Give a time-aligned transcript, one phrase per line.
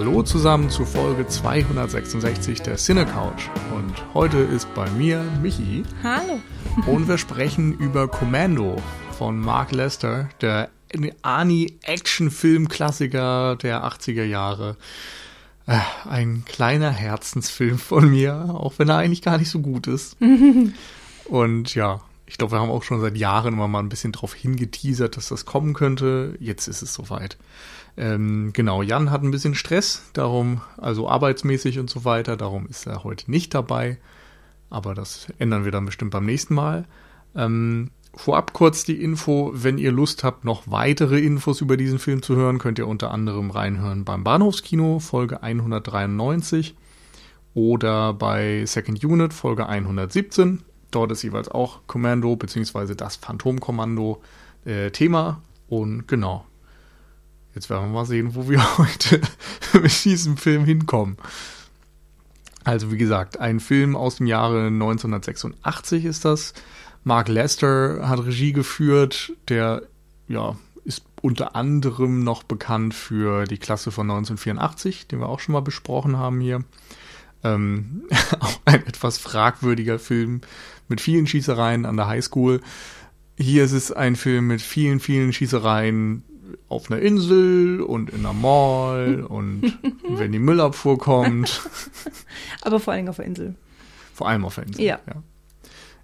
[0.00, 3.50] Hallo zusammen zu Folge 266 der Cine Couch.
[3.76, 5.82] Und heute ist bei mir Michi.
[6.02, 6.40] Hallo.
[6.86, 8.80] Und wir sprechen über Commando
[9.18, 10.70] von Mark Lester, der
[11.20, 14.78] Ani-Action-Film-Klassiker der 80er Jahre.
[15.66, 20.16] Äh, ein kleiner Herzensfilm von mir, auch wenn er eigentlich gar nicht so gut ist.
[21.26, 24.32] Und ja, ich glaube, wir haben auch schon seit Jahren immer mal ein bisschen drauf
[24.32, 26.38] hingeteasert, dass das kommen könnte.
[26.40, 27.36] Jetzt ist es soweit.
[28.00, 32.86] Ähm, genau, Jan hat ein bisschen Stress, darum, also arbeitsmäßig und so weiter, darum ist
[32.86, 33.98] er heute nicht dabei.
[34.70, 36.86] Aber das ändern wir dann bestimmt beim nächsten Mal.
[37.34, 42.22] Ähm, vorab kurz die Info, wenn ihr Lust habt, noch weitere Infos über diesen Film
[42.22, 46.74] zu hören, könnt ihr unter anderem reinhören beim Bahnhofskino, Folge 193
[47.52, 50.62] oder bei Second Unit, Folge 117.
[50.90, 52.94] Dort ist jeweils auch Kommando bzw.
[52.94, 54.22] das Phantomkommando
[54.64, 55.42] äh, Thema.
[55.68, 56.46] Und genau,
[57.54, 59.20] jetzt werden wir mal sehen, wo wir heute
[59.74, 61.16] mit diesem Film hinkommen.
[62.64, 66.52] Also wie gesagt, ein Film aus dem Jahre 1986 ist das.
[67.04, 69.82] Mark Lester hat Regie geführt, der
[70.28, 75.52] ja ist unter anderem noch bekannt für die Klasse von 1984, den wir auch schon
[75.52, 76.64] mal besprochen haben hier.
[77.44, 78.04] Ähm,
[78.40, 80.40] auch ein etwas fragwürdiger Film
[80.88, 82.60] mit vielen Schießereien an der Highschool.
[83.38, 86.24] Hier ist es ein Film mit vielen, vielen Schießereien
[86.68, 89.78] auf einer Insel und in einer Mall und
[90.08, 91.68] wenn die Müllabfuhr kommt.
[92.62, 93.54] Aber vor allem auf der Insel.
[94.14, 94.84] Vor allem auf der Insel.
[94.84, 95.00] Ja.
[95.06, 95.22] Ja,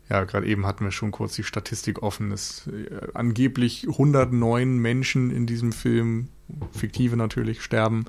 [0.09, 2.33] ja gerade eben hatten wir schon kurz die Statistik offen.
[2.33, 6.29] Es äh, angeblich 109 Menschen in diesem Film,
[6.73, 8.07] fiktive natürlich, sterben.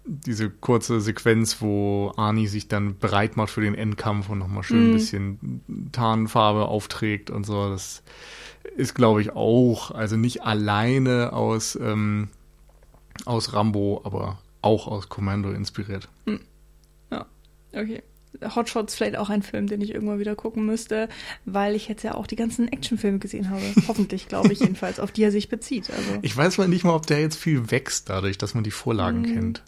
[0.05, 4.85] diese kurze Sequenz, wo Arnie sich dann bereit macht für den Endkampf und nochmal schön
[4.85, 4.91] ein Mhm.
[4.93, 8.01] bisschen Tarnfarbe aufträgt und so, das
[8.75, 12.29] ist, glaube ich, auch, also nicht alleine aus, ähm,
[13.25, 16.07] aus Rambo, aber auch aus Commando inspiriert.
[17.71, 18.01] Okay.
[18.55, 21.07] Hotshots vielleicht auch ein Film, den ich irgendwann wieder gucken müsste,
[21.45, 23.61] weil ich jetzt ja auch die ganzen Actionfilme gesehen habe.
[23.87, 25.89] Hoffentlich, glaube ich jedenfalls, auf die er sich bezieht.
[25.91, 28.71] Also, Ich weiß mal nicht mal, ob der jetzt viel wächst, dadurch, dass man die
[28.71, 29.33] Vorlagen Mhm.
[29.33, 29.63] kennt.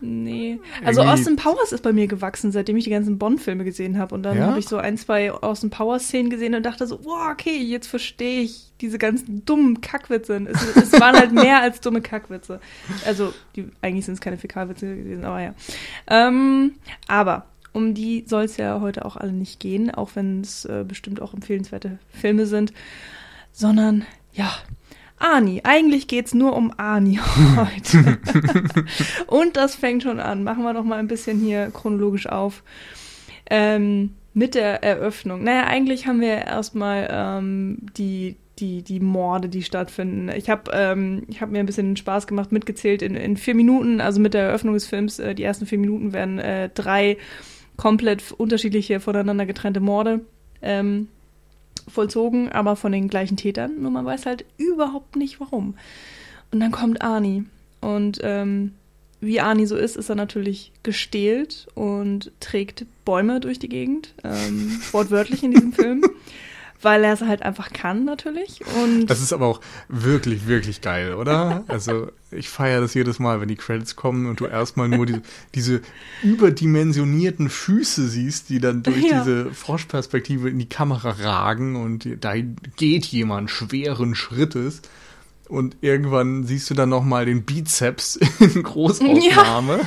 [0.00, 0.60] Nee.
[0.84, 4.14] Also Irgendwie- Austin Powers ist bei mir gewachsen, seitdem ich die ganzen Bond-Filme gesehen habe.
[4.14, 4.46] Und dann Ja?
[4.46, 8.42] habe ich so ein, zwei Austin Powers-Szenen gesehen und dachte so, wow, okay, jetzt verstehe
[8.42, 10.46] ich diese ganzen dummen Kackwitze.
[10.50, 12.60] Es, es waren halt mehr als dumme Kackwitze.
[13.06, 15.54] Also, die, eigentlich sind es keine Fäkalwitze gewesen, aber ja.
[16.06, 16.74] Ähm,
[17.06, 20.84] aber um die soll es ja heute auch alle nicht gehen, auch wenn es äh,
[20.86, 22.72] bestimmt auch empfehlenswerte Filme sind,
[23.52, 24.50] sondern ja,
[25.20, 25.60] Ani.
[25.64, 27.20] Eigentlich geht's nur um Ani
[27.56, 28.18] heute.
[29.26, 30.42] Und das fängt schon an.
[30.42, 32.62] Machen wir doch mal ein bisschen hier chronologisch auf.
[33.48, 35.44] Ähm, mit der Eröffnung.
[35.44, 40.30] Naja, eigentlich haben wir erstmal ähm, die, die, die Morde, die stattfinden.
[40.34, 44.00] Ich habe ähm, ich hab mir ein bisschen Spaß gemacht, mitgezählt in, in vier Minuten,
[44.00, 47.18] also mit der Eröffnung des Films, äh, die ersten vier Minuten werden äh, drei
[47.76, 50.20] komplett unterschiedliche, voneinander getrennte Morde
[50.62, 51.08] ähm,
[51.90, 53.80] vollzogen, aber von den gleichen Tätern.
[53.80, 55.74] Nur man weiß halt überhaupt nicht warum.
[56.52, 57.44] Und dann kommt Arnie
[57.80, 58.72] und ähm,
[59.20, 64.80] wie Arnie so ist, ist er natürlich gestählt und trägt Bäume durch die Gegend, ähm,
[64.92, 66.04] wortwörtlich in diesem Film,
[66.82, 68.60] weil er es halt einfach kann natürlich.
[68.82, 71.64] Und Das ist aber auch wirklich, wirklich geil, oder?
[71.68, 75.22] Also ich feiere das jedes Mal, wenn die Credits kommen und du erstmal nur diese,
[75.54, 75.80] diese
[76.22, 79.20] überdimensionierten Füße siehst, die dann durch Ja.
[79.20, 82.34] diese Froschperspektive in die Kamera ragen und da
[82.76, 84.82] geht jemand schweren Schrittes.
[85.50, 89.80] Und irgendwann siehst du dann nochmal den Bizeps in Großaufnahme.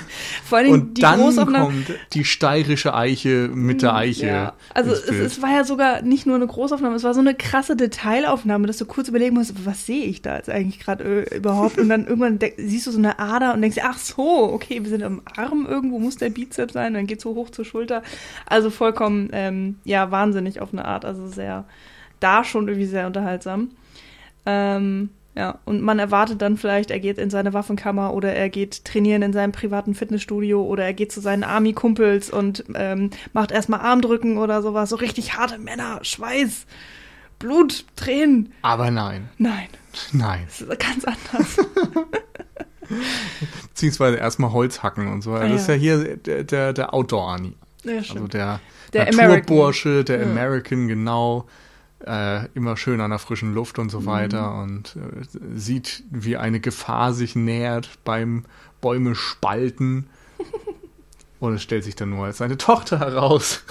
[0.43, 1.85] vor allem Und die dann Großaufnahmen.
[1.85, 4.27] kommt die steirische Eiche mit der Eiche.
[4.27, 4.53] Ja.
[4.73, 7.77] Also es, es war ja sogar nicht nur eine Großaufnahme, es war so eine krasse
[7.77, 11.77] Detailaufnahme, dass du kurz überlegen musst, was sehe ich da jetzt eigentlich gerade äh, überhaupt?
[11.77, 15.01] Und dann irgendwann siehst du so eine Ader und denkst, ach so, okay, wir sind
[15.01, 18.03] am Arm irgendwo, muss der Bizeps sein, dann geht's so hoch zur Schulter.
[18.47, 21.63] Also vollkommen, ähm, ja, wahnsinnig auf eine Art, also sehr,
[22.19, 23.69] da schon irgendwie sehr unterhaltsam.
[24.45, 28.85] Ähm, ja, und man erwartet dann vielleicht, er geht in seine Waffenkammer oder er geht
[28.85, 33.79] trainieren in seinem privaten Fitnessstudio oder er geht zu seinen Army-Kumpels und ähm, macht erstmal
[33.79, 34.89] Armdrücken oder sowas.
[34.89, 36.65] So richtig harte Männer, Schweiß,
[37.39, 38.53] Blut, Tränen.
[38.61, 39.67] Aber nein, Nein,
[40.11, 40.43] nein.
[40.47, 41.57] das ist ganz anders.
[43.69, 45.33] Beziehungsweise erstmal Holz hacken und so.
[45.33, 45.79] Ah, das ist ja ja.
[45.79, 47.55] hier der, der, der Outdoor-Ani.
[47.83, 48.59] Ja, Also der,
[48.93, 50.25] Der Naturbursche, der Ja.
[50.25, 51.47] American, genau.
[52.05, 54.05] Äh, immer schön an der frischen Luft und so Mhm.
[54.05, 58.45] weiter und äh, sieht, wie eine Gefahr sich nähert beim
[58.81, 60.07] Bäume spalten.
[61.39, 63.63] und es stellt sich dann nur als seine Tochter heraus.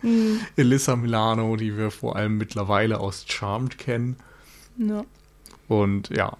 [0.00, 4.16] Hm, Elissa Milano, die wir vor allem mittlerweile aus Charmed kennen.
[4.76, 5.04] ja.
[5.68, 6.36] Und ja,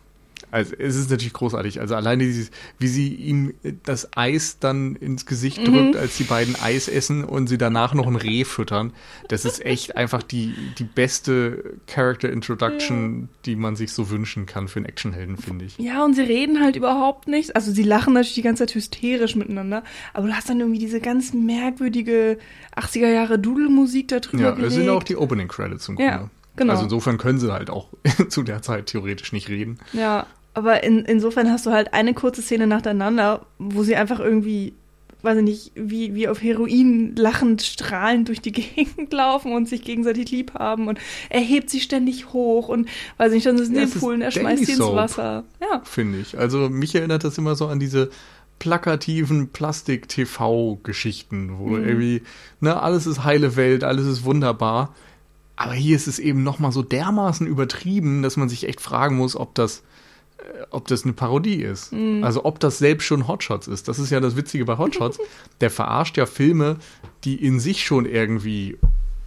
[0.52, 1.81] also es ist natürlich großartig.
[1.81, 5.64] Also alleine dieses, wie sie ihm das Eis dann ins Gesicht Mhm.
[5.72, 8.93] drückt, als die beiden Eis essen und sie danach noch ein Reh füttern.
[9.28, 14.69] Das ist echt einfach die, die beste Character Introduction, die man sich so wünschen kann
[14.69, 15.78] für einen Actionhelden, finde ich.
[15.78, 17.56] Ja, und sie reden halt überhaupt nicht.
[17.56, 19.82] Also sie lachen natürlich die ganze Zeit hysterisch miteinander,
[20.14, 22.38] aber du hast dann irgendwie diese ganz merkwürdige
[22.76, 24.69] 80er Jahre Dudelmusik da drüber Ja, gelegt.
[24.69, 26.31] es sind auch die Opening Credits im Ja, Grunde.
[26.56, 26.72] genau.
[26.72, 27.88] Also insofern können sie halt auch
[28.28, 29.78] zu der Zeit theoretisch nicht reden.
[29.93, 34.75] Ja, aber in, insofern hast du halt eine kurze Szene nacheinander, wo sie einfach irgendwie,
[35.22, 39.82] weiß ich nicht, wie, wie auf Heroin lachend, strahlend durch die Gegend laufen und sich
[39.82, 40.99] gegenseitig lieb haben und
[41.31, 42.88] er hebt sie ständig hoch und,
[43.19, 44.72] weiß ich nicht, dann sind sie Ja, im es ist Pool und er schmeißt sie
[44.72, 44.81] ins.
[44.81, 45.44] Wasser.
[45.60, 45.81] Ja.
[45.84, 46.38] finde ich.
[46.38, 48.10] Also mich erinnert das immer so an diese
[48.58, 51.84] plakativen Plastik-TV-Geschichten, wo Mhm.
[51.88, 52.22] irgendwie,
[52.60, 54.94] ne, alles ist heile Welt, alles ist wunderbar.
[55.56, 59.37] Aber hier ist es eben nochmal so dermaßen übertrieben, dass man sich echt fragen muss,
[59.37, 59.82] ob das,
[60.71, 61.93] ob das eine Parodie ist.
[61.93, 62.25] Mhm.
[62.25, 63.89] Also ob das selbst schon Hotshots ist.
[63.89, 65.19] Das ist ja das Witzige bei Hotshots.
[65.61, 66.77] Der verarscht ja Filme,
[67.25, 68.73] die in sich schon irgendwie,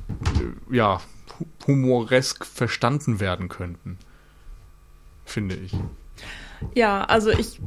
[0.10, 1.02] äh, ja,
[1.40, 3.98] hu- humoresk verstanden werden könnten.
[5.26, 5.74] Finde ich.
[6.74, 7.60] Ja, also ich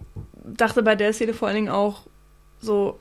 [0.45, 2.07] dachte bei der Szene vor allen Dingen auch
[2.61, 2.99] so,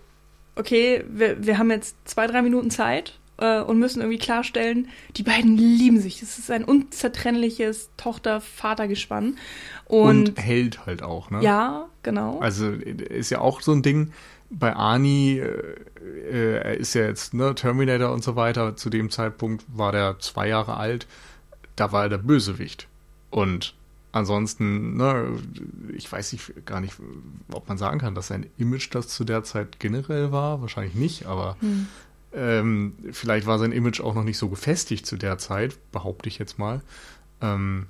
[0.55, 5.23] okay, wir, wir haben jetzt zwei, drei Minuten Zeit äh, und müssen irgendwie klarstellen, die
[5.23, 6.21] beiden lieben sich.
[6.21, 9.37] Es ist ein unzertrennliches Tochter-Vater-Gespann.
[9.85, 11.41] Und, Und, hält halt auch, ne?
[11.41, 12.39] ja, genau.
[12.39, 14.11] Also ist ja auch so ein Ding
[14.49, 15.75] bei Arnie, äh,
[16.31, 18.75] äh, er ist ja jetzt ne, Terminator und so weiter.
[18.75, 21.07] Zu dem Zeitpunkt war der zwei Jahre alt.
[21.75, 22.87] Da war er der Bösewicht.
[23.29, 23.75] Und
[24.13, 25.37] ansonsten, ne,
[25.95, 26.95] ich weiß nicht, gar nicht,
[27.51, 30.61] ob man sagen kann, dass sein Image das zu der Zeit generell war.
[30.61, 31.87] Wahrscheinlich nicht, aber Hm.
[32.37, 36.37] Ähm, vielleicht war sein Image auch noch nicht so gefestigt zu der Zeit, behaupte ich
[36.39, 36.81] jetzt mal.
[37.41, 37.87] Ähm,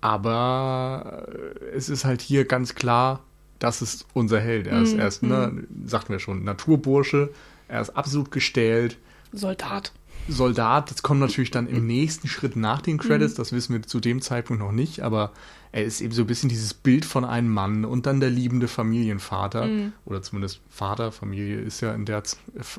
[0.00, 1.26] aber
[1.74, 3.22] es ist halt hier ganz klar,
[3.58, 4.66] das ist unser Held.
[4.66, 7.30] Er ist Mhm, erst, ne, sagten wir schon, Naturbursche.
[7.68, 8.98] Er ist absolut gestählt.
[9.32, 9.92] Soldat.
[10.28, 13.36] Soldat, das kommt natürlich dann im nächsten Schritt nach den Credits, Mhm.
[13.36, 15.32] das wissen wir zu dem Zeitpunkt noch nicht, aber
[15.72, 18.68] er ist eben so ein bisschen dieses Bild von einem Mann und dann der liebende
[18.68, 19.92] Familienvater Mhm.
[20.04, 22.22] oder zumindest Vater, Familie ist ja in der,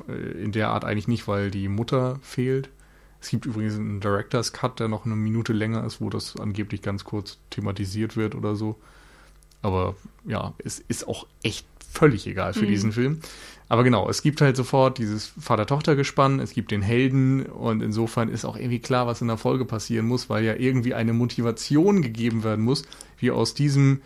[0.08, 0.12] äh,
[0.42, 2.68] in der Art eigentlich nicht, weil die Mutter fehlt.
[3.20, 6.82] Es gibt übrigens einen Director's Cut, der noch eine Minute länger ist, wo das angeblich
[6.82, 8.76] ganz kurz thematisiert wird oder so.
[9.62, 12.68] Aber ja, es ist auch echt völlig egal für Mhm.
[12.68, 13.20] diesen Film.
[13.68, 18.44] Aber genau, es gibt halt sofort dieses Vater-Tochter-Gespann, es gibt den Helden und insofern ist
[18.44, 22.44] auch irgendwie klar, was in der Folge passieren muss, weil ja irgendwie eine Motivation gegeben
[22.44, 22.84] werden muss,
[23.18, 24.02] wie aus diesem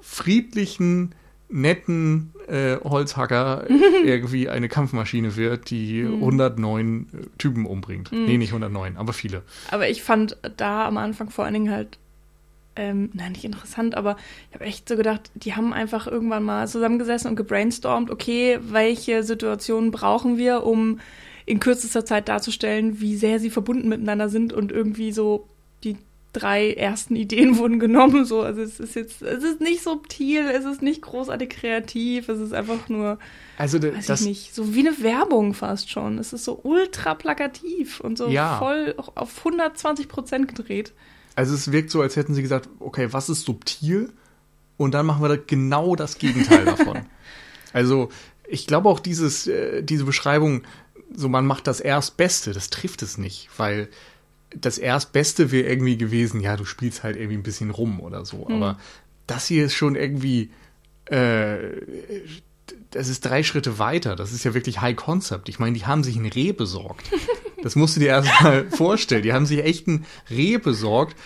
[0.00, 1.14] friedlichen,
[1.50, 3.66] netten äh, Holzhacker
[4.04, 6.14] irgendwie eine Kampfmaschine wird, die Mhm.
[6.22, 8.10] 109 äh, Typen umbringt.
[8.12, 8.24] Mhm.
[8.24, 9.42] Nee, nicht 109, aber viele.
[9.70, 11.98] Aber ich fand da am Anfang vor allen Dingen halt,
[12.76, 14.16] ähm, nein, nicht interessant, aber
[14.50, 19.22] ich habe echt so gedacht, die haben einfach irgendwann mal zusammengesessen und gebrainstormt, okay, welche
[19.22, 20.98] Situationen brauchen wir, um
[21.46, 25.46] in kürzester Zeit darzustellen, wie sehr sie verbunden miteinander sind und irgendwie so
[25.84, 25.96] die
[26.32, 28.24] drei ersten Ideen wurden genommen.
[28.24, 32.40] So, also es ist jetzt, es ist nicht subtil, es ist nicht großartig kreativ, es
[32.40, 33.18] ist einfach nur,
[33.56, 36.18] Also da- weiß das, ich nicht, so wie eine Werbung fast schon.
[36.18, 38.58] Es ist so ultra plakativ und so Ja.
[38.58, 40.92] voll auf 120 Prozent gedreht.
[41.34, 44.12] Also es wirkt so, als hätten sie gesagt, okay, was ist subtil?
[44.76, 47.06] Und dann machen wir da genau das Gegenteil davon.
[47.72, 48.10] Also
[48.48, 50.62] ich glaube auch dieses, äh, diese Beschreibung,
[51.14, 53.88] so man macht das Erstbeste, das trifft es nicht, weil
[54.54, 58.46] das Erstbeste wäre irgendwie gewesen, ja, du spielst halt irgendwie ein bisschen rum oder so.
[58.48, 58.78] Aber
[59.26, 60.50] das hier ist schon irgendwie,
[61.06, 61.58] äh,
[62.90, 64.16] das ist drei Schritte weiter.
[64.16, 65.48] Das ist ja wirklich High Concept.
[65.48, 67.10] Ich meine, die haben sich ein Reh besorgt.
[67.62, 69.22] Das musst du dir erstmal vorstellen.
[69.22, 71.16] Die haben sich echt ein Reh besorgt.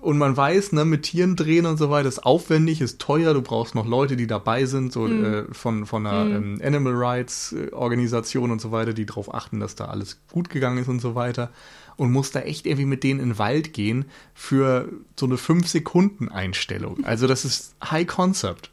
[0.00, 3.34] Und man weiß, ne, mit Tieren drehen und so weiter ist aufwendig, ist teuer.
[3.34, 7.52] Du brauchst noch Leute, die dabei sind, so äh, von, von einer ähm, Animal Rights
[7.52, 11.00] äh, Organisation und so weiter, die darauf achten, dass da alles gut gegangen ist und
[11.00, 11.50] so weiter.
[11.96, 17.04] Und musst da echt irgendwie mit denen in den Wald gehen für so eine 5-Sekunden-Einstellung.
[17.04, 18.70] Also das ist High Concept.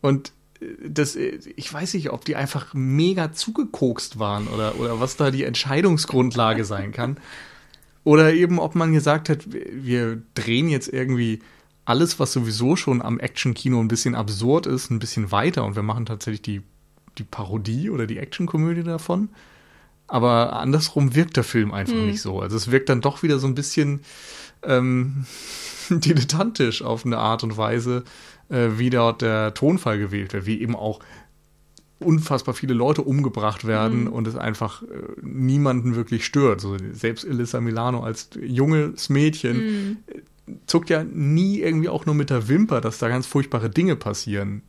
[0.00, 0.32] Und
[0.86, 5.30] das, äh, ich weiß nicht, ob die einfach mega zugekokst waren oder, oder was da
[5.30, 7.18] die Entscheidungsgrundlage sein kann.
[8.04, 11.40] Oder eben, ob man gesagt hat, wir- drehen jetzt irgendwie
[11.84, 15.82] alles, was sowieso schon am Action-Kino ein bisschen absurd ist, ein bisschen weiter und wir
[15.82, 16.62] machen tatsächlich die,
[17.18, 19.28] die Parodie oder die Action-Komödie davon.
[20.08, 22.40] Aber andersrum wirkt der Film einfach nicht so.
[22.40, 24.00] Also es wirkt dann doch wieder so ein bisschen
[24.62, 25.26] ähm,
[25.90, 28.04] dilettantisch auf eine Art und Weise,
[28.48, 31.00] äh, wie dort der Tonfall gewählt wird, wie eben auch
[31.98, 34.86] unfassbar viele Leute umgebracht werden und es einfach äh,
[35.22, 36.60] niemanden wirklich stört.
[36.60, 40.20] So, selbst Elissa Milano als junges Mädchen äh,
[40.66, 44.62] zuckt ja nie irgendwie auch nur mit der Wimper, dass da ganz furchtbare Dinge passieren.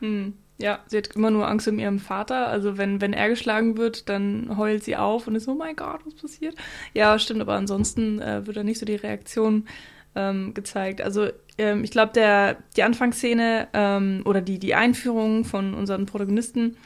[0.00, 0.34] Hm.
[0.58, 2.46] Ja, sie hat immer nur Angst um ihren Vater.
[2.48, 6.00] Also wenn, wenn er geschlagen wird, dann heult sie auf und ist, oh mein Gott,
[6.04, 6.54] was passiert?
[6.94, 9.64] Ja, stimmt, aber ansonsten äh, wird da nicht so die Reaktion
[10.14, 11.00] ähm, gezeigt.
[11.00, 11.28] Also
[11.58, 16.76] ähm, ich glaube, der die Anfangsszene ähm, oder die, die Einführung von unseren Protagonisten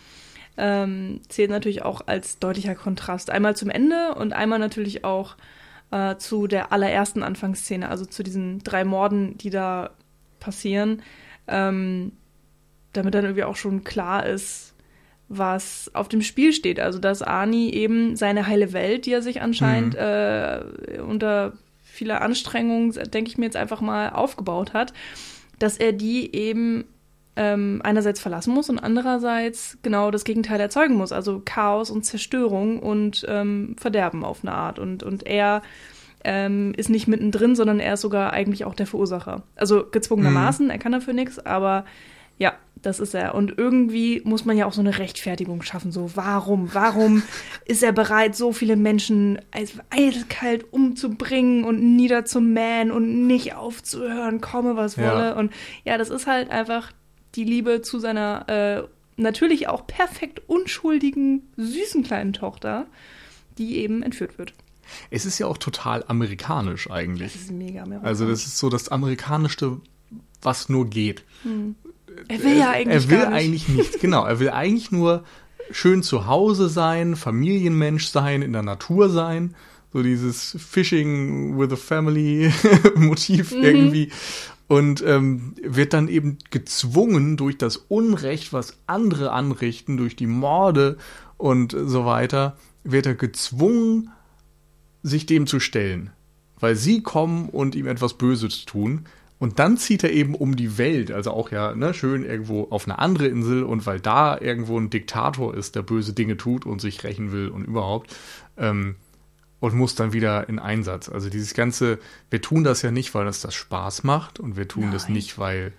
[0.56, 3.30] ähm, zählt natürlich auch als deutlicher Kontrast.
[3.30, 5.37] Einmal zum Ende und einmal natürlich auch
[5.90, 9.90] äh, zu der allerersten Anfangsszene, also zu diesen drei Morden, die da
[10.40, 11.02] passieren.
[11.47, 12.12] Ähm,
[12.92, 14.75] damit dann irgendwie auch schon klar ist,
[15.28, 16.80] was auf dem Spiel steht.
[16.80, 21.52] Also dass Arnie eben seine heile Welt, die er sich anscheinend äh, unter
[21.97, 24.93] vieler Anstrengung, denke ich mir jetzt einfach mal, aufgebaut hat,
[25.59, 26.85] dass er die eben
[27.37, 31.12] ähm, einerseits verlassen muss und andererseits genau das Gegenteil erzeugen muss.
[31.12, 34.79] Also Chaos und Zerstörung und ähm, Verderben auf eine Art.
[34.79, 35.62] Und, und er
[36.25, 39.43] ähm, ist nicht mittendrin, sondern er ist sogar eigentlich auch der Verursacher.
[39.55, 41.85] Also gezwungenermaßen, er kann dafür nichts, aber
[42.38, 42.55] ja,
[42.87, 43.35] das ist er.
[43.35, 45.90] Und irgendwie muss man ja auch so eine Rechtfertigung schaffen.
[45.93, 47.23] So, warum, warum
[47.66, 54.76] ist er bereit, so viele Menschen als eiskalt umzubringen und niederzumähen und nicht aufzuhören, komme
[54.76, 55.12] was Ja.
[55.12, 55.35] wolle.
[55.35, 55.52] Und
[55.85, 56.93] ja, das ist halt einfach
[57.35, 58.88] die Liebe zu seiner äh,
[59.21, 62.87] natürlich auch perfekt unschuldigen, süßen kleinen Tochter,
[63.59, 64.52] die eben entführt wird.
[65.11, 67.33] Es ist ja auch total amerikanisch eigentlich.
[67.33, 68.07] Das ist mega amerikanisch.
[68.09, 69.81] Also das ist so das amerikanischste,
[70.43, 71.25] was nur geht.
[72.29, 73.29] Er will ja eigentlich er will nicht.
[73.33, 74.25] eigentlich nichts, genau.
[74.25, 75.25] Er will eigentlich nur
[75.71, 79.55] schön zu Hause sein, Familienmensch sein, in der Natur sein.
[79.93, 82.53] So dieses Fishing with a Family
[82.97, 83.63] Motiv Mhm.
[83.63, 84.11] irgendwie.
[84.69, 90.99] Und ähm, wird dann eben gezwungen durch das Unrecht, was andere anrichten, durch die Morde
[91.37, 94.11] und so weiter, wird er gezwungen,
[95.05, 96.11] sich dem zu stellen.
[96.59, 99.07] Weil sie kommen und ihm etwas Böses tun.
[99.38, 102.87] Und dann zieht er eben um die Welt, also auch ja, ne, schön irgendwo auf
[102.87, 106.81] eine andere Insel und weil da irgendwo ein Diktator ist, der böse Dinge tut und
[106.81, 108.16] sich rächen will und überhaupt,
[108.57, 108.97] ähm,
[109.61, 111.09] und muss dann wieder in Einsatz.
[111.09, 111.99] Also dieses ganze,
[112.31, 115.14] wir tun das ja nicht, weil das das Spaß macht und wir tun das Nein.
[115.14, 115.73] nicht, weil,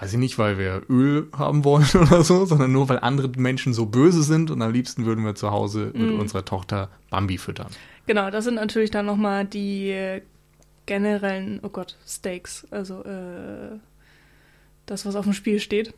[0.00, 3.74] weiß ich nicht, weil wir Öl haben wollen oder so, sondern nur, weil andere Menschen
[3.74, 7.68] so böse sind und am liebsten würden wir zu Hause mit unserer Tochter Bambi füttern.
[8.06, 10.20] Genau, das sind natürlich dann nochmal die
[10.86, 13.78] generellen, oh Gott, Stakes, also äh,
[14.86, 15.94] das, was auf dem Spiel steht.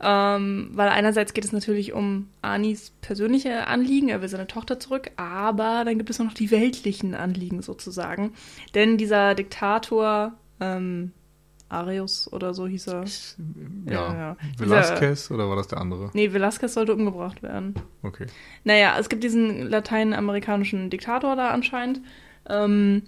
[0.00, 5.10] Ähm, weil einerseits geht es natürlich um Anis persönliche Anliegen, er will seine Tochter zurück,
[5.16, 8.32] aber dann gibt es auch noch die weltlichen Anliegen sozusagen.
[8.74, 11.12] Denn dieser Diktator, ähm,
[11.68, 13.04] Arius oder so hieß er.
[13.86, 14.36] Ja, Ja, ja.
[14.58, 16.10] Velasquez oder war das der andere?
[16.12, 17.74] Nee, Velasquez sollte umgebracht werden.
[18.02, 18.26] Okay.
[18.64, 22.00] Naja, es gibt diesen lateinamerikanischen Diktator da anscheinend,
[22.48, 23.02] ähm,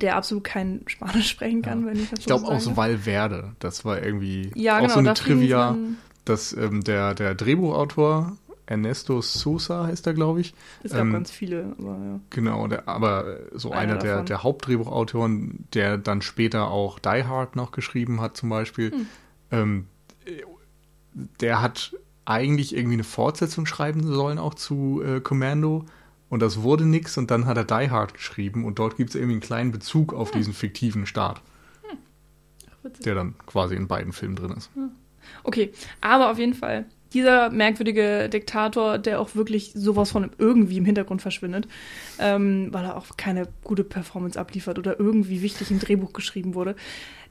[0.00, 2.76] der absolut kein Spanisch sprechen kann, wenn ich das Ich glaube so auch so.
[2.76, 5.76] Valverde, das war irgendwie Ja, auch genau, so eine da Trivia,
[6.24, 8.36] dass ähm, der, der Drehbuchautor
[8.70, 10.54] Ernesto Sosa heißt er, glaube ich.
[10.84, 12.20] Es gab ähm, ganz viele, aber ja.
[12.30, 17.56] Genau, der, aber so einer, einer der, der Hauptdrehbuchautoren, der dann später auch Die Hard
[17.56, 18.92] noch geschrieben hat, zum Beispiel.
[18.92, 19.06] Hm.
[19.50, 19.86] Ähm,
[21.40, 25.84] der hat eigentlich irgendwie eine Fortsetzung schreiben sollen, auch zu äh, Commando.
[26.30, 29.16] Und das wurde nix und dann hat er Die Hard geschrieben und dort gibt es
[29.16, 30.38] irgendwie einen kleinen Bezug auf hm.
[30.38, 31.42] diesen fiktiven Staat.
[31.82, 31.98] Hm.
[32.70, 34.70] Ach, der dann quasi in beiden Filmen drin ist.
[34.74, 34.92] Hm.
[35.44, 40.84] Okay, aber auf jeden Fall dieser merkwürdige Diktator, der auch wirklich sowas von irgendwie im
[40.84, 41.66] Hintergrund verschwindet,
[42.18, 46.76] ähm, weil er auch keine gute Performance abliefert oder irgendwie wichtig im Drehbuch geschrieben wurde,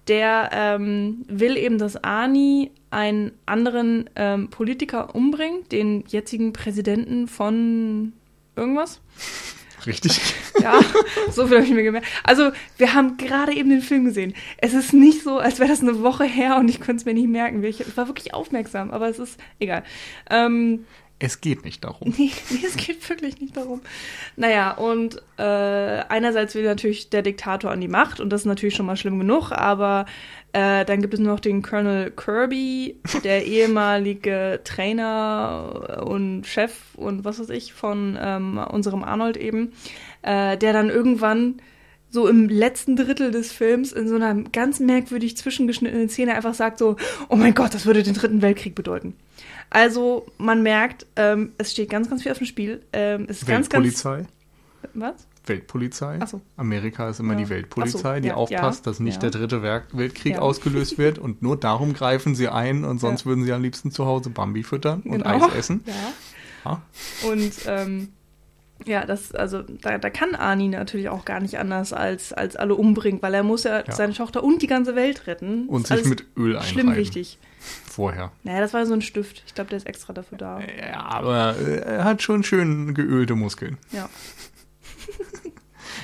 [0.08, 8.14] der ähm, will eben, dass Ani einen anderen ähm, Politiker umbringt, den jetzigen Präsidenten von
[8.60, 9.02] irgendwas.
[9.86, 10.22] Richtig.
[10.62, 10.82] Ja,
[11.32, 12.08] so viel habe ich mir gemerkt.
[12.22, 14.34] Also, wir haben gerade eben den Film gesehen.
[14.58, 17.14] Es ist nicht so, als wäre das eine Woche her und ich könnte es mir
[17.14, 17.64] nicht merken.
[17.64, 19.84] Ich war wirklich aufmerksam, aber es ist egal.
[20.30, 20.86] Ähm,
[21.20, 22.14] es geht nicht darum.
[22.18, 23.82] Nee, nee, es geht wirklich nicht darum.
[24.36, 28.76] Naja, und äh, einerseits will natürlich der Diktator an die Macht und das ist natürlich
[28.76, 30.06] schon mal schlimm genug, aber
[30.54, 37.40] äh, dann gibt es noch den Colonel Kirby, der ehemalige Trainer und Chef und was
[37.40, 39.74] weiß ich von ähm, unserem Arnold eben,
[40.22, 41.62] äh, der dann irgendwann
[42.12, 46.80] so im letzten Drittel des Films in so einer ganz merkwürdig zwischengeschnittenen Szene einfach sagt
[46.80, 46.96] so,
[47.28, 49.16] oh mein Gott, das würde den dritten Weltkrieg bedeuten.
[49.70, 52.82] Also man merkt, ähm, es steht ganz, ganz viel auf dem Spiel.
[52.92, 54.18] Ähm, es ist Weltpolizei?
[54.18, 54.28] Ganz,
[54.84, 55.28] ganz, was?
[55.46, 56.20] Weltpolizei.
[56.26, 56.42] So.
[56.58, 57.40] Amerika ist immer ja.
[57.40, 61.42] die Weltpolizei, so, die ja, aufpasst, ja, dass nicht der dritte Weltkrieg ausgelöst wird und
[61.42, 65.02] nur darum greifen sie ein und sonst würden sie am liebsten zu Hause Bambi füttern
[65.02, 65.48] und genau.
[65.48, 65.84] Eis essen.
[66.66, 66.82] Ja.
[67.24, 68.10] Und ähm,
[68.86, 72.76] ja, das, also da, da kann Ani natürlich auch gar nicht anders als, als alle
[72.76, 75.68] umbringen, weil er muss ja, seine Tochter und die ganze Welt retten.
[75.68, 76.68] Und sich mit Öl einreiben.
[76.68, 77.40] Schlimm wichtig.
[77.60, 78.32] Vorher.
[78.44, 79.44] Naja, das war so ein Stift.
[79.46, 80.60] Ich glaube, der ist extra dafür da.
[80.62, 83.78] Ja, aber er hat schon schön geölte Muskeln.
[83.92, 84.10] Ja.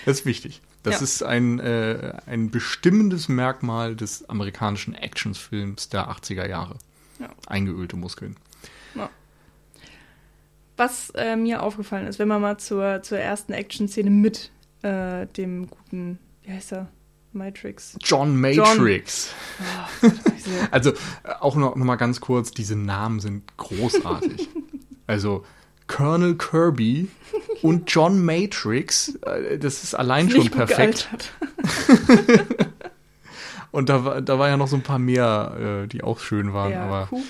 [0.05, 0.61] Das ist wichtig.
[0.83, 1.03] Das ja.
[1.03, 6.77] ist ein, äh, ein bestimmendes Merkmal des amerikanischen Actionfilms der 80er Jahre.
[7.19, 7.29] Ja.
[7.47, 8.35] Eingeölte Muskeln.
[8.93, 9.09] Ja.
[10.77, 14.51] Was äh, mir aufgefallen ist, wenn man mal zur, zur ersten Action-Szene mit
[14.83, 16.87] äh, dem guten, wie heißt er?
[17.35, 17.97] Matrix.
[18.01, 19.33] John Matrix.
[20.01, 20.11] John.
[20.11, 20.93] Oh, also
[21.39, 24.49] auch noch, noch mal ganz kurz, diese Namen sind großartig.
[25.07, 25.43] also
[25.87, 27.09] Colonel Kirby
[27.61, 31.09] und John Matrix, äh, das ist allein schon perfekt.
[33.71, 36.53] und da war, da war ja noch so ein paar mehr, äh, die auch schön
[36.53, 36.71] waren.
[36.71, 37.23] Ja, aber Cook.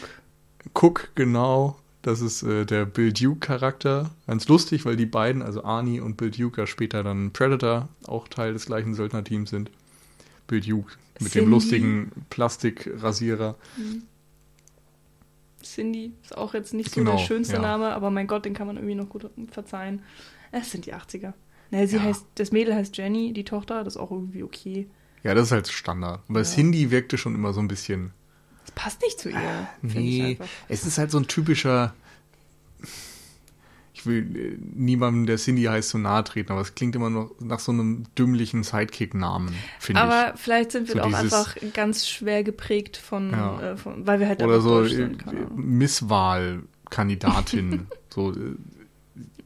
[0.73, 1.79] Cook, genau.
[2.01, 4.11] Das ist äh, der Bill Duke-Charakter.
[4.27, 8.27] Ganz lustig, weil die beiden, also Arnie und Bill Duke, ja später dann Predator auch
[8.27, 9.71] Teil des gleichen Söldnerteams sind.
[10.47, 11.45] Bill Duke mit Cindy.
[11.45, 13.55] dem lustigen Plastikrasierer.
[13.77, 14.03] Mhm.
[15.63, 17.61] Cindy ist auch jetzt nicht so genau, der schönste ja.
[17.61, 20.03] Name, aber mein Gott, den kann man irgendwie noch gut verzeihen.
[20.51, 21.33] Es sind die 80er.
[21.71, 22.03] Naja, sie ja.
[22.03, 24.87] heißt, das Mädel heißt Jenny, die Tochter, das ist auch irgendwie okay.
[25.23, 26.21] Ja, das ist halt Standard.
[26.29, 26.45] Aber ja.
[26.45, 28.11] Cindy wirkte schon immer so ein bisschen.
[28.61, 29.37] Das passt nicht zu ihr.
[29.37, 30.37] Ah, nee,
[30.69, 31.93] es ist halt so ein typischer
[33.95, 37.31] ich will äh, niemandem, der Cindy heißt, so nahe treten, aber es klingt immer noch
[37.39, 40.05] nach so einem dümmlichen Sidekick-Namen, finde ich.
[40.05, 43.71] Aber vielleicht sind wir so auch einfach ganz schwer geprägt von, ja.
[43.71, 45.11] äh, von weil wir halt Oder so äh,
[45.55, 47.87] Misswahlkandidatin.
[48.13, 48.57] so, äh,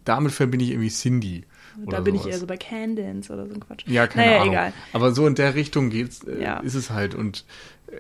[0.04, 1.46] damit verbinde ich irgendwie Cindy.
[1.86, 2.26] Da bin sowas.
[2.26, 3.84] ich eher so bei Candance oder so ein Quatsch.
[3.86, 4.54] Ja, keine naja, Ahnung.
[4.54, 4.74] Egal.
[4.94, 6.58] Aber so in der Richtung geht's, äh, ja.
[6.62, 7.14] ist es halt.
[7.14, 7.46] Und
[7.88, 8.00] äh,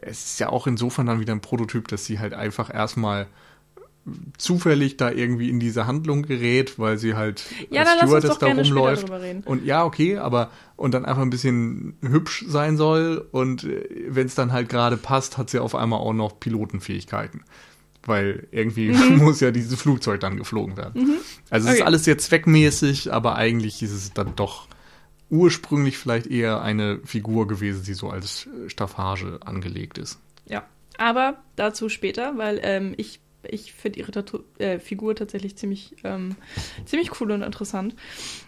[0.00, 3.26] es ist ja auch insofern dann wieder ein Prototyp, dass sie halt einfach erstmal
[4.36, 9.10] zufällig da irgendwie in diese Handlung gerät, weil sie halt ja, als Stewardess da rumläuft.
[9.44, 14.26] Und ja, okay, aber und dann einfach ein bisschen hübsch sein soll und äh, wenn
[14.26, 17.44] es dann halt gerade passt, hat sie auf einmal auch noch Pilotenfähigkeiten.
[18.04, 19.18] Weil irgendwie mhm.
[19.18, 21.02] muss ja dieses Flugzeug dann geflogen werden.
[21.02, 21.16] Mhm.
[21.50, 21.80] Also es okay.
[21.82, 24.66] ist alles sehr zweckmäßig, aber eigentlich ist es dann doch
[25.30, 30.18] ursprünglich vielleicht eher eine Figur gewesen, die so als Staffage angelegt ist.
[30.46, 30.64] Ja,
[30.98, 36.36] aber dazu später, weil ähm, ich ich finde ihre Tatu äh, Figur tatsächlich ziemlich, ähm,
[36.84, 37.94] ziemlich cool und interessant.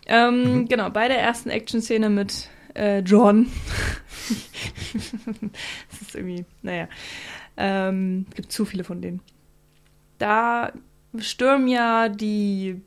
[0.06, 0.68] Ähm, mhm.
[0.68, 3.50] Genau, bei der ersten Action-Szene mit äh, John.
[5.90, 6.88] das ist irgendwie, naja.
[7.56, 9.20] Ähm, gibt zu viele von denen.
[10.18, 10.72] Da
[11.18, 12.80] stürmen ja die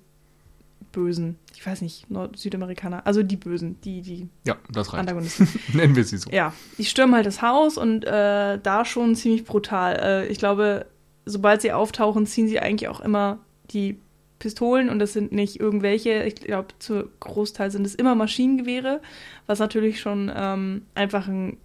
[0.91, 1.37] Bösen.
[1.55, 3.05] Ich weiß nicht, Nord Südamerikaner.
[3.05, 5.01] Also die Bösen, die, die ja, das reicht.
[5.01, 5.47] Antagonisten.
[5.73, 6.29] Nennen wir sie so.
[6.29, 9.95] Ja, die stürmen halt das Haus und äh, da schon ziemlich brutal.
[10.01, 10.85] Äh, ich glaube,
[11.27, 13.39] sobald sie auftauchen, ziehen sie eigentlich auch immer
[13.71, 13.99] die
[14.39, 19.01] Pistolen und das sind nicht irgendwelche, ich glaube, zu Großteil sind es immer Maschinengewehre,
[19.47, 21.57] was natürlich schon ähm, einfach ein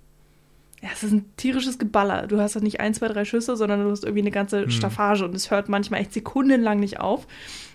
[0.82, 2.26] ja, es ist ein tierisches Geballer.
[2.26, 5.22] Du hast halt nicht ein, zwei, drei Schüsse, sondern du hast irgendwie eine ganze Staffage
[5.22, 7.28] und es hört manchmal echt sekundenlang nicht auf.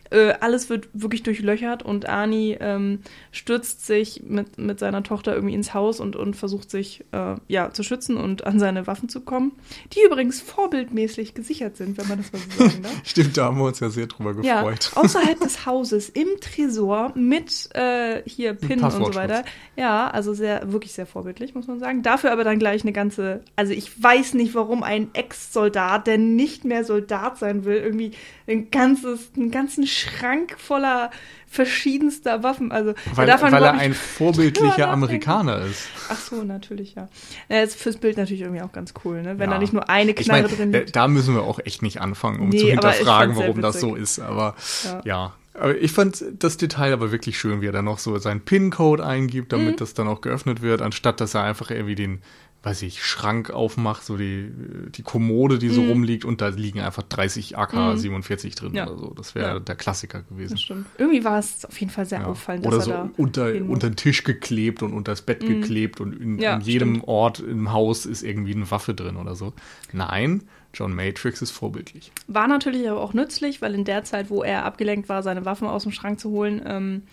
[0.09, 2.99] Äh, alles wird wirklich durchlöchert und Ani ähm,
[3.31, 7.71] stürzt sich mit, mit seiner Tochter irgendwie ins Haus und, und versucht sich äh, ja,
[7.71, 9.53] zu schützen und an seine Waffen zu kommen,
[9.93, 12.93] die übrigens vorbildmäßig gesichert sind, wenn man das mal so sagen darf.
[13.03, 14.91] Stimmt, da haben wir uns ja sehr drüber Ja, gefreut.
[14.95, 19.43] außerhalb des Hauses, im Tresor, mit äh, hier Pin und so weiter.
[19.75, 22.01] Ja, also sehr, wirklich sehr vorbildlich, muss man sagen.
[22.01, 26.65] Dafür aber dann gleich eine ganze, also ich weiß nicht, warum ein Ex-Soldat, der nicht
[26.65, 28.11] mehr Soldat sein will, irgendwie
[28.47, 31.11] ein ganzes, einen ganzen Schrank voller
[31.49, 32.71] verschiedenster Waffen.
[32.71, 35.87] Also Weil, man weil er ein vorbildlicher Amerikaner ist.
[36.09, 37.07] Ach so, natürlich, ja.
[37.49, 39.39] ja ist fürs Bild natürlich irgendwie auch ganz cool, ne?
[39.39, 39.55] Wenn Ja.
[39.55, 40.95] da nicht nur eine Ich Knarre meine, drin äh, liegt.
[40.95, 43.95] da müssen wir auch echt nicht anfangen, um Nee, zu ich hinterfragen, warum das so
[43.95, 44.19] ist.
[44.19, 45.01] Aber Ja.
[45.05, 45.33] ja.
[45.53, 49.03] Aber ich fand das Detail aber wirklich schön, wie er dann noch so seinen PIN-Code
[49.03, 49.77] eingibt, damit Mhm.
[49.77, 52.21] das dann auch geöffnet wird, anstatt dass er einfach irgendwie den,
[52.63, 54.51] weiß ich, Schrank aufmacht, so die,
[54.89, 58.75] die Kommode, die so rumliegt und da liegen einfach 30 AK-47 drin Mhm.
[58.75, 58.87] Ja.
[58.87, 59.13] oder so.
[59.13, 59.59] Das wäre Ja.
[59.59, 60.53] der Klassiker gewesen.
[60.55, 60.85] Das stimmt.
[60.97, 62.25] Irgendwie war es auf jeden Fall sehr Ja.
[62.25, 65.41] auffallend, dass Oder er so da unter, unter den Tisch geklebt und unter das Bett
[65.45, 67.07] geklebt und in, Ja, in jedem stimmt.
[67.07, 69.53] Ort im Haus ist irgendwie eine Waffe drin oder so.
[69.93, 70.43] Nein,
[70.73, 72.11] John Matrix ist vorbildlich.
[72.27, 75.67] War natürlich aber auch nützlich, weil in der Zeit, wo er abgelenkt war, seine Waffen
[75.67, 77.03] aus dem Schrank zu holen, ähm,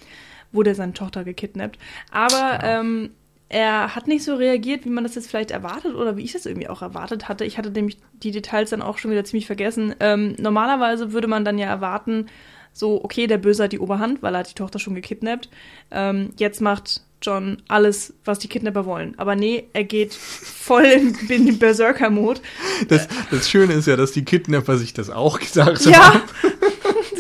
[0.53, 1.79] wurde seine Tochter gekidnappt.
[2.11, 3.11] Aber ähm,
[3.49, 6.47] er hat nicht so reagiert, wie man das jetzt vielleicht erwartet oder wie ich das
[6.47, 7.45] irgendwie auch erwartet hatte.
[7.45, 9.95] Ich hatte nämlich die Details dann auch schon wieder ziemlich vergessen.
[10.01, 12.27] Ähm, normalerweise würde man dann ja erwarten,
[12.73, 15.49] so, okay, der Böse hat die Oberhand, weil er hat die Tochter schon gekidnappt.
[15.93, 19.15] Ähm, jetzt macht John alles, was die Kidnapper wollen.
[19.19, 22.41] Aber nee, er geht voll in, in den Berserker-Mode.
[22.89, 26.23] Das, das Schöne ist ja, dass die Kidnapper sich das auch gesagt Ja, haben.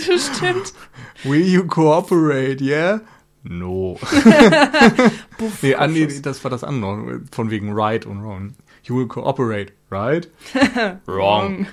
[0.09, 0.75] das stimmt.
[1.23, 3.01] Will you cooperate, yeah?
[3.45, 3.99] No.
[5.63, 6.23] Nee, ah, nee, Kopfschuss.
[6.23, 8.55] das war das andere, von wegen right und wrong.
[8.85, 10.29] You will cooperate, right?
[11.07, 11.67] Wrong.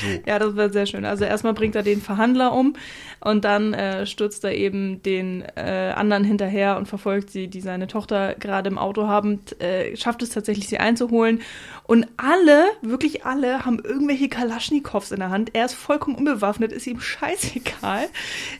[0.00, 0.06] So.
[0.26, 1.04] Ja, das war sehr schön.
[1.04, 2.74] Also erstmal bringt er den Verhandler um
[3.20, 7.86] und dann äh, stürzt er eben den äh, anderen hinterher und verfolgt sie, die seine
[7.86, 11.40] Tochter gerade im Auto haben, äh, schafft es tatsächlich, sie einzuholen.
[11.84, 15.54] Und alle, wirklich alle, haben irgendwelche Kalaschnikows in der Hand.
[15.54, 18.08] Er ist vollkommen unbewaffnet, ist ihm scheißegal.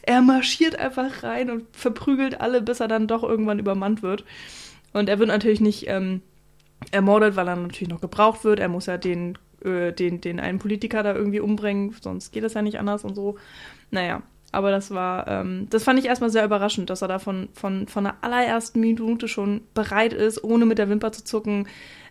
[0.02, 4.24] Er marschiert einfach rein und verprügelt alle, bis er dann doch irgendwann übermannt wird.
[4.92, 6.22] Und er wird natürlich nicht ähm,
[6.90, 8.60] ermordet, weil er natürlich noch gebraucht wird.
[8.60, 12.54] Er muss ja den, äh, den, den einen Politiker da irgendwie umbringen, sonst geht das
[12.54, 13.36] ja nicht anders und so.
[13.90, 17.48] Naja, aber das war, ähm, das fand ich erstmal sehr überraschend, dass er da von,
[17.52, 21.68] von, von der allerersten Minute schon bereit ist, ohne mit der Wimper zu zucken,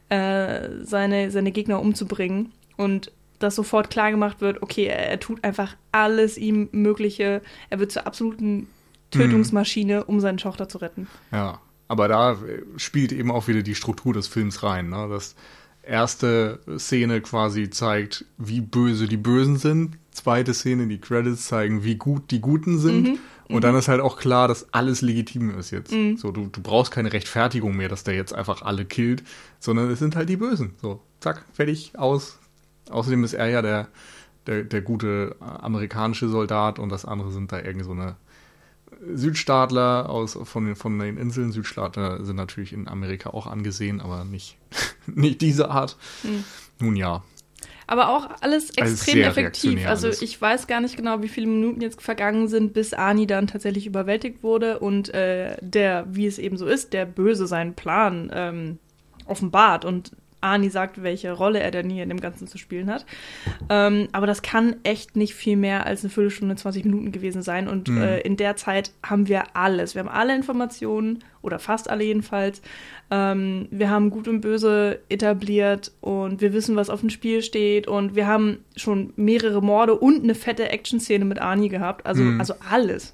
[0.10, 2.52] äh, seine, seine Gegner umzubringen.
[2.76, 7.42] Und dass sofort klar gemacht wird, okay, er, er tut einfach alles ihm Mögliche.
[7.70, 8.68] Er wird zur absoluten
[9.12, 11.08] Tötungsmaschine, um seine Tochter zu retten.
[11.32, 14.90] Ja, aber da äh, spielt eben auch wieder die Struktur des Films rein.
[14.90, 15.08] Ne?
[15.10, 15.36] Das
[15.84, 19.98] erste Szene quasi zeigt, wie böse die Bösen sind.
[20.12, 23.06] Zweite Szene, die Credits zeigen, wie gut die Guten sind.
[23.50, 25.94] Und dann ist halt auch klar, dass alles legitim ist jetzt.
[26.18, 29.24] So, du, du brauchst keine Rechtfertigung mehr, dass der jetzt einfach alle killt,
[29.60, 30.74] sondern es sind halt die Bösen.
[30.82, 32.40] So, zack, fertig, aus.
[32.90, 33.88] Außerdem ist er ja der,
[34.48, 38.18] der, der gute amerikanische Soldat und das andere sind da irgendwie so eine
[39.14, 41.52] Südstaatler aus, von, den, von den Inseln.
[41.52, 44.58] Südstaatler sind natürlich in Amerika auch angesehen, aber nicht,
[45.08, 45.98] nicht diese Art.
[46.80, 47.24] Nun ja.
[47.90, 49.88] Aber auch alles Also extrem sehr effektiv.
[49.88, 50.22] Also alles.
[50.22, 53.88] ich weiß gar nicht genau, wie viele Minuten jetzt vergangen sind, bis Ani dann tatsächlich
[53.88, 58.80] überwältigt wurde und äh, der, wie es eben so ist, der Böse seinen Plan ähm,
[59.26, 63.06] offenbart und Ani sagt, welche Rolle er denn hier in dem Ganzen zu spielen hat.
[63.70, 67.68] Ähm, aber das kann echt nicht viel mehr als eine Viertelstunde, 20 Minuten gewesen sein.
[67.68, 67.98] Und Mhm.
[68.02, 69.96] äh, in der Zeit haben wir alles.
[69.96, 72.62] Wir haben alle Informationen, oder fast alle jedenfalls.
[73.10, 77.88] Ähm, wir haben Gut und Böse etabliert und wir wissen, was auf dem Spiel steht.
[77.88, 82.06] Und wir haben schon mehrere Morde und eine fette Action-Szene mit Ani gehabt.
[82.06, 82.40] Also, Mhm.
[82.40, 83.14] also alles.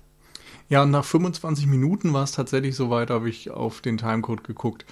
[0.69, 4.43] Ja, und nach 25 Minuten war es tatsächlich so weit, habe ich auf den Timecode
[4.43, 4.85] geguckt,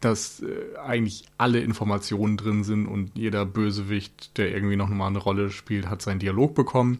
[0.00, 5.18] dass äh, eigentlich alle Informationen drin sind und jeder Bösewicht, der irgendwie noch mal eine
[5.18, 6.98] Rolle spielt, hat seinen Dialog bekommen.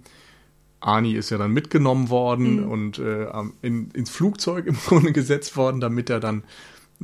[0.80, 2.68] Ani ist ja dann mitgenommen worden Mhm.
[2.70, 3.26] und äh,
[3.62, 6.42] in, ins Flugzeug im Grunde gesetzt worden, damit er dann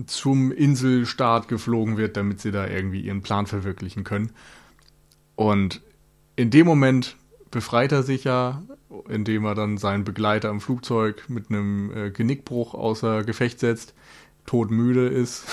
[0.06, 4.30] zum Inselstaat geflogen wird, damit sie da irgendwie ihren Plan verwirklichen können.
[5.34, 5.80] Und
[6.36, 7.16] in dem Moment
[7.50, 8.62] befreit er sich ja,
[9.08, 13.94] indem er dann seinen Begleiter im Flugzeug mit einem äh, Genickbruch außer Gefecht setzt.
[14.46, 15.44] Todmüde ist.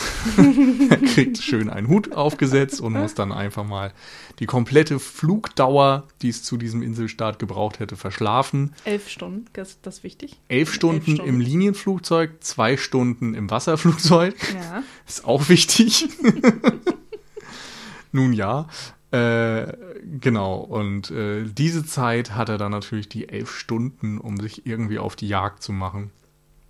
[0.90, 3.94] er kriegt schön einen Hut aufgesetzt und muss dann einfach mal
[4.40, 8.74] die komplette Flugdauer, die es zu diesem Inselstaat gebraucht hätte, verschlafen.
[8.86, 10.40] Elf Stunden, das, das ist wichtig.
[10.48, 11.30] Elf Stunden, Elf Stunden.
[11.30, 14.36] im Linienflugzeug, zwei Stunden im Wasserflugzeug.
[14.54, 14.84] Ja.
[15.08, 16.08] Ist auch wichtig.
[18.12, 18.68] Nun ja.
[19.12, 19.74] Äh,
[20.20, 24.98] genau, und äh, diese Zeit hat er dann natürlich die elf Stunden, um sich irgendwie
[24.98, 26.10] auf die Jagd zu machen.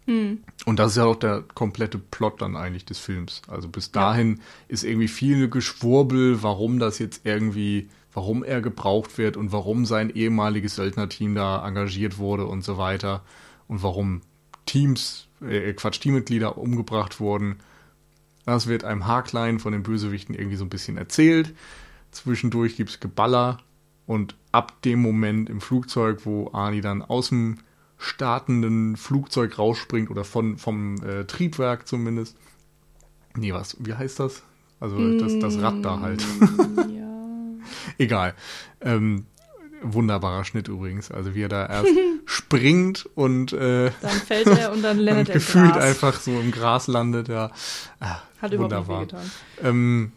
[0.06, 0.44] Hm.
[0.66, 3.42] Und das ist ja auch der komplette Plot dann eigentlich des Films.
[3.48, 9.38] Also bis dahin ist irgendwie viel Geschwurbel, warum das jetzt irgendwie, warum er gebraucht wird
[9.38, 13.24] und warum sein ehemaliges Söldnerteam da engagiert wurde und so weiter.
[13.68, 14.22] Und warum
[14.66, 17.58] Teams, äh, Quatsch, Teammitglieder umgebracht wurden.
[18.46, 21.54] Das wird einem haarklein von den Bösewichten irgendwie so ein bisschen erzählt.
[22.12, 23.60] Zwischendurch gibt's Geballer
[24.06, 27.60] und ab dem Moment im Flugzeug, wo Arnie dann aus dem
[28.04, 32.36] startenden Flugzeug rausspringt oder von, vom äh, Triebwerk zumindest.
[33.36, 34.44] Nee, was, wie heißt das?
[34.80, 36.24] Also das, das Rad da halt.
[36.94, 37.08] Ja.
[37.98, 38.34] Egal.
[38.82, 39.26] Ähm,
[39.82, 41.12] wunderbarer Schnitt übrigens.
[41.12, 41.92] Also wie er da erst
[42.26, 45.84] springt und, äh, Dann fällt er und dann und landet er im gefühlt Gras.
[45.84, 47.28] einfach so im Gras landet.
[47.30, 47.52] Ja.
[48.00, 49.02] Ah, Hat überhaupt wunderbar.
[49.02, 49.32] nicht wehgetan.
[49.63, 50.12] Ähm,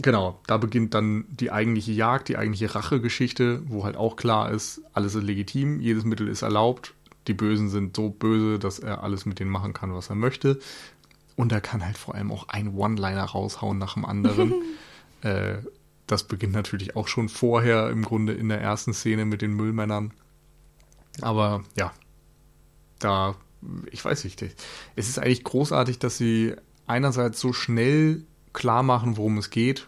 [0.00, 4.82] genau, da beginnt dann die eigentliche Jagd, die eigentliche Rachegeschichte, wo halt auch klar ist,
[4.92, 6.94] alles ist legitim, jedes Mittel ist erlaubt.
[7.26, 10.58] Die Bösen sind so böse, dass er alles mit denen machen kann, was er möchte.
[11.36, 14.54] Und er kann halt vor allem auch einen One-Liner raushauen nach dem anderen.
[15.22, 15.56] äh,
[16.06, 20.12] das beginnt natürlich auch schon vorher im Grunde in der ersten Szene mit den Müllmännern.
[21.22, 21.92] Aber ja,
[22.98, 23.36] da,
[23.90, 26.54] ich weiß nicht, es ist eigentlich großartig, dass sie
[26.86, 28.24] einerseits so schnell
[28.54, 29.86] klar machen, worum es geht,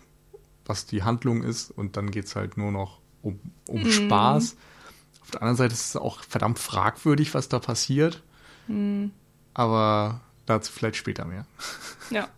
[0.67, 3.91] was die Handlung ist, und dann geht es halt nur noch um, um Mhm.
[3.91, 4.57] Spaß.
[5.23, 8.23] Auf der anderen Seite ist es auch verdammt fragwürdig, was da passiert.
[8.69, 9.11] Mhm.
[9.55, 11.47] Aber dazu vielleicht später mehr.
[12.11, 12.29] Ja.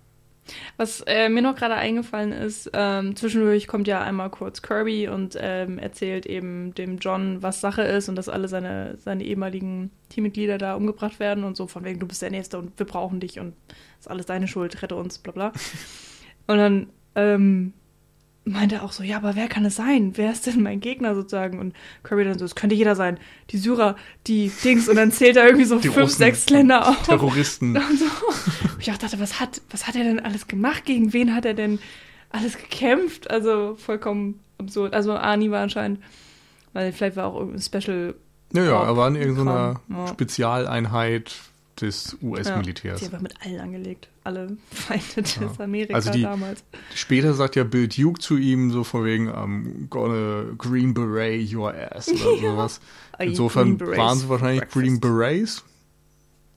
[0.78, 5.36] Was äh, mir noch gerade eingefallen ist, ähm, zwischendurch kommt ja einmal kurz Kirby und
[5.38, 10.56] ähm, erzählt eben dem John, was Sache ist und dass alle seine, seine ehemaligen Teammitglieder
[10.56, 13.38] da umgebracht werden und so von wegen, du bist der Nächste und wir brauchen dich
[13.38, 13.52] und
[14.00, 15.52] ist alles deine Schuld, rette uns, bla bla.
[16.48, 17.72] Und dann ähm,
[18.44, 20.12] meinte er auch so, ja, aber wer kann es sein?
[20.16, 21.58] Wer ist denn mein Gegner sozusagen?
[21.58, 23.18] Und Kirby dann so, es könnte jeder sein.
[23.50, 26.88] Die Syrer, die Dings und dann zählt er irgendwie so Die fünf, Russen, sechs Länder
[26.88, 27.02] auf.
[27.02, 27.76] Terroristen.
[27.76, 28.06] Und so.
[28.80, 30.84] Ich auch dachte, was hat, was hat er denn alles gemacht?
[30.84, 31.78] Gegen wen hat er denn
[32.30, 33.30] alles gekämpft?
[33.30, 34.94] Also vollkommen absurd.
[34.94, 36.00] Also Ani war anscheinend,
[36.72, 38.14] weil vielleicht war auch irgendein Special.
[38.54, 39.80] Ja, ja, er war in irgendeiner.
[40.08, 41.34] Spezialeinheit
[41.80, 43.00] des Ja, US-Militärs.
[43.00, 44.08] die einfach mit allen angelegt.
[44.24, 45.50] Alle Feinde des Ja.
[45.58, 46.62] Amerika Also die- damals.
[46.94, 51.72] Später sagt ja Bill Duke zu ihm so von wegen, I'm gonna Green Beret your
[51.74, 52.80] ass oder sowas.
[53.18, 55.00] Insofern waren sie wahrscheinlich for Green breakfast.
[55.00, 55.64] Berets.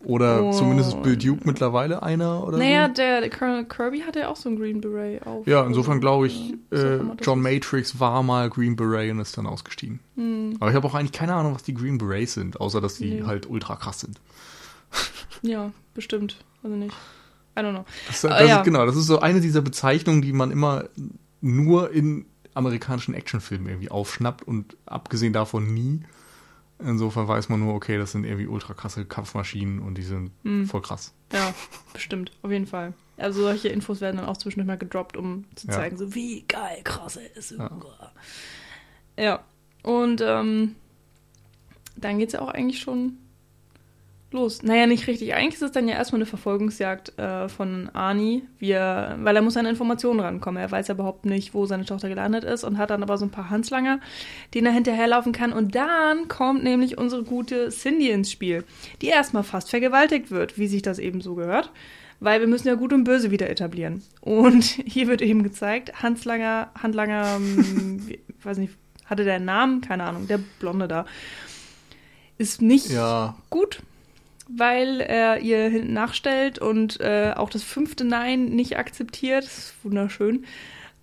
[0.04, 0.52] Oder Oh.
[0.52, 2.94] zumindest ist Bill Duke mittlerweile einer oder Naja, so.
[2.96, 5.46] der, der Colonel Kirby hatte ja auch so ein Green Beret auf.
[5.46, 7.40] Ja, insofern glaube ich, Ja, äh, John.
[7.40, 10.00] Matrix war mal Green Beret und ist dann ausgestiegen.
[10.16, 12.96] Hm, Aber ich habe auch eigentlich keine Ahnung, was die Green Berets sind, außer dass
[12.96, 13.24] die Nee.
[13.28, 14.20] halt ultra krass sind.
[15.42, 16.38] ja, bestimmt.
[16.64, 16.96] Also nicht.
[17.58, 17.86] I don't know.
[18.08, 18.58] Das, Ah, das ja.
[18.60, 20.86] ist, genau, das ist so eine dieser Bezeichnungen, die man immer
[21.42, 26.02] nur in amerikanischen Actionfilmen irgendwie aufschnappt und abgesehen davon nie.
[26.80, 30.66] Insofern weiß man nur, okay, das sind irgendwie ultra krasse Kampfmaschinen und die sind Hm.
[30.66, 31.14] voll krass.
[31.32, 31.54] Ja,
[31.94, 32.94] bestimmt, auf jeden Fall.
[33.18, 35.74] Also solche Infos werden dann auch zwischendurch mal gedroppt, um zu Ja.
[35.74, 37.52] zeigen, so wie geil krass er ist.
[37.52, 37.70] Ja.
[39.18, 39.44] Ja,
[39.84, 40.76] und ähm,
[41.98, 43.18] dann geht's ja auch eigentlich schon
[44.34, 44.64] los.
[44.64, 45.34] Naja, nicht richtig.
[45.34, 49.58] Eigentlich ist es dann ja erstmal eine Verfolgungsjagd äh, von Arnie, er, weil er muss
[49.58, 50.62] an Informationen rankommen.
[50.62, 53.26] Er weiß ja überhaupt nicht, wo seine Tochter gelandet ist und hat dann aber so
[53.26, 54.00] ein paar Handlanger,
[54.54, 55.54] denen er hinterherlaufen kann.
[55.54, 58.64] Und dann kommt nämlich unsere gute Cindy ins Spiel,
[59.02, 61.72] die erstmal fast vergewaltigt wird, wie sich das eben so gehört.
[62.20, 64.04] Weil wir müssen ja Gut und Böse wieder etablieren.
[64.22, 68.74] Und hier wird eben gezeigt, Handlanger, Handlanger, ähm, ich weiß nicht,
[69.06, 69.82] hatte der einen Namen?
[69.82, 71.06] Keine Ahnung, der Blonde da.
[72.38, 73.82] Ist nicht Ja, gut,
[74.56, 79.44] weil er ihr hinten nachstellt und äh, auch das fünfte Nein nicht akzeptiert.
[79.46, 80.46] Das ist wunderschön.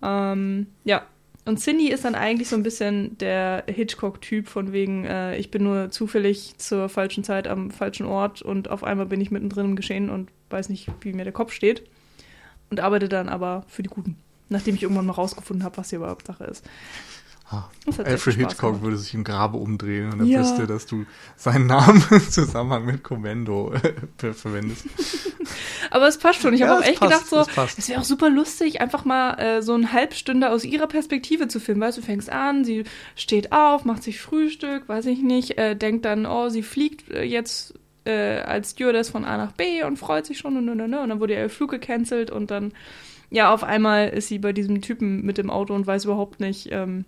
[0.01, 1.03] Ähm, ja.
[1.45, 5.63] Und Cindy ist dann eigentlich so ein bisschen der Hitchcock-Typ von wegen, äh, ich bin
[5.63, 9.75] nur zufällig zur falschen Zeit am falschen Ort und auf einmal bin ich mittendrin im
[9.75, 11.83] Geschehen und weiß nicht, wie mir der Kopf steht.
[12.69, 14.15] Und arbeite dann aber für die Guten.
[14.49, 16.63] Nachdem ich irgendwann mal rausgefunden habe, was hier überhaupt Sache ist.
[17.51, 17.67] Ah,
[18.03, 18.83] Alfred Hitchcock gemacht.
[18.83, 20.39] würde sich im Grabe umdrehen und er Ja.
[20.39, 24.85] wüsste, dass du seinen Namen im Zusammenhang mit Kommando äh, verwendest.
[25.91, 26.53] Aber es passt schon.
[26.53, 29.33] Ich habe Ja, auch echt passt, gedacht, so, es wäre auch super lustig, einfach mal
[29.39, 31.81] äh, so eine Halbstunde aus ihrer Perspektive zu filmen.
[31.81, 32.83] Weißt du, du fängst an, sie
[33.15, 37.23] steht auf, macht sich Frühstück, weiß ich nicht, äh, denkt dann, oh, sie fliegt äh,
[37.23, 37.73] jetzt
[38.05, 41.09] äh, als Stewardess von A nach B und freut sich schon und, und, und, und
[41.09, 42.73] dann wurde ihr Flug gecancelt und dann,
[43.31, 46.69] ja, auf einmal ist sie bei diesem Typen mit dem Auto und weiß überhaupt nicht,
[46.71, 47.05] ähm,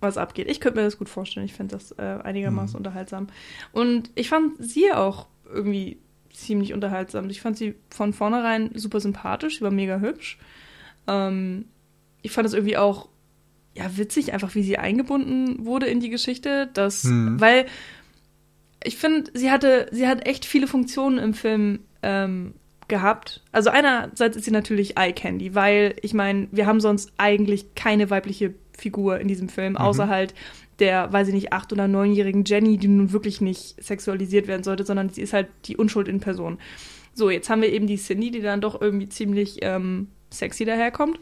[0.00, 0.50] was abgeht.
[0.50, 1.46] Ich könnte mir das gut vorstellen.
[1.46, 2.78] Ich finde das äh, einigermaßen mhm.
[2.78, 3.26] unterhaltsam.
[3.72, 5.98] Und ich fand sie auch irgendwie
[6.32, 7.28] ziemlich unterhaltsam.
[7.30, 10.38] Ich fand sie von vornherein super sympathisch, sie war mega hübsch.
[11.06, 11.66] Ähm,
[12.22, 13.08] ich fand es irgendwie auch
[13.74, 17.40] ja witzig, einfach wie sie eingebunden wurde in die Geschichte, dass, mhm.
[17.40, 17.66] weil
[18.82, 22.54] ich finde, sie hatte, sie hat echt viele Funktionen im Film ähm,
[22.88, 23.42] gehabt.
[23.52, 28.10] Also einerseits ist sie natürlich Eye Candy, weil ich meine, wir haben sonst eigentlich keine
[28.10, 30.10] weibliche Figur in diesem Film, außer mhm.
[30.10, 30.34] halt
[30.80, 34.84] der, weiß ich nicht, acht- oder neunjährigen Jenny, die nun wirklich nicht sexualisiert werden sollte,
[34.84, 36.58] sondern sie ist halt die Unschuld in Person.
[37.12, 41.20] So, jetzt haben wir eben die Cindy, die dann doch irgendwie ziemlich ähm, sexy daherkommt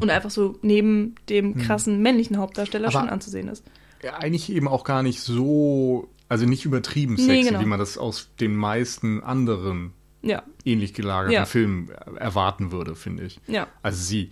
[0.00, 1.62] und einfach so neben dem hm.
[1.62, 3.64] krassen männlichen Hauptdarsteller Aber schon anzusehen ist.
[4.02, 7.60] Ja, eigentlich eben auch gar nicht so, also nicht übertrieben sexy, nee, genau.
[7.60, 10.42] wie man das aus den meisten anderen ja.
[10.64, 11.44] ähnlich gelagerten ja.
[11.44, 13.40] Filmen erwarten würde, finde ich.
[13.46, 13.66] Ja.
[13.82, 14.30] Also sie,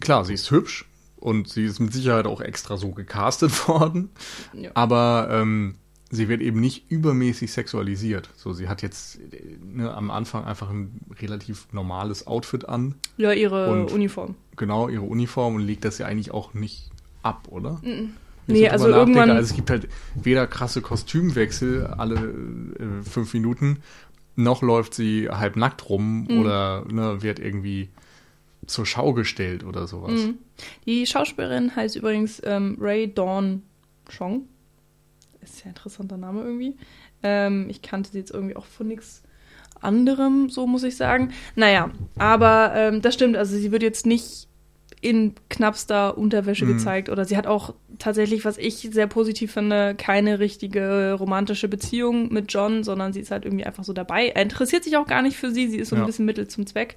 [0.00, 0.86] klar, sie ist hübsch
[1.20, 4.10] und sie ist mit Sicherheit auch extra so gecastet worden,
[4.52, 4.70] ja.
[4.74, 5.76] aber ähm,
[6.10, 8.30] sie wird eben nicht übermäßig sexualisiert.
[8.36, 9.18] So, sie hat jetzt
[9.62, 12.94] ne, am Anfang einfach ein relativ normales Outfit an.
[13.16, 14.34] Ja, ihre und, Uniform.
[14.56, 16.90] Genau, ihre Uniform und legt das ja eigentlich auch nicht
[17.22, 17.80] ab, oder?
[17.82, 18.10] Mm
[18.48, 19.30] Nee, also irgendwann.
[19.30, 23.78] Also es gibt halt weder krasse Kostümwechsel alle äh, fünf Minuten,
[24.36, 26.40] noch läuft sie halb nackt rum mhm.
[26.40, 27.90] oder ne, wird irgendwie
[28.68, 30.12] zur Schau gestellt oder sowas.
[30.12, 30.38] Mhm.
[30.86, 33.62] Die Schauspielerin heißt übrigens ähm, Ray Dawn
[34.16, 34.48] Chong
[35.42, 36.76] ist ja ein interessanter Name irgendwie.
[37.22, 39.22] Ähm, ich kannte sie jetzt irgendwie auch von nichts
[39.80, 41.32] anderem, so muss ich sagen.
[41.54, 44.48] Naja, aber ähm, das stimmt, also sie wird jetzt nicht
[45.00, 46.76] in knappster Unterwäsche mhm.
[46.76, 52.32] gezeigt oder sie hat auch tatsächlich, was ich sehr positiv finde, keine richtige romantische Beziehung
[52.32, 54.28] mit John, sondern sie ist halt irgendwie einfach so dabei.
[54.28, 56.66] Er interessiert sich auch gar nicht für sie, sie ist so ein bisschen Mittel zum
[56.66, 56.96] Zweck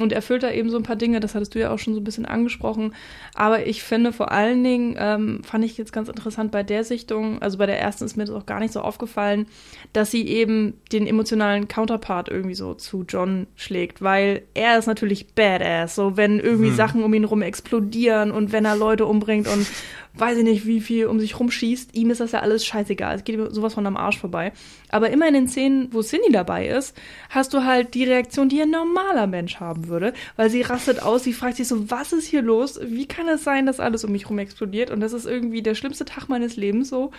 [0.00, 2.00] und erfüllt da eben so ein paar Dinge, das hattest du ja auch schon so
[2.00, 2.94] ein bisschen angesprochen.
[3.34, 7.40] Aber ich finde vor allen Dingen, ähm, fand ich jetzt ganz interessant bei der Sichtung,
[7.42, 9.46] also bei der ersten ist mir das auch gar nicht so aufgefallen,
[9.92, 15.34] dass sie eben den emotionalen Counterpart irgendwie so zu John schlägt, weil er ist natürlich
[15.34, 16.76] badass, so wenn irgendwie hm.
[16.76, 19.66] Sachen um ihn rum explodieren und wenn er Leute umbringt und
[20.14, 23.16] weiß ich nicht, wie viel um sich rumschießt, ihm ist das ja alles scheißegal.
[23.16, 24.52] Es geht ihm sowas von am Arsch vorbei.
[24.88, 26.96] Aber immer in den Szenen, wo Cindy dabei ist,
[27.28, 31.24] hast du halt die Reaktion, die ein normaler Mensch haben würde, weil sie rastet aus,
[31.24, 32.80] sie fragt sich so, was ist hier los?
[32.82, 34.90] Wie kann es sein, dass alles um mich rum explodiert?
[34.90, 37.12] Und das ist irgendwie der schlimmste Tag meines Lebens so.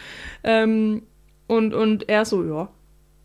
[0.44, 1.04] Ähm,
[1.48, 2.70] und, und er so, ja,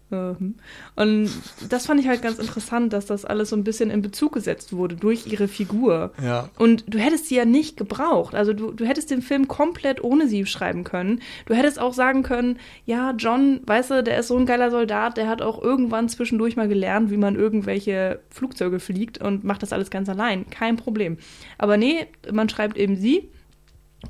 [0.09, 1.31] und
[1.69, 4.73] das fand ich halt ganz interessant, dass das alles so ein bisschen in Bezug gesetzt
[4.73, 6.13] wurde durch ihre Figur.
[6.23, 6.49] Ja.
[6.59, 8.37] Und du hättest sie ja nicht gebraucht.
[8.37, 11.23] Also du, du hättest den Film komplett ohne sie schreiben können.
[11.47, 15.17] Du hättest auch sagen können, ja, John, weißt du, der ist so ein geiler Soldat,
[15.17, 19.73] der hat auch irgendwann zwischendurch mal gelernt, wie man irgendwelche Flugzeuge fliegt und macht das
[19.73, 20.49] alles ganz allein.
[20.51, 21.19] Kein Problem.
[21.59, 23.29] Aber nee, man schreibt eben sie.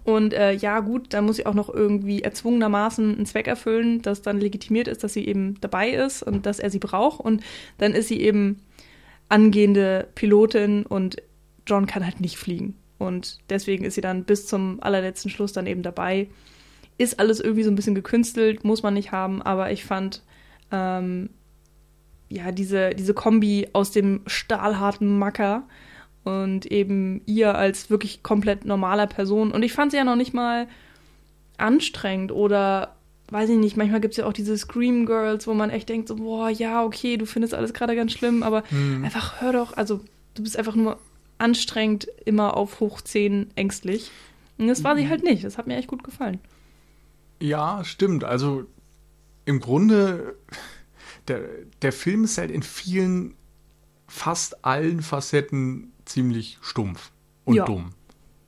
[0.05, 4.23] Und äh, ja, gut, dann muss sie auch noch irgendwie erzwungenermaßen einen Zweck erfüllen, dass
[4.23, 7.21] dann legitimiert ist, dass sie eben dabei ist und dass er sie braucht.
[7.21, 7.43] Und
[7.79, 8.63] dann ist sie eben
[9.29, 11.17] angehende Pilotin und
[11.67, 12.77] John kann halt nicht fliegen.
[12.99, 16.29] Und deswegen ist sie dann bis zum allerletzten Schluss dann eben dabei.
[16.99, 20.23] Ist alles irgendwie so ein bisschen gekünstelt, muss man nicht haben, aber ich fand
[20.73, 21.31] ähm,
[22.29, 25.65] ja diese, diese Kombi aus dem stahlharten Macker
[26.27, 29.53] und eben ihr als wirklich komplett normaler Person.
[29.53, 30.67] Und ich fand sie ja noch nicht mal
[31.57, 32.97] anstrengend oder
[33.31, 36.09] weiß ich nicht, manchmal gibt es ja auch diese Scream Girls, wo man echt denkt,
[36.09, 39.05] so, boah, ja, okay, du findest alles gerade ganz schlimm, aber mhm.
[39.05, 40.01] einfach hör doch, also
[40.35, 40.99] du bist einfach nur
[41.39, 44.11] anstrengend, immer auf hoch 10 ängstlich.
[44.59, 45.11] Und das war sie mhm.
[45.11, 45.45] halt nicht.
[45.45, 46.41] Das hat mir echt gut gefallen.
[47.41, 48.25] Ja, stimmt.
[48.25, 48.65] Also
[49.45, 50.35] im Grunde,
[51.29, 51.43] der,
[51.83, 53.35] der Film ist halt in vielen,
[54.09, 57.11] fast allen Facetten ziemlich stumpf
[57.45, 57.65] und ja.
[57.65, 57.93] dumm.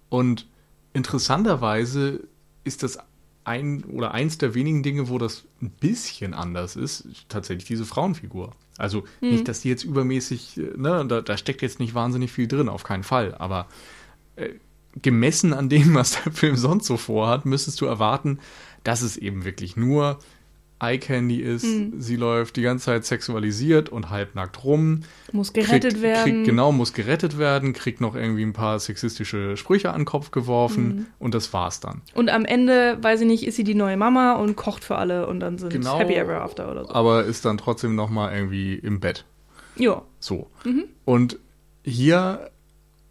[0.09, 0.47] Und
[0.95, 2.27] interessanterweise
[2.65, 2.99] ist das
[3.45, 8.53] ein oder eins der wenigen Dinge, wo das ein bisschen anders ist, tatsächlich diese Frauenfigur.
[8.77, 9.31] Also mhm.
[9.31, 12.69] nicht, dass die jetzt übermäßig, äh, ne, da, da, steckt jetzt nicht wahnsinnig viel drin,
[12.69, 13.35] auf keinen Fall.
[13.35, 13.67] Aber
[14.37, 14.51] äh,
[15.01, 18.39] gemessen an dem, was der Film sonst so vorhat, müsstest du erwarten,
[18.85, 20.19] dass es eben wirklich nur
[20.81, 21.65] Eye Candy ist.
[21.65, 22.01] Mhm.
[22.01, 25.01] Sie läuft die ganze Zeit sexualisiert und halbnackt rum.
[25.33, 26.25] Muss gerettet kriegt, werden.
[26.25, 30.31] Kriegt, genau, muss gerettet werden, kriegt noch irgendwie ein paar sexistische Sprüche an den Kopf
[30.31, 31.07] geworfen mhm.
[31.19, 32.03] und das war's dann.
[32.15, 35.27] Und am Ende, weiß ich nicht, ist sie die neue Mama und kocht für alle
[35.27, 36.91] und dann sind genau, Happy Ever After oder so.
[36.93, 39.25] Aber ist dann trotzdem nochmal irgendwie im Bett.
[39.77, 40.03] Ja.
[40.21, 40.49] So.
[40.65, 40.85] Mhm.
[41.05, 41.39] Und
[41.85, 42.51] hier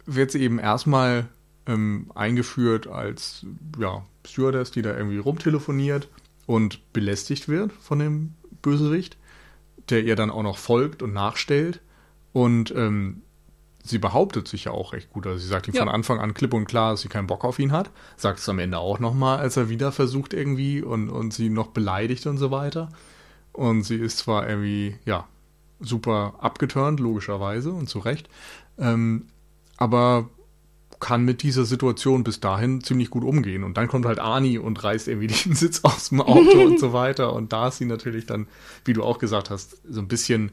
[0.06, 1.28] wird sie eben erstmal
[1.66, 3.44] ähm, eingeführt als
[3.78, 6.08] ja, Stewardess, die da irgendwie rumtelefoniert
[6.48, 9.18] und belästigt wird von dem Bösewicht,
[9.90, 11.80] der ihr dann auch noch folgt und nachstellt.
[12.32, 13.20] Und ähm,
[13.84, 15.26] sie behauptet sich ja auch recht gut.
[15.26, 15.82] Also sie sagt ihm Ja.
[15.82, 17.90] von Anfang an klipp und klar, dass sie keinen Bock auf ihn hat.
[18.16, 21.68] Sagt es am Ende auch nochmal, als er wieder versucht irgendwie und, und sie noch
[21.68, 22.88] beleidigt und so weiter.
[23.52, 25.28] Und sie ist zwar irgendwie, ja,
[25.80, 28.30] super abgeturnt, logischerweise und zu Recht.
[28.78, 29.26] Ähm,
[29.76, 30.30] aber
[31.00, 33.64] kann mit dieser Situation bis dahin ziemlich gut umgehen.
[33.64, 36.92] Und dann kommt halt Ani und reißt irgendwie den Sitz aus dem Auto und so
[36.92, 37.32] weiter.
[37.32, 38.46] Und da ist sie natürlich dann,
[38.84, 40.52] wie du auch gesagt hast, so ein bisschen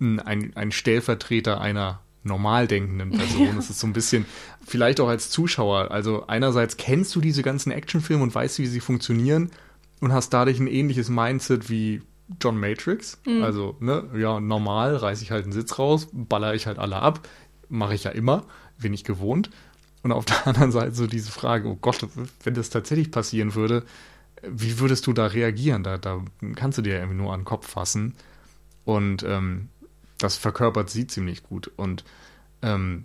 [0.00, 3.48] ein, ein Stellvertreter einer normal denkenden Person.
[3.58, 4.26] Es ist so ein bisschen,
[4.66, 5.90] vielleicht auch als Zuschauer.
[5.90, 9.50] Also einerseits kennst du diese ganzen Actionfilme und weißt, wie sie funktionieren
[10.00, 12.02] und hast dadurch ein ähnliches Mindset wie
[12.40, 13.20] John Matrix.
[13.42, 17.28] Also, ne, ja, normal reiße ich halt einen Sitz raus, baller ich halt alle ab.
[17.68, 18.44] Mache ich ja immer,
[18.78, 19.50] bin ich gewohnt.
[20.02, 22.06] Und auf der anderen Seite so diese Frage, oh Gott,
[22.44, 23.84] wenn das tatsächlich passieren würde,
[24.42, 25.82] wie würdest du da reagieren?
[25.82, 26.24] Da, da
[26.54, 28.14] kannst du dir irgendwie nur an den Kopf fassen.
[28.84, 29.68] Und ähm,
[30.18, 31.70] das verkörpert sie ziemlich gut.
[31.76, 32.04] Und
[32.62, 33.04] ähm,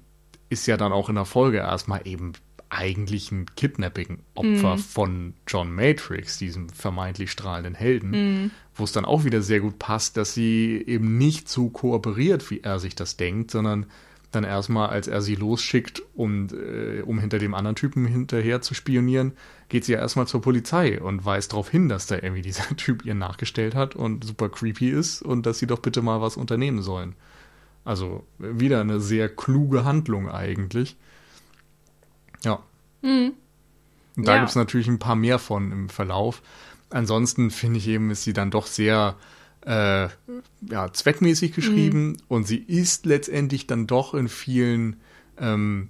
[0.50, 2.34] ist ja dann auch in der Folge erstmal eben
[2.70, 9.42] eigentlich ein Kidnapping-Opfer von John Matrix, diesem vermeintlich strahlenden Helden, wo es dann auch wieder
[9.42, 13.86] sehr gut passt, dass sie eben nicht so kooperiert, wie er sich das denkt, sondern
[14.36, 18.74] dann erstmal, als er sie losschickt, um, äh, um hinter dem anderen Typen hinterher zu
[18.74, 19.34] spionieren,
[19.70, 23.06] geht sie ja erstmal zur Polizei und weist darauf hin, dass da irgendwie dieser Typ
[23.06, 26.82] ihr nachgestellt hat und super creepy ist und dass sie doch bitte mal was unternehmen
[26.82, 27.16] sollen.
[27.84, 30.96] Also wieder eine sehr kluge Handlung eigentlich.
[32.44, 32.60] Ja.
[33.02, 33.34] Und
[34.16, 34.38] da Ja.
[34.40, 36.42] gibt es natürlich ein paar mehr von im Verlauf.
[36.90, 39.16] Ansonsten finde ich eben, ist sie dann doch sehr
[39.66, 40.10] äh,
[40.70, 44.98] ja, zweckmäßig geschrieben und sie ist letztendlich dann doch in vielen
[45.40, 45.90] ähm,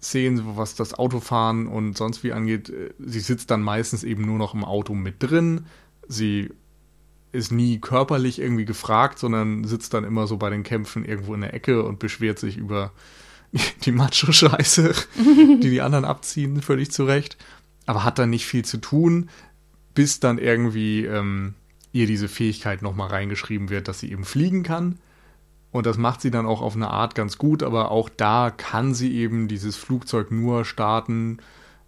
[0.00, 4.38] Szenen, was das Autofahren und sonst wie angeht, äh, sie sitzt dann meistens eben nur
[4.38, 5.66] noch im Auto mit drin.
[6.08, 6.50] Sie
[7.32, 11.42] ist nie körperlich irgendwie gefragt, sondern sitzt dann immer so bei den Kämpfen irgendwo in
[11.42, 12.92] der Ecke und beschwert sich über
[13.84, 17.36] die Macho-Scheiße, die die anderen abziehen, völlig zu Recht.
[17.86, 19.28] Aber hat dann nicht viel zu tun,
[19.94, 21.54] bis dann irgendwie ähm,
[21.92, 24.98] ihr diese Fähigkeit nochmal reingeschrieben wird, dass sie eben fliegen kann.
[25.70, 28.92] Und das macht sie dann auch auf eine Art ganz gut, aber auch da kann
[28.94, 31.38] sie eben dieses Flugzeug nur starten,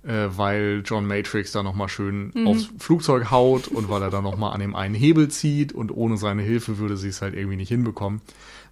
[0.05, 4.55] äh, weil John Matrix da nochmal schön aufs Flugzeug haut und weil er da nochmal
[4.55, 7.69] an dem einen Hebel zieht und ohne seine Hilfe würde sie es halt irgendwie nicht
[7.69, 8.23] hinbekommen.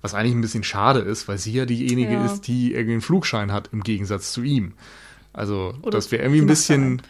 [0.00, 2.24] Was eigentlich ein bisschen schade ist, weil sie ja diejenige Ja.
[2.24, 4.72] ist, die irgendwie einen Flugschein hat im Gegensatz zu ihm.
[5.34, 7.02] Also Oder das wäre irgendwie ein bisschen,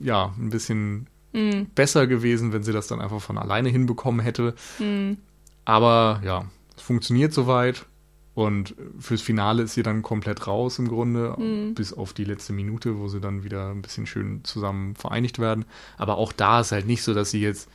[0.00, 1.66] ja, ein bisschen Mhm.
[1.74, 4.54] besser gewesen, wenn sie das dann einfach von alleine hinbekommen hätte.
[4.78, 5.16] Mhm.
[5.64, 6.44] Aber ja,
[6.76, 7.86] es funktioniert soweit.
[8.34, 11.74] Und fürs Finale ist sie dann komplett raus im Grunde, Mhm.
[11.74, 15.66] bis auf die letzte Minute, wo sie dann wieder ein bisschen schön zusammen vereinigt werden.
[15.98, 17.68] Aber auch da ist halt nicht so, dass sie jetzt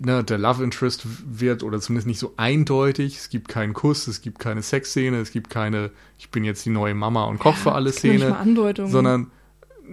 [0.00, 3.18] ne, der Love Interest wird oder zumindest nicht so eindeutig.
[3.18, 6.70] Es gibt keinen Kuss, es gibt keine Sexszene, es gibt keine, ich bin jetzt die
[6.70, 8.34] neue Mama und koch für alle Szene
[8.88, 9.30] sondern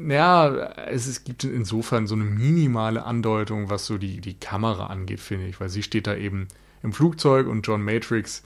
[0.08, 0.50] ja,
[0.88, 5.48] es, es gibt insofern so eine minimale Andeutung, was so die, die Kamera angeht, finde
[5.48, 6.48] ich, weil sie steht da eben
[6.84, 8.44] im Flugzeug und John Matrix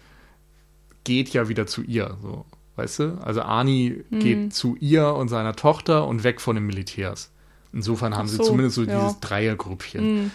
[1.03, 2.45] geht ja wieder zu ihr, so,
[2.77, 3.17] weißt du?
[3.21, 4.19] Also Arnie Mhm.
[4.19, 7.31] geht zu ihr und seiner Tochter und weg von den Militärs.
[7.73, 8.99] Insofern haben Ach sie so, zumindest so ja.
[8.99, 10.23] dieses Dreiergrüppchen.
[10.23, 10.31] Mhm.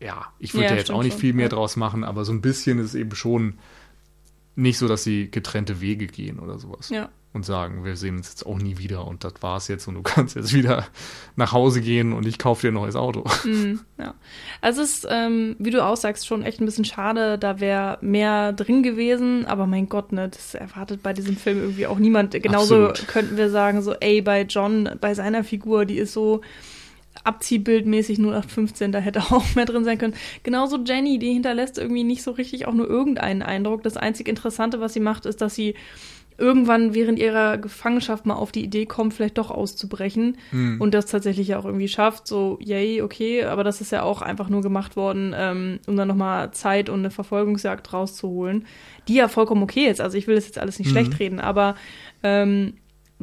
[0.00, 2.40] Ja, ich würde Ja, ja, jetzt auch nicht viel mehr draus machen, aber so ein
[2.40, 3.58] bisschen ist eben schon
[4.56, 7.08] nicht so, dass sie getrennte Wege gehen oder sowas Ja.
[7.34, 10.02] Und sagen, wir sehen uns jetzt auch nie wieder und das war's jetzt und du
[10.02, 10.86] kannst jetzt wieder
[11.36, 13.24] nach Hause gehen und ich kaufe dir ein neues Auto.
[13.44, 14.14] Mhm, ja.
[14.60, 17.38] Also es ist, ähm, wie du auch sagst, schon echt ein bisschen schade.
[17.38, 19.46] Da wäre mehr drin gewesen.
[19.46, 22.30] Aber mein Gott, ne, das erwartet bei diesem Film irgendwie auch niemand.
[22.30, 23.08] Genauso Absolut.
[23.08, 26.40] könnten wir sagen, so, ey, bei John, bei seiner Figur, die ist so
[27.24, 30.14] abziehbildmäßig 0815, da hätte auch mehr drin sein können.
[30.42, 33.82] Genauso Jenny, die hinterlässt irgendwie nicht so richtig auch nur irgendeinen Eindruck.
[33.82, 35.74] Das einzig Interessante, was sie macht, ist, dass sie
[36.42, 40.36] irgendwann während ihrer Gefangenschaft mal auf die Idee kommt, vielleicht doch auszubrechen
[40.80, 42.26] und das tatsächlich ja auch irgendwie schafft.
[42.26, 46.08] So, yay, okay, aber das ist ja auch einfach nur gemacht worden, ähm, um dann
[46.08, 48.66] nochmal Zeit und eine Verfolgungsjagd rauszuholen,
[49.06, 50.00] die ja vollkommen okay ist.
[50.00, 51.76] Also ich will das jetzt alles nicht schlecht reden, aber
[52.24, 52.74] ähm,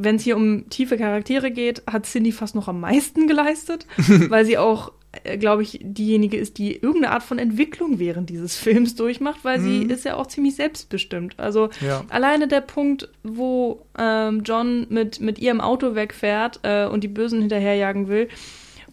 [0.02, 3.86] wenn es hier um tiefe Charaktere geht, hat Cindy fast noch am meisten geleistet,
[4.28, 4.92] weil sie auch,
[5.38, 9.82] glaube ich, diejenige ist, die irgendeine Art von Entwicklung während dieses Films durchmacht, weil sie
[9.82, 11.34] ist ja auch ziemlich selbstbestimmt.
[11.38, 12.04] Also Ja.
[12.10, 17.40] alleine der Punkt, wo ähm, John mit, mit ihrem Auto wegfährt äh, und die Bösen
[17.40, 18.28] hinterherjagen will.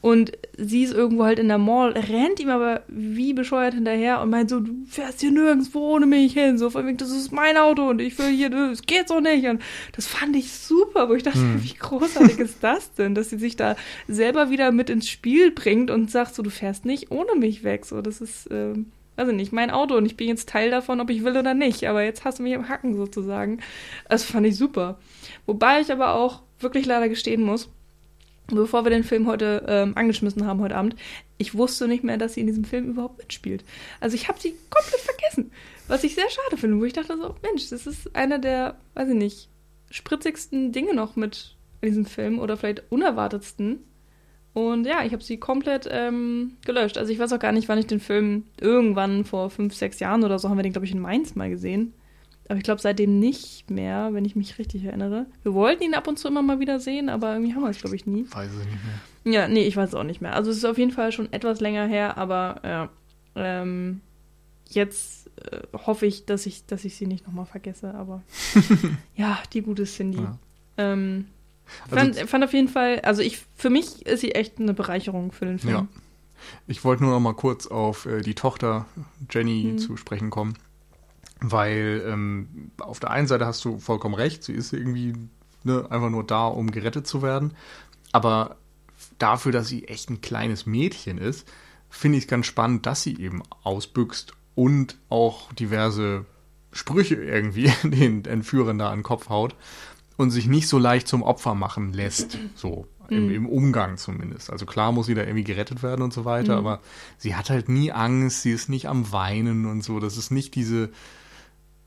[0.01, 4.29] Und sie ist irgendwo halt in der Mall, rennt ihm aber wie bescheuert hinterher und
[4.29, 6.57] meint so, du fährst hier nirgendwo ohne mich hin.
[6.57, 9.47] So von wegen, das ist mein Auto und ich will hier, das geht so nicht.
[9.47, 9.61] Und
[9.93, 13.55] das fand ich super, wo ich dachte, wie großartig ist das denn, dass sie sich
[13.55, 13.75] da
[14.07, 17.85] selber wieder mit ins Spiel bringt und sagt so, du fährst nicht ohne mich weg.
[17.85, 21.09] So, das ist, weiß ich nicht, mein Auto und ich bin jetzt Teil davon, ob
[21.09, 21.87] ich will oder nicht.
[21.87, 23.59] Aber jetzt hast du mich im Hacken sozusagen.
[24.07, 24.99] Das fand ich super.
[25.45, 27.69] Wobei ich aber auch wirklich leider gestehen muss,
[28.47, 30.95] bevor wir den Film heute ähm, angeschmissen haben, heute Abend,
[31.37, 33.63] ich wusste nicht mehr, dass sie in diesem Film überhaupt mitspielt.
[33.99, 35.51] Also ich habe sie komplett vergessen.
[35.87, 39.09] Was ich sehr schade finde, wo ich dachte so, Mensch, das ist einer der, weiß
[39.09, 39.49] ich nicht,
[39.89, 43.83] spritzigsten Dinge noch mit in diesem Film oder vielleicht unerwartetsten.
[44.53, 46.97] Und ja, ich habe sie komplett ähm, gelöscht.
[46.97, 50.23] Also ich weiß auch gar nicht, wann ich den Film irgendwann vor fünf, sechs Jahren
[50.23, 51.93] oder so haben wir den, glaube ich, in Mainz mal gesehen.
[52.47, 55.25] Aber ich glaube seitdem nicht mehr, wenn ich mich richtig erinnere.
[55.43, 57.79] Wir wollten ihn ab und zu immer mal wieder sehen, aber irgendwie haben wir es,
[57.79, 58.25] glaube ich, nie.
[58.31, 59.33] Weiß ich nicht mehr.
[59.33, 60.33] Ja, nee, ich weiß es auch nicht mehr.
[60.33, 62.89] Also es ist auf jeden Fall schon etwas länger her, aber ja.
[63.35, 64.01] Ähm,
[64.69, 68.23] jetzt äh, hoffe ich, dass ich, dass ich sie nicht nochmal vergesse, aber
[69.15, 70.19] ja, die gute Cindy.
[70.19, 70.39] Ja.
[70.77, 71.27] Ähm,
[71.89, 75.31] fand, also, fand auf jeden Fall, also ich, für mich ist sie echt eine Bereicherung
[75.31, 75.73] für den Film.
[75.73, 75.87] Ja.
[76.67, 78.85] Ich wollte nur noch mal kurz auf äh, die Tochter
[79.29, 79.77] Jenny mhm.
[79.77, 80.57] zu sprechen kommen,
[81.39, 85.13] weil ähm, auf der einen Seite hast du vollkommen recht, sie ist irgendwie
[85.63, 87.53] ne, einfach nur da, um gerettet zu werden,
[88.11, 88.57] aber
[89.19, 91.47] dafür, dass sie echt ein kleines Mädchen ist,
[91.89, 96.25] finde ich es ganz spannend, dass sie eben ausbüchst und auch diverse
[96.71, 99.55] Sprüche irgendwie den Entführern da an den Kopf haut
[100.17, 103.33] und sich nicht so leicht zum Opfer machen lässt, so im, mhm.
[103.33, 104.49] im, Umgang zumindest.
[104.51, 106.67] Also klar muss sie da irgendwie gerettet werden und so weiter, mhm.
[106.67, 106.81] aber
[107.17, 109.99] sie hat halt nie Angst, sie ist nicht am Weinen und so.
[109.99, 110.89] Das ist nicht diese,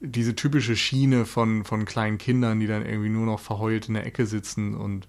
[0.00, 4.06] diese typische Schiene von, von kleinen Kindern, die dann irgendwie nur noch verheult in der
[4.06, 5.06] Ecke sitzen und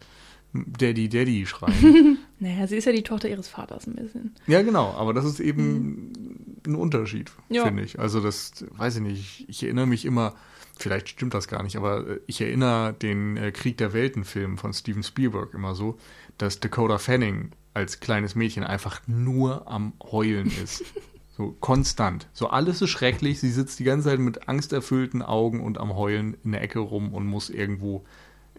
[0.53, 2.17] Daddy, Daddy schreien.
[2.39, 4.35] naja, sie ist ja die Tochter ihres Vaters ein bisschen.
[4.47, 6.57] Ja, genau, aber das ist eben mhm.
[6.67, 7.63] ein Unterschied, ja.
[7.65, 7.99] finde ich.
[7.99, 10.35] Also das, weiß ich nicht, ich erinnere mich immer,
[10.77, 14.73] vielleicht stimmt das gar nicht, aber äh, ich erinnere den äh, Krieg der Welten-Film von
[14.73, 15.97] Steven Spielberg immer so,
[16.37, 20.83] dass Dakota Fanning als kleines Mädchen einfach nur am Heulen ist.
[21.38, 22.27] So konstant.
[22.34, 23.39] So alles ist schrecklich.
[23.39, 27.13] Sie sitzt die ganze Zeit mit angsterfüllten Augen und am Heulen in der Ecke rum
[27.13, 28.03] und muss irgendwo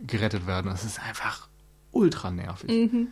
[0.06, 0.70] gerettet werden.
[0.70, 1.48] Das ist einfach
[1.90, 2.70] ultra nervig.
[2.70, 3.08] Mhm.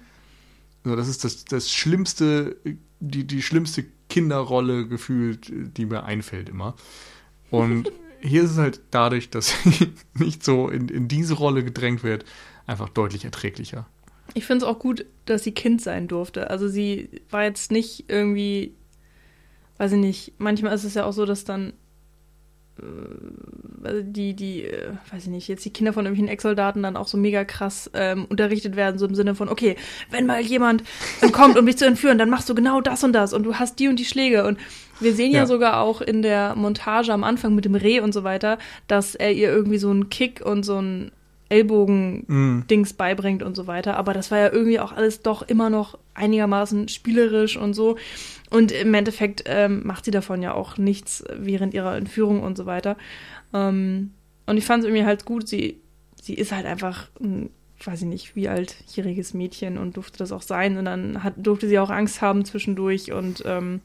[0.85, 2.57] So, das ist das, das schlimmste,
[3.01, 6.75] die, die schlimmste Kinderrolle gefühlt, die mir einfällt immer.
[7.51, 12.03] Und hier ist es halt dadurch, dass sie nicht so in, in diese Rolle gedrängt
[12.03, 12.25] wird,
[12.67, 13.87] einfach deutlich erträglicher.
[14.35, 16.51] Ich finde es auch gut, dass sie Kind sein durfte.
[16.51, 18.75] Also sie war jetzt nicht irgendwie,
[19.81, 21.73] weiß ich nicht, manchmal ist es ja auch so, dass dann
[22.79, 27.09] äh, die, die, äh, weiß ich nicht, jetzt die Kinder von irgendwelchen Ex-Soldaten dann auch
[27.09, 29.77] so mega krass ähm, unterrichtet werden, so im Sinne von, okay,
[30.11, 30.85] wenn mal jemand
[31.33, 33.79] kommt, um mich zu entführen, dann machst du genau das und das und du hast
[33.79, 34.47] die und die Schläge.
[34.47, 34.59] Und
[35.01, 35.47] wir sehen ja, ja.
[35.47, 39.33] sogar auch in der Montage am Anfang mit dem Reh und so weiter, dass er
[39.33, 41.11] ihr irgendwie so einen Kick und so einen
[41.51, 42.97] Ellbogen-Dings mm.
[42.97, 43.97] beibringt und so weiter.
[43.97, 47.97] Aber das war ja irgendwie auch alles doch immer noch einigermaßen spielerisch und so.
[48.51, 52.67] Und im Endeffekt ähm, macht sie davon ja auch nichts während ihrer Entführung und so
[52.67, 52.97] weiter.
[53.53, 54.13] Ähm,
[54.47, 55.81] und ich fand es irgendwie halt gut, sie,
[56.21, 57.51] sie ist halt einfach ein,
[57.85, 60.79] weiß ich nicht, wie altjähriges Mädchen und durfte das auch sein.
[60.79, 63.81] Und dann hat, durfte sie auch Angst haben zwischendurch und ähm,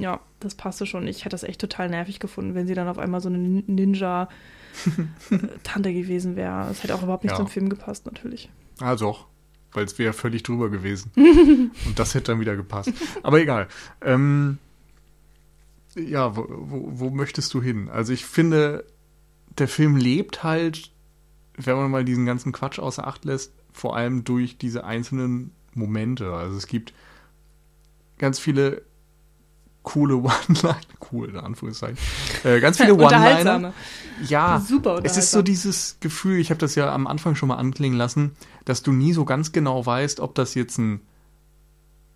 [0.00, 1.06] ja, das passte schon.
[1.06, 4.28] Ich hätte das echt total nervig gefunden, wenn sie dann auf einmal so eine Ninja-
[5.62, 6.66] Tante gewesen wäre.
[6.68, 7.36] Das hätte auch überhaupt nicht ja.
[7.36, 8.50] zum Film gepasst, natürlich.
[8.80, 9.26] Ah, doch.
[9.72, 11.10] Weil es wäre völlig drüber gewesen.
[11.16, 12.92] Und das hätte dann wieder gepasst.
[13.22, 13.68] Aber egal.
[14.00, 14.58] Ähm,
[15.96, 17.88] ja, wo, wo, wo möchtest du hin?
[17.88, 18.84] Also ich finde,
[19.58, 20.90] der Film lebt halt,
[21.56, 26.32] wenn man mal diesen ganzen Quatsch außer Acht lässt, vor allem durch diese einzelnen Momente.
[26.32, 26.92] Also es gibt
[28.18, 28.82] ganz viele
[29.82, 30.76] coole One-Liner,
[31.12, 31.98] cool in Anführungszeichen,
[32.44, 33.72] äh, ganz viele One-Liner.
[34.28, 37.56] Ja, Super es ist so dieses Gefühl, ich habe das ja am Anfang schon mal
[37.56, 38.32] anklingen lassen,
[38.64, 41.00] dass du nie so ganz genau weißt, ob das jetzt ein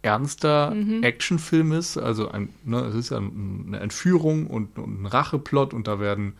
[0.03, 1.03] ernster mhm.
[1.03, 5.89] Actionfilm ist, also ein, ne, es ist ja eine Entführung und, und ein Racheplot und
[5.89, 6.35] da werden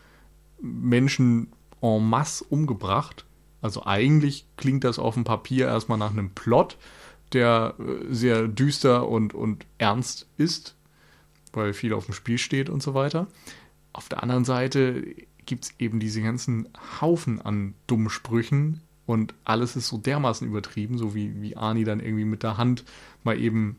[0.61, 1.49] Menschen
[1.81, 3.25] en masse umgebracht.
[3.63, 6.77] Also eigentlich klingt das auf dem Papier erstmal nach einem Plot,
[7.33, 10.77] der äh, sehr düster und, und ernst ist
[11.57, 13.27] weil viel auf dem Spiel steht und so weiter.
[13.93, 15.05] Auf der anderen Seite
[15.47, 16.69] gibt es eben diese ganzen
[17.01, 22.01] Haufen an dummen Sprüchen und alles ist so dermaßen übertrieben, so wie, wie Arnie dann
[22.01, 22.85] irgendwie mit der Hand
[23.23, 23.77] mal eben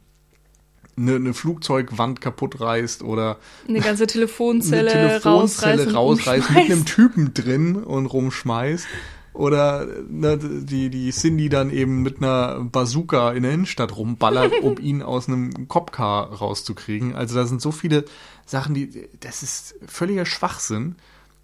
[0.97, 6.85] eine, eine Flugzeugwand kaputt reißt oder eine ganze Telefonzelle, eine Telefonzelle rausreißt, rausreißt mit einem
[6.85, 8.87] Typen drin und rumschmeißt.
[9.35, 14.77] Oder ne, die, die Cindy dann eben mit einer Bazooka in der Innenstadt rumballert, um
[14.79, 17.15] ihn aus einem Copcar rauszukriegen.
[17.15, 18.05] Also da sind so viele
[18.45, 20.95] Sachen, die, das ist völliger Schwachsinn,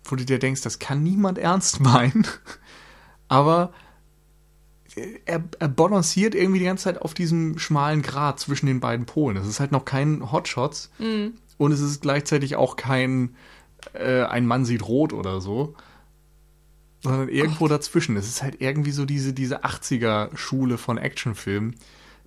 [0.06, 2.26] wo du dir denkst, das kann niemand ernst meinen.
[3.28, 3.74] Aber
[5.26, 9.36] er, er balanciert irgendwie die ganze Zeit auf diesem schmalen Grat zwischen den beiden Polen.
[9.36, 10.92] Das ist halt noch kein Hotshots.
[10.98, 11.34] Mhm.
[11.58, 13.36] und es ist gleichzeitig auch kein
[13.94, 15.76] äh, ein Mann sieht rot oder so,
[17.02, 18.16] sondern irgendwo dazwischen.
[18.16, 21.76] Es ist halt irgendwie so diese, diese 80er-Schule von Actionfilmen,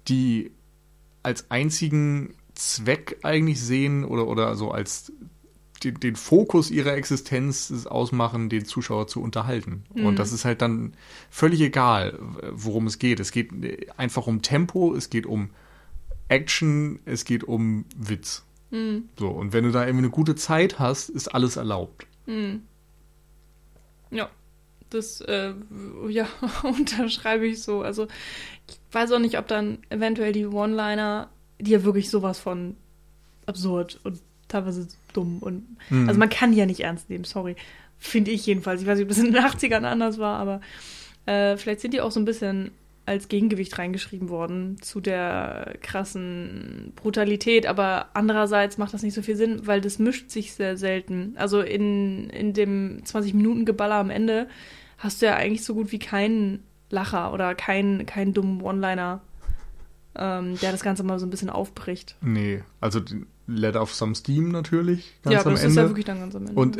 [0.08, 0.50] die
[1.22, 5.12] als einzigen Zweck eigentlich sehen oder, oder so als
[5.82, 9.84] den, den Fokus ihrer Existenz ausmachen, den Zuschauer zu unterhalten.
[9.94, 10.06] Mhm.
[10.06, 10.94] Und das ist halt dann
[11.30, 12.18] völlig egal,
[12.50, 13.20] worum es geht.
[13.20, 13.50] Es geht
[13.96, 15.50] einfach um Tempo, es geht um
[16.28, 18.44] Action, es geht um Witz.
[18.70, 19.08] Mhm.
[19.18, 22.06] So, und wenn du da irgendwie eine gute Zeit hast, ist alles erlaubt.
[22.26, 22.62] Mhm.
[24.10, 24.30] Ja,
[24.94, 25.52] das äh,
[26.08, 26.26] ja,
[26.62, 27.82] unterschreibe ich so.
[27.82, 28.06] Also
[28.68, 31.28] ich weiß auch nicht, ob dann eventuell die One-Liner,
[31.60, 32.76] die ja wirklich sowas von
[33.46, 36.08] absurd und teilweise dumm und mhm.
[36.08, 37.56] also man kann die ja nicht ernst nehmen, sorry.
[37.98, 38.82] Finde ich jedenfalls.
[38.82, 40.60] Ich weiß nicht, ob es in den 80ern anders war, aber
[41.26, 42.70] äh, vielleicht sind die auch so ein bisschen
[43.06, 49.36] als Gegengewicht reingeschrieben worden zu der krassen Brutalität, aber andererseits macht das nicht so viel
[49.36, 51.34] Sinn, weil das mischt sich sehr selten.
[51.36, 54.48] Also in, in dem 20-Minuten-Geballer am Ende
[54.98, 59.20] hast du ja eigentlich so gut wie keinen Lacher oder keinen, keinen dummen One-Liner,
[60.16, 62.16] ähm, der das Ganze mal so ein bisschen aufbricht.
[62.20, 63.00] Nee, also
[63.46, 65.60] Let Off Some Steam natürlich, ganz ja, am Ende.
[65.60, 66.60] Ja, das ist ja wirklich dann ganz am Ende.
[66.60, 66.78] Und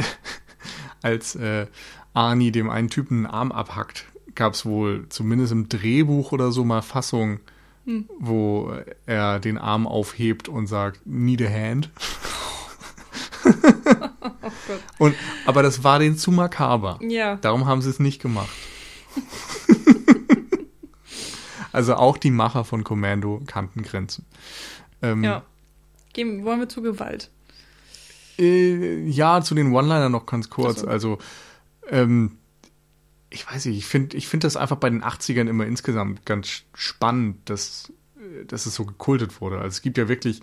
[1.03, 1.67] als äh,
[2.15, 6.65] Arnie dem einen Typen einen Arm abhackt, gab es wohl zumindest im Drehbuch oder so
[6.65, 7.41] mal Fassung,
[7.85, 8.09] hm.
[8.19, 8.73] wo
[9.07, 11.91] er den Arm aufhebt und sagt, need a hand.
[14.99, 15.15] und,
[15.47, 16.99] aber das war denen zu makaber.
[17.03, 17.37] Ja.
[17.37, 18.51] Darum haben sie es nicht gemacht.
[21.73, 24.27] also auch die Macher von Commando kannten Grenzen.
[25.03, 25.43] Ähm, ja.
[26.13, 27.31] Gehen, wollen wir zu Gewalt?
[28.39, 30.81] Äh, ja, zu den One-Liner noch ganz kurz.
[30.81, 30.87] So.
[30.87, 31.19] Also,
[31.89, 32.39] ähm,
[33.31, 36.63] ich weiß nicht, ich finde ich find das einfach bei den 80ern immer insgesamt ganz
[36.73, 37.93] spannend, dass,
[38.47, 39.57] dass es so gekultet wurde.
[39.57, 40.41] Also es gibt ja wirklich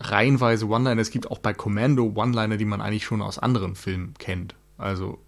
[0.00, 1.00] reihenweise One-Liner.
[1.00, 4.54] Es gibt auch bei Commando One-Liner, die man eigentlich schon aus anderen Filmen kennt.
[4.78, 5.18] Also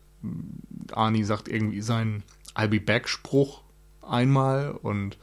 [0.92, 2.22] Arnie sagt irgendwie seinen
[2.54, 3.62] I'll be back Spruch
[4.02, 5.18] einmal und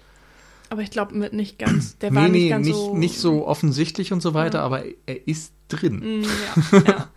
[0.71, 3.47] aber ich glaube mit nicht ganz, der war nee, nicht ganz nicht, so nicht so
[3.47, 4.65] offensichtlich und so weiter, ja.
[4.65, 6.21] aber er ist drin.
[6.21, 7.07] Mm, ja, ja.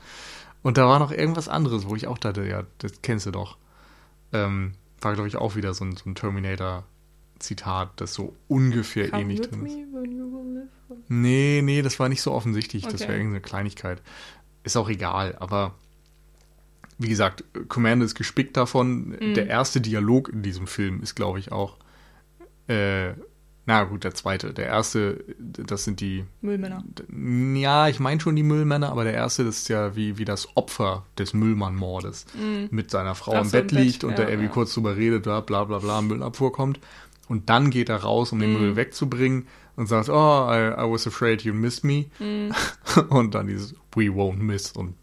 [0.62, 3.58] und da war noch irgendwas anderes, wo ich auch dachte, ja, das kennst du doch.
[4.32, 9.22] Ähm, war, glaube ich, auch wieder so ein, so ein Terminator-Zitat, das so ungefähr Come
[9.22, 9.76] ähnlich drin ist.
[11.08, 12.84] Nee, nee, das war nicht so offensichtlich.
[12.84, 12.92] Okay.
[12.92, 14.02] Das wäre irgendeine Kleinigkeit.
[14.64, 15.74] Ist auch egal, aber
[16.98, 19.16] wie gesagt, Commander ist gespickt davon.
[19.20, 19.34] Mhm.
[19.34, 21.76] Der erste Dialog in diesem Film ist, glaube ich, auch.
[22.68, 23.14] Äh,
[23.64, 24.52] na gut, der zweite.
[24.52, 26.24] Der erste, das sind die.
[26.40, 26.84] Müllmänner.
[27.54, 30.56] Ja, ich meine schon die Müllmänner, aber der erste das ist ja wie, wie das
[30.56, 32.26] Opfer des Müllmann-Mordes.
[32.34, 32.68] Mhm.
[32.70, 34.04] Mit seiner Frau im Bett liegt Bett.
[34.04, 34.52] und ja, der irgendwie ja.
[34.52, 36.80] kurz drüber redet, bla bla bla, bla Müllabfuhr kommt.
[37.28, 38.60] Und dann geht er raus, um den mhm.
[38.60, 39.46] Müll wegzubringen
[39.76, 40.12] und sagt, oh,
[40.50, 42.06] I, I was afraid you missed me.
[42.18, 42.54] Mhm.
[43.08, 44.94] Und dann dieses We won't miss und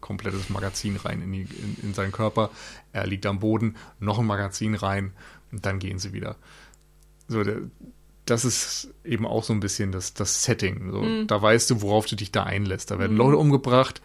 [0.00, 2.50] komplettes Magazin rein in, die, in, in seinen Körper.
[2.92, 5.12] Er liegt am Boden, noch ein Magazin rein
[5.52, 6.36] und dann gehen sie wieder.
[7.28, 7.60] So, der,
[8.24, 10.90] das ist eben auch so ein bisschen das, das Setting.
[10.90, 11.26] So, mhm.
[11.28, 12.90] Da weißt du, worauf du dich da einlässt.
[12.90, 13.18] Da werden mhm.
[13.18, 14.02] Leute umgebracht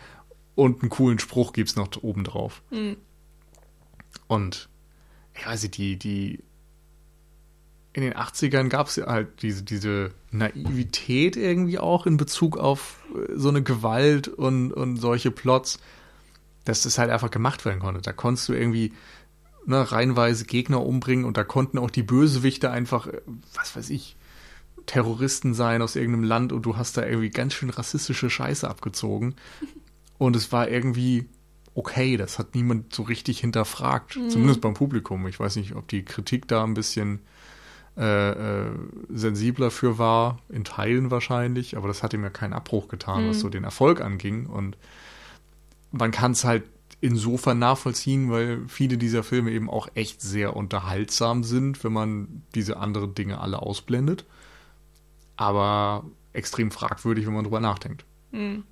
[0.55, 2.61] und einen coolen Spruch gibt es noch oben drauf.
[2.69, 2.97] Mhm.
[4.27, 4.69] Und
[5.33, 6.43] ich weiß nicht, die, die
[7.93, 13.33] in den 80ern gab es halt diese, diese Naivität irgendwie auch in Bezug auf äh,
[13.35, 15.79] so eine Gewalt und, und solche Plots,
[16.63, 18.01] dass das halt einfach gemacht werden konnte.
[18.01, 18.93] Da konntest du irgendwie
[19.65, 23.21] ne, reihenweise Gegner umbringen und da konnten auch die Bösewichte einfach, äh,
[23.53, 24.15] was weiß ich,
[24.85, 29.35] Terroristen sein aus irgendeinem Land und du hast da irgendwie ganz schön rassistische Scheiße abgezogen.
[30.17, 31.27] Und es war irgendwie
[31.73, 34.29] okay, das hat niemand so richtig hinterfragt, mhm.
[34.29, 35.27] zumindest beim Publikum.
[35.27, 37.19] Ich weiß nicht, ob die Kritik da ein bisschen
[37.97, 38.71] äh, äh,
[39.09, 43.29] sensibler für war, in Teilen wahrscheinlich, aber das hat ihm ja keinen Abbruch getan, mhm.
[43.29, 44.45] was so den Erfolg anging.
[44.45, 44.77] Und
[45.91, 46.63] man kann es halt
[47.01, 52.77] insofern nachvollziehen, weil viele dieser Filme eben auch echt sehr unterhaltsam sind, wenn man diese
[52.77, 54.25] anderen Dinge alle ausblendet.
[55.35, 58.05] Aber extrem fragwürdig, wenn man drüber nachdenkt.
[58.31, 58.63] Mhm.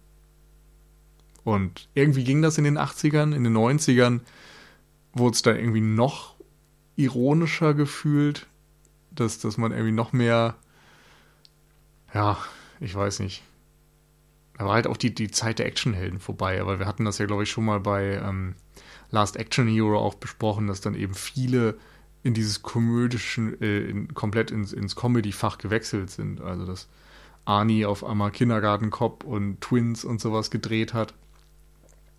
[1.43, 4.21] Und irgendwie ging das in den 80ern, in den 90ern
[5.13, 6.35] wurde es dann irgendwie noch
[6.95, 8.47] ironischer gefühlt,
[9.11, 10.55] dass, dass man irgendwie noch mehr,
[12.13, 12.37] ja,
[12.79, 13.43] ich weiß nicht,
[14.57, 17.25] da war halt auch die, die Zeit der Actionhelden vorbei, aber wir hatten das ja,
[17.25, 18.55] glaube ich, schon mal bei ähm,
[19.09, 21.77] Last Action Hero auch besprochen, dass dann eben viele
[22.23, 26.41] in dieses komödischen, äh, in, komplett ins, ins Comedy-Fach gewechselt sind.
[26.41, 26.89] Also dass
[27.45, 31.13] Arnie auf einmal Kindergarten Cop und Twins und sowas gedreht hat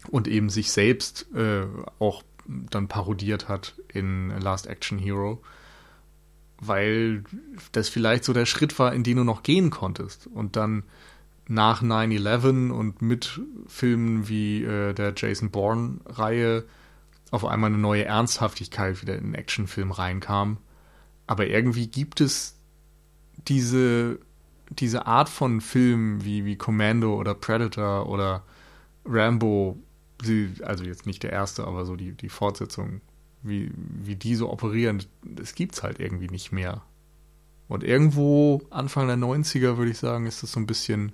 [0.08, 1.66] und eben sich selbst äh,
[1.98, 5.42] auch dann parodiert hat in Last Action Hero,
[6.60, 7.24] weil
[7.72, 10.84] das vielleicht so der Schritt war, in den du noch gehen konntest und dann
[11.48, 16.64] nach 9-11 und mit Filmen wie äh, der Jason Bourne-Reihe
[17.30, 20.58] auf einmal eine neue Ernsthaftigkeit wieder in den Actionfilm reinkam.
[21.26, 22.56] Aber irgendwie gibt es
[23.48, 24.18] diese,
[24.68, 28.44] diese Art von Filmen wie, wie Commando oder Predator oder
[29.04, 29.78] Rambo,
[30.24, 33.00] die, also jetzt nicht der erste, aber so die, die Fortsetzung,
[33.42, 36.82] wie, wie die so operieren, das gibt's halt irgendwie nicht mehr.
[37.68, 41.12] Und irgendwo Anfang der 90er, würde ich sagen, ist das so ein bisschen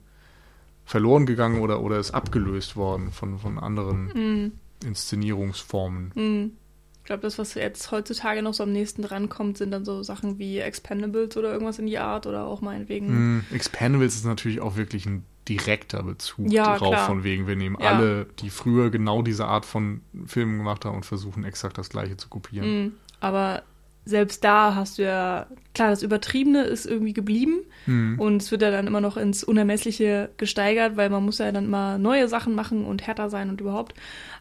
[0.85, 4.53] verloren gegangen oder, oder ist abgelöst worden von, von anderen Mhm.
[4.85, 6.13] Inszenierungsformen.
[6.15, 6.53] Mhm.
[6.99, 10.39] Ich glaube, das, was jetzt heutzutage noch so am nächsten drankommt, sind dann so Sachen
[10.39, 13.37] wie Expendables oder irgendwas in die Art oder auch meinetwegen.
[13.37, 17.07] Mm, Expendables ist natürlich auch wirklich ein direkter Bezug Ja, drauf, klar.
[17.07, 17.91] von wegen, wir nehmen Ja.
[17.91, 22.17] alle, die früher genau diese Art von Filmen gemacht haben und versuchen exakt das gleiche
[22.17, 22.69] zu kopieren.
[22.85, 22.93] Mhm.
[23.21, 23.63] Aber
[24.05, 28.19] selbst da hast du ja, klar, das Übertriebene ist irgendwie geblieben Mhm.
[28.21, 31.65] und es wird ja dann immer noch ins Unermessliche gesteigert, weil man muss ja dann
[31.65, 33.95] immer neue Sachen machen und härter sein und überhaupt.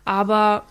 [0.06, 0.66] Aber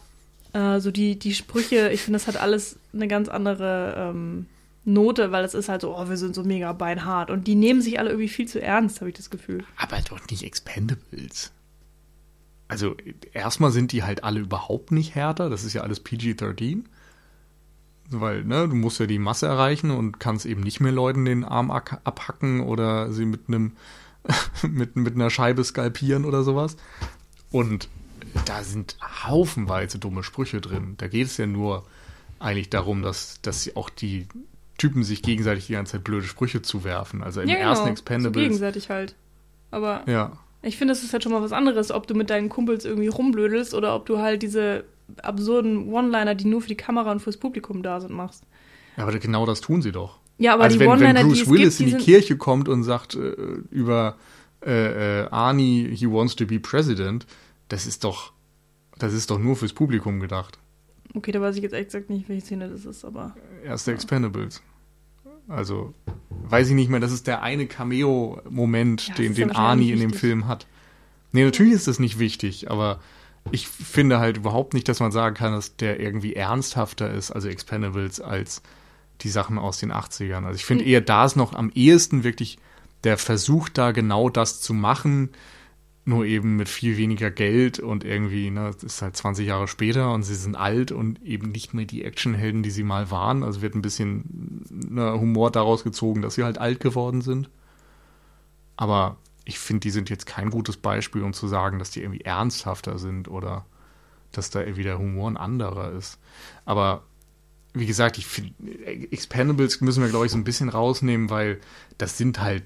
[0.52, 4.46] äh, so die, die Sprüche, ich finde, das hat alles eine ganz andere ähm,
[4.84, 7.80] Note, weil es ist halt so, oh, wir sind so mega beinhart und die nehmen
[7.80, 9.64] sich alle irgendwie viel zu ernst, habe ich das Gefühl.
[9.76, 11.52] Aber doch nicht Expendables.
[12.68, 12.96] Also
[13.32, 16.84] erstmal sind die halt alle überhaupt nicht härter, das ist ja alles PG-13.
[18.10, 21.42] Weil, ne, du musst ja die Masse erreichen und kannst eben nicht mehr Leuten den
[21.42, 23.72] Arm abhacken oder sie mit einem
[24.62, 26.76] mit, mit einer Scheibe skalpieren oder sowas.
[27.50, 27.88] Und
[28.46, 30.94] da sind haufenweise dumme Sprüche drin.
[30.98, 31.86] Da geht es ja nur
[32.38, 34.26] eigentlich darum, dass, dass sie auch die
[34.84, 37.22] Typen sich gegenseitig die ganze Zeit blöde Sprüche zuwerfen.
[37.22, 38.42] Also im ersten genau, so Expendables.
[38.42, 39.14] gegenseitig halt.
[39.70, 42.50] Aber ja, Ich finde, das ist halt schon mal was anderes, ob du mit deinen
[42.50, 44.84] Kumpels irgendwie rumblödelst oder ob du halt diese
[45.22, 48.44] absurden One-Liner, die nur für die Kamera und fürs Publikum da sind, machst.
[48.98, 50.18] Ja, aber genau das tun sie doch.
[50.36, 52.04] Ja, aber also die wenn, wenn Bruce es Willis gibt, in die.
[52.04, 53.30] Kirche kommt und sagt äh,
[53.70, 54.16] über
[54.66, 57.26] äh, äh, Arnie, he wants to be president,
[57.68, 58.32] das ist doch,
[58.98, 60.58] das ist doch nur fürs Publikum gedacht.
[61.14, 63.34] Okay, da weiß ich jetzt exakt nicht, welche Szene das ist, aber...
[63.64, 64.62] Erste Expendables.
[65.48, 65.92] Also,
[66.48, 70.12] weiß ich nicht mehr, das ist der eine Cameo-Moment, Ja, den, den Arnie in dem.
[70.12, 70.66] Film hat.
[71.32, 73.00] Nee, natürlich ist das nicht wichtig, aber
[73.50, 77.48] ich finde halt überhaupt nicht, dass man sagen kann, dass der irgendwie ernsthafter ist, also
[77.48, 78.62] Expendables, als
[79.20, 80.44] die Sachen aus den 80ern.
[80.44, 80.90] Also ich finde Hm.
[80.90, 82.58] eher, da ist noch am ehesten wirklich
[83.04, 85.30] der Versuch da genau das zu machen,
[86.06, 90.12] nur eben mit viel weniger Geld und irgendwie, ne, es ist halt 20 Jahre später
[90.12, 93.42] und sie sind alt und eben nicht mehr die Actionhelden, die sie mal waren.
[93.42, 97.48] Also wird ein bisschen ne, Humor daraus gezogen, dass sie halt alt geworden sind.
[98.76, 102.22] Aber ich finde, die sind jetzt kein gutes Beispiel, um zu sagen, dass die irgendwie
[102.22, 103.64] ernsthafter sind oder
[104.32, 106.18] dass da irgendwie der Humor ein anderer ist.
[106.66, 107.04] Aber
[107.72, 108.52] wie gesagt, ich finde,
[109.10, 111.60] Expendables müssen wir, glaube ich, so ein bisschen rausnehmen, weil
[111.98, 112.64] das sind halt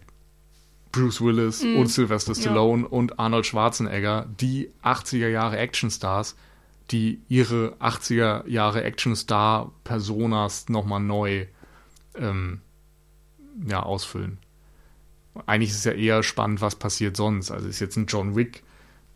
[0.93, 1.77] Bruce Willis Mhm.
[1.77, 2.41] und Sylvester Ja.
[2.41, 6.37] Stallone und Arnold Schwarzenegger, die 80er Jahre Actionstars,
[6.91, 11.47] die ihre 80er Jahre Actionstar-Personas nochmal neu
[12.15, 12.61] ähm,
[13.67, 14.39] ja, ausfüllen.
[15.47, 17.51] Eigentlich ist es ja eher spannend, was passiert sonst.
[17.51, 18.63] Also ist jetzt ein John Wick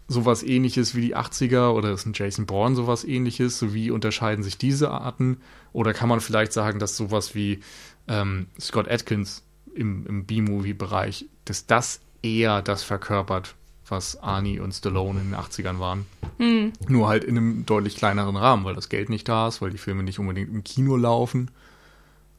[0.08, 3.58] sowas ähnliches wie die 80er oder ist ein Jason Bourne sowas ähnliches?
[3.58, 5.38] So wie unterscheiden sich diese Arten?
[5.72, 7.60] Oder kann man vielleicht sagen, dass sowas wie
[8.08, 9.42] ähm, Scott Atkins
[9.74, 13.54] im, im B-Movie-Bereich, dass das eher das verkörpert,
[13.88, 16.06] was Arnie und Stallone in den 80ern waren?
[16.38, 16.72] Hm.
[16.88, 19.78] Nur halt in einem deutlich kleineren Rahmen, weil das Geld nicht da ist, weil die
[19.78, 21.50] Filme nicht unbedingt im Kino laufen.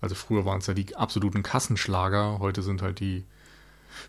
[0.01, 3.23] Also früher waren es ja die absoluten Kassenschlager, heute sind halt die.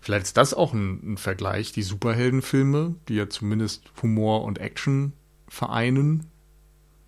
[0.01, 5.13] Vielleicht ist das auch ein, ein Vergleich, die Superheldenfilme, die ja zumindest Humor und Action
[5.47, 6.25] vereinen,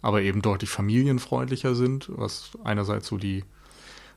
[0.02, 3.44] aber eben deutlich familienfreundlicher sind, was einerseits so die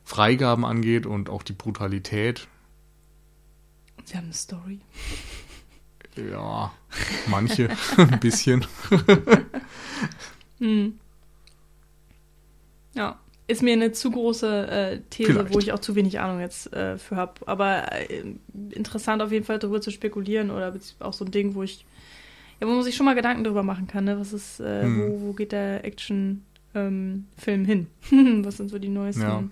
[0.03, 2.47] Freigaben angeht und auch die Brutalität.
[4.05, 4.79] Sie haben eine Story.
[6.15, 6.71] Ja,
[7.27, 8.65] manche ein bisschen.
[10.59, 10.99] Hm.
[12.93, 13.19] Ja.
[13.47, 15.53] Ist mir eine zu große äh, These, Vielleicht.
[15.53, 17.33] wo ich auch zu wenig Ahnung jetzt äh, für habe.
[17.47, 18.23] Aber äh,
[18.69, 21.83] interessant auf jeden Fall darüber zu spekulieren oder auch so ein Ding, wo ich,
[22.61, 24.17] ja, wo man sich schon mal Gedanken darüber machen kann, ne?
[24.19, 25.01] Was ist, äh, Hm.
[25.11, 27.25] wo, wo geht der Action-Film
[27.65, 27.87] hin?
[28.45, 29.43] Was sind so die neuesten Ja.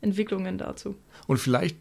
[0.00, 0.96] Entwicklungen dazu?
[1.28, 1.76] Und vielleicht,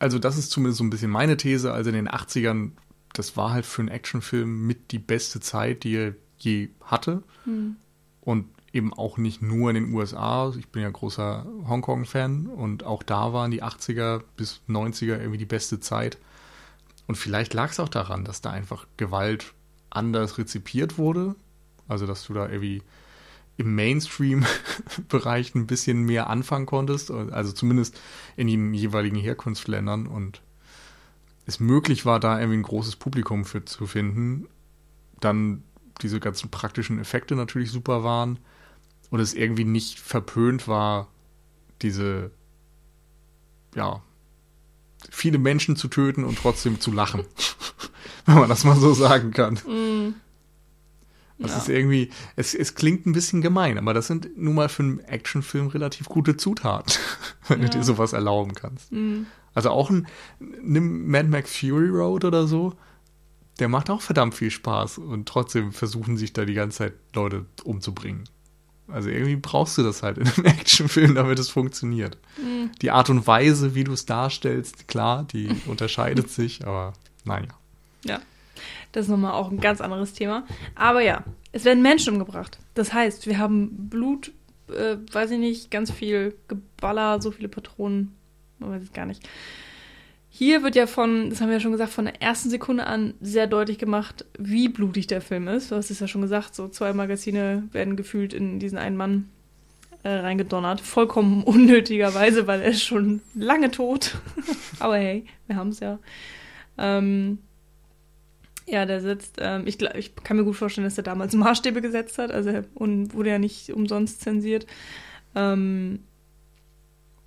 [0.00, 2.72] also das ist zumindest so ein bisschen meine These, also in den 80ern,
[3.12, 7.22] das war halt für einen Actionfilm mit die beste Zeit, die er je hatte.
[7.44, 7.76] Hm.
[8.22, 10.52] Und eben auch nicht nur in den USA.
[10.58, 15.44] Ich bin ja großer Hongkong-Fan und auch da waren die 80er bis 90er irgendwie die
[15.44, 16.18] beste Zeit.
[17.06, 19.54] Und vielleicht lag es auch daran, dass da einfach Gewalt
[19.90, 21.34] anders rezipiert wurde.
[21.88, 22.82] Also, dass du da irgendwie
[23.60, 27.10] im Mainstream-Bereich ein bisschen mehr anfangen konntest.
[27.10, 28.00] Also zumindest
[28.36, 30.06] in den jeweiligen Herkunftsländern.
[30.06, 30.40] Und
[31.46, 34.48] es möglich war, da irgendwie ein großes Publikum für zu finden.
[35.20, 35.62] Dann
[36.00, 38.38] diese ganzen praktischen Effekte natürlich super waren
[39.10, 41.08] und es irgendwie nicht verpönt war,
[41.82, 42.30] diese,
[43.74, 44.02] ja,
[45.10, 47.24] viele Menschen zu töten und trotzdem zu lachen.
[48.24, 49.54] Wenn man das mal so sagen kann.
[49.54, 50.14] Mm.
[51.40, 51.56] Das Ja.
[51.58, 55.00] ist irgendwie, es, es klingt ein bisschen gemein, aber das sind nun mal für einen
[55.00, 56.92] Actionfilm relativ gute Zutaten,
[57.48, 57.68] wenn Ja.
[57.68, 58.92] du dir sowas erlauben kannst.
[58.92, 59.22] Mm.
[59.54, 60.06] Also auch ein,
[60.38, 62.74] nimm Mad Max Fury Road oder so,
[63.58, 67.46] der macht auch verdammt viel Spaß und trotzdem versuchen sich da die ganze Zeit Leute
[67.64, 68.24] umzubringen.
[68.88, 72.18] Also irgendwie brauchst du das halt in einem Actionfilm, damit es funktioniert.
[72.38, 72.70] Mm.
[72.82, 76.92] Die Art und Weise, wie du es darstellst, klar, die unterscheidet sich, aber
[77.24, 77.48] naja.
[78.04, 78.20] Ja,
[78.92, 80.44] das ist nochmal auch ein ganz anderes Thema.
[80.74, 82.58] Aber ja, es werden Menschen umgebracht.
[82.74, 84.32] Das heißt, wir haben Blut,
[84.68, 88.14] äh, weiß ich nicht, ganz viel Geballer, so viele Patronen,
[88.58, 89.28] man weiß es gar nicht.
[90.32, 93.14] Hier wird ja von, das haben wir ja schon gesagt, von der ersten Sekunde an
[93.20, 95.70] sehr deutlich gemacht, wie blutig der Film ist.
[95.72, 99.28] Du hast es ja schon gesagt, so zwei Magazine werden gefühlt in diesen einen Mann
[100.04, 100.80] äh, reingedonnert.
[100.80, 104.18] Vollkommen unnötigerweise, weil er ist schon lange tot.
[104.78, 105.98] Aber hey, wir haben es ja.
[106.78, 107.38] Ähm,
[108.70, 111.82] ja, der sitzt, ähm, ich, glaub, ich kann mir gut vorstellen, dass er damals Maßstäbe
[111.82, 114.66] gesetzt hat, also er wurde ja nicht umsonst zensiert.
[115.34, 116.00] Ähm,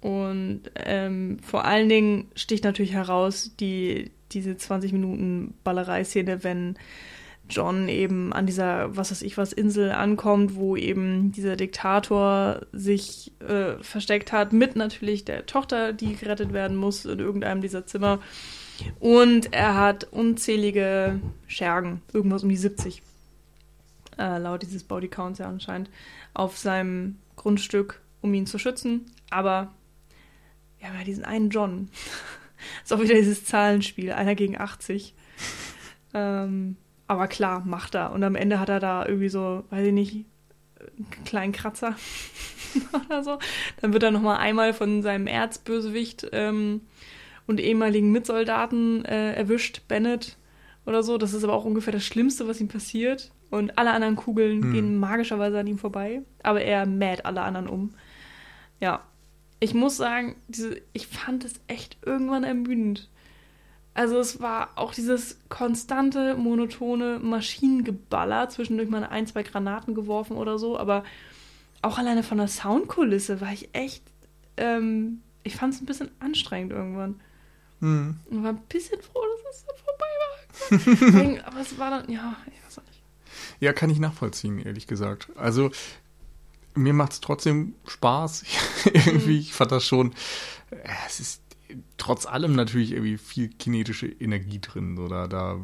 [0.01, 6.75] und ähm, vor allen Dingen sticht natürlich heraus die, diese 20 Minuten Ballerei-Szene, wenn
[7.49, 13.33] John eben an dieser, was weiß ich was, Insel ankommt, wo eben dieser Diktator sich
[13.39, 18.19] äh, versteckt hat, mit natürlich der Tochter, die gerettet werden muss in irgendeinem dieser Zimmer.
[18.99, 23.01] Und er hat unzählige Schergen, irgendwas um die 70,
[24.17, 25.89] äh, laut dieses Bodycounts ja anscheinend,
[26.33, 29.05] auf seinem Grundstück, um ihn zu schützen.
[29.29, 29.73] Aber
[30.79, 31.89] wir haben ja diesen einen John.
[32.83, 35.13] ist auch wieder dieses Zahlenspiel, einer gegen 80.
[36.13, 36.77] ähm,
[37.07, 38.11] aber klar, macht er.
[38.11, 40.25] Und am Ende hat er da irgendwie so, weiß ich nicht,
[40.79, 41.95] einen kleinen Kratzer
[43.05, 43.39] oder so.
[43.81, 46.81] Dann wird er nochmal einmal von seinem Erzbösewicht ähm,
[47.47, 50.37] und ehemaligen Mitsoldaten äh, erwischt, Bennett
[50.85, 51.17] oder so.
[51.17, 53.31] Das ist aber auch ungefähr das Schlimmste, was ihm passiert.
[53.49, 54.73] Und alle anderen Kugeln Hm.
[54.73, 56.21] gehen magischerweise an ihm vorbei.
[56.41, 57.93] Aber er mäht alle anderen um.
[58.79, 59.01] Ja.
[59.59, 63.09] Ich muss sagen, diese, ich fand es echt irgendwann ermüdend.
[63.93, 70.57] Also es war auch dieses konstante, monotone Maschinengeballer, zwischendurch mal ein, zwei Granaten geworfen oder
[70.57, 71.03] so, aber
[71.81, 74.03] auch alleine von der Soundkulisse war ich echt,
[74.57, 77.21] ähm, ich fand es ein bisschen anstrengend irgendwann.
[77.83, 78.17] Hm.
[78.29, 81.05] Und war ein bisschen froh, dass es dann vorbei war.
[81.11, 83.03] Deswegen, aber es war dann, ja, ich weiß auch nicht.
[83.59, 85.27] Ja, kann ich nachvollziehen, ehrlich gesagt.
[85.35, 85.69] Also,
[86.75, 88.45] mir macht es trotzdem Spaß.
[88.85, 90.13] irgendwie, ich fand das schon,
[90.71, 91.43] äh, es ist
[91.97, 94.97] trotz allem natürlich irgendwie viel kinetische Energie drin.
[94.97, 95.59] Oder da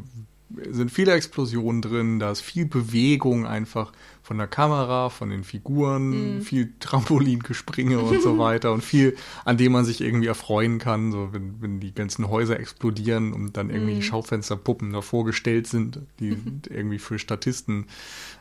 [0.71, 3.91] sind viele Explosionen drin, da ist viel Bewegung einfach
[4.23, 6.41] von der Kamera, von den Figuren, Mhm.
[6.41, 11.29] viel Trampolingespringe und so weiter und viel, an dem man sich irgendwie erfreuen kann, so
[11.31, 14.01] wenn, wenn die ganzen Häuser explodieren und dann irgendwie Mhm.
[14.01, 16.35] Schaufensterpuppen davor gestellt sind, die
[16.69, 17.85] irgendwie für Statisten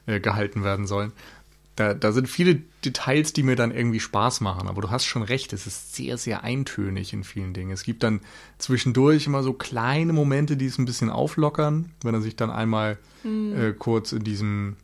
[0.07, 1.13] äh, gehalten werden sollen.
[1.79, 4.66] Da, da sind viele Details, die mir dann irgendwie Spaß machen.
[4.66, 7.70] Aber du hast schon recht, es ist sehr, sehr eintönig in vielen Dingen.
[7.70, 8.20] Es gibt dann
[8.59, 12.99] zwischendurch immer so kleine Momente, die es ein bisschen auflockern, wenn er sich dann einmal
[13.24, 14.76] äh, kurz in diesem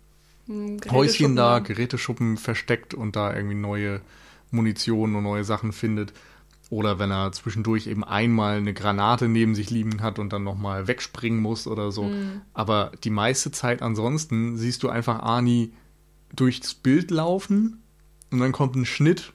[0.46, 2.36] Hm, Häuschen da, Geräteschuppen.
[2.36, 4.00] Versteckt und da irgendwie neue
[4.50, 6.12] Munition und neue Sachen findet.
[6.70, 10.86] Oder wenn er zwischendurch eben einmal eine Granate neben sich liegen hat und dann nochmal
[10.86, 12.04] wegspringen muss oder so.
[12.04, 12.42] Mhm.
[12.52, 15.72] Aber die meiste Zeit ansonsten siehst du einfach Arnie
[16.34, 17.82] durchs Bild laufen
[18.30, 19.32] und dann kommt ein Schnitt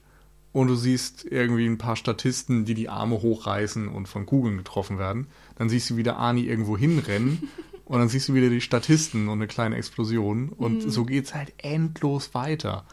[0.52, 4.98] und du siehst irgendwie ein paar Statisten, die die Arme hochreißen und von Kugeln getroffen
[4.98, 5.28] werden.
[5.56, 7.48] Dann siehst du wieder Arnie irgendwo hinrennen
[7.84, 11.52] und dann siehst du wieder die Statisten und eine kleine Explosion und so geht's halt
[11.58, 12.84] endlos weiter.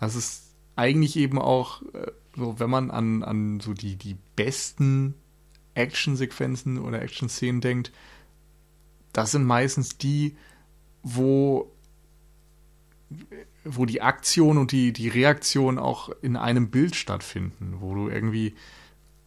[0.00, 5.14] Das ist eigentlich eben auch äh, so, wenn man an, an so die, die besten
[5.74, 7.92] Actionsequenzen oder Action-Szenen denkt,
[9.12, 10.36] das sind meistens die,
[11.02, 11.70] wo
[13.64, 18.54] wo die Aktion und die, die Reaktion auch in einem Bild stattfinden, wo du irgendwie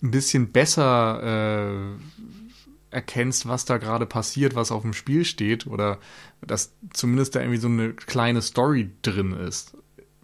[0.03, 5.99] ein bisschen besser äh, erkennst, was da gerade passiert, was auf dem Spiel steht, oder
[6.45, 9.75] dass zumindest da irgendwie so eine kleine Story drin ist.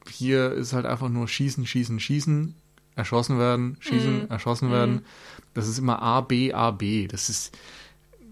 [0.10, 2.56] Hier ist halt einfach nur schießen, schießen, schießen,
[2.96, 4.28] erschossen werden, schießen, Mhm.
[4.30, 4.74] erschossen Mhm.
[4.74, 5.06] werden.
[5.54, 7.08] Das ist immer A, B, A, B.
[7.08, 7.58] Das ist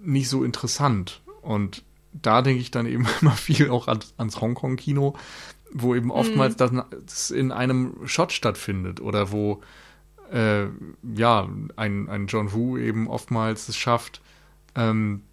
[0.03, 1.21] nicht so interessant.
[1.41, 1.83] Und
[2.13, 5.15] da denke ich dann eben immer viel auch an, ans Hongkong-Kino,
[5.73, 6.71] wo eben oftmals das,
[7.05, 9.61] das in einem Shot stattfindet oder wo
[10.31, 10.65] äh,
[11.15, 14.21] ja ein, ein John Woo eben oftmals es schafft,
[14.75, 15.23] ähm,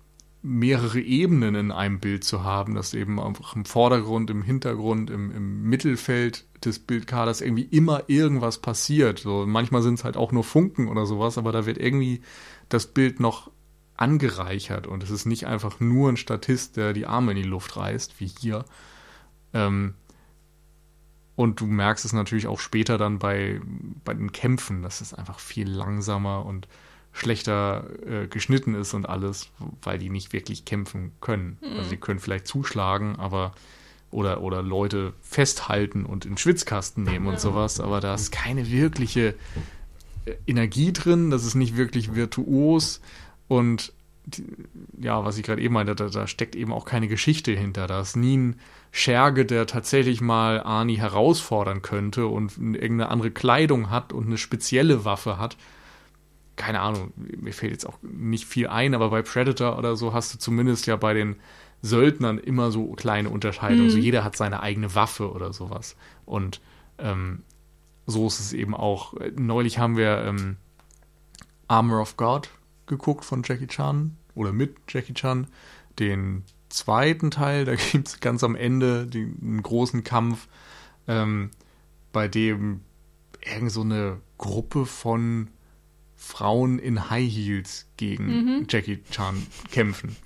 [0.43, 5.33] mehrere Ebenen in einem Bild zu haben, dass eben einfach im Vordergrund, im Hintergrund, im,
[5.33, 9.19] im Mittelfeld des Bildkaders irgendwie immer irgendwas passiert.
[9.19, 12.23] So, manchmal sind es halt auch nur Funken oder sowas, aber da wird irgendwie
[12.69, 13.51] das Bild noch
[13.99, 17.77] angereichert und es ist nicht einfach nur ein Statist, der die Arme in die Luft
[17.77, 18.65] reißt, wie hier.
[19.53, 19.95] Ähm,
[21.35, 23.61] und du merkst es natürlich auch später dann bei,
[24.05, 26.69] bei den Kämpfen, dass es einfach viel langsamer und
[27.13, 29.51] schlechter äh, geschnitten ist und alles,
[29.83, 31.59] weil die nicht wirklich kämpfen können.
[31.61, 31.77] Mhm.
[31.77, 33.53] Also sie können vielleicht zuschlagen, aber
[34.11, 37.33] oder, oder Leute festhalten und in Schwitzkasten nehmen ja.
[37.33, 39.35] und sowas, aber da ist keine wirkliche
[40.25, 43.01] äh, Energie drin, das ist nicht wirklich virtuos
[43.49, 43.93] und
[44.27, 44.45] die,
[45.01, 47.87] ja, was ich gerade eben meinte, da, da, steckt eben auch keine Geschichte hinter.
[47.87, 48.61] Da ist nie ein
[48.93, 55.05] Scherge, der tatsächlich mal Arnie herausfordern könnte und irgendeine andere Kleidung hat und eine spezielle
[55.07, 55.57] Waffe hat,
[56.59, 60.35] keine Ahnung, mir fällt jetzt auch nicht viel ein, aber bei Predator oder so hast
[60.35, 61.37] du zumindest ja bei den
[61.81, 63.87] Söldnern immer so kleine Unterscheidungen.
[63.87, 63.91] Mhm.
[63.91, 65.97] So jeder hat seine eigene Waffe oder sowas.
[66.27, 66.61] Und
[66.99, 67.45] ähm,
[68.07, 69.15] so ist es eben auch.
[69.37, 70.57] Neulich haben wir ähm,
[71.69, 72.51] Armor of God
[72.89, 75.47] geguckt von Jackie Chan oder mit Jackie Chan.
[75.99, 80.49] Den zweiten Teil, da gibt es ganz am Ende den, einen großen Kampf,
[81.07, 81.51] ähm,
[82.13, 82.81] bei dem
[83.45, 85.49] irgend so eine Gruppe von
[86.17, 88.67] Frauen in High Heels gegen mhm.
[88.69, 90.17] Jackie Chan kämpfen.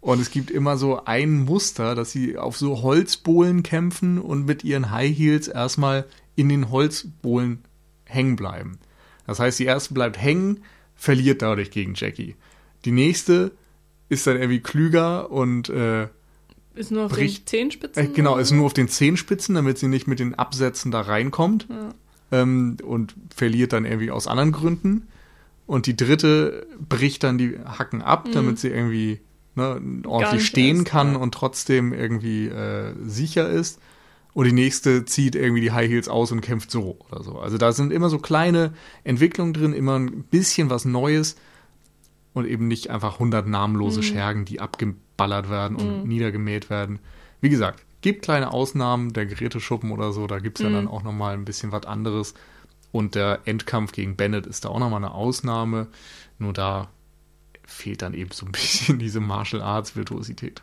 [0.00, 4.64] Und es gibt immer so ein Muster, dass sie auf so Holzbohlen kämpfen und mit
[4.64, 6.06] ihren High Heels erstmal
[6.36, 7.64] in den Holzbohlen
[8.04, 8.78] hängen bleiben.
[9.26, 10.64] Das heißt, die erste bleibt hängen,
[11.00, 12.36] verliert dadurch gegen Jackie.
[12.84, 13.52] Die nächste
[14.10, 16.08] ist dann irgendwie klüger und äh,
[16.74, 18.04] ist nur auf bricht, den Zehenspitzen?
[18.04, 21.66] Äh, genau, ist nur auf den Zehenspitzen, damit sie nicht mit den Absätzen da reinkommt.
[21.70, 21.94] Ja.
[22.32, 25.08] Ähm, und verliert dann irgendwie aus anderen Gründen.
[25.66, 28.32] Und die dritte bricht dann die Hacken ab, mhm.
[28.32, 29.20] damit sie irgendwie
[29.54, 31.18] ne, ordentlich stehen ist, kann ja.
[31.18, 33.80] und trotzdem irgendwie äh, sicher ist.
[34.32, 37.38] Und die nächste zieht irgendwie die High Heels aus und kämpft so oder so.
[37.38, 38.72] Also da sind immer so kleine
[39.02, 41.36] Entwicklungen drin, immer ein bisschen was Neues
[42.32, 44.04] und eben nicht einfach 100 namenlose mhm.
[44.04, 46.08] Schergen, die abgeballert werden und mhm.
[46.08, 47.00] niedergemäht werden.
[47.40, 50.74] Wie gesagt, gibt kleine Ausnahmen, der Geräteschuppen oder so, da gibt es ja mhm.
[50.74, 52.34] dann auch nochmal ein bisschen was anderes.
[52.92, 55.88] Und der Endkampf gegen Bennett ist da auch nochmal eine Ausnahme.
[56.38, 56.88] Nur da
[57.64, 60.60] fehlt dann eben so ein bisschen diese Martial Arts Virtuosität.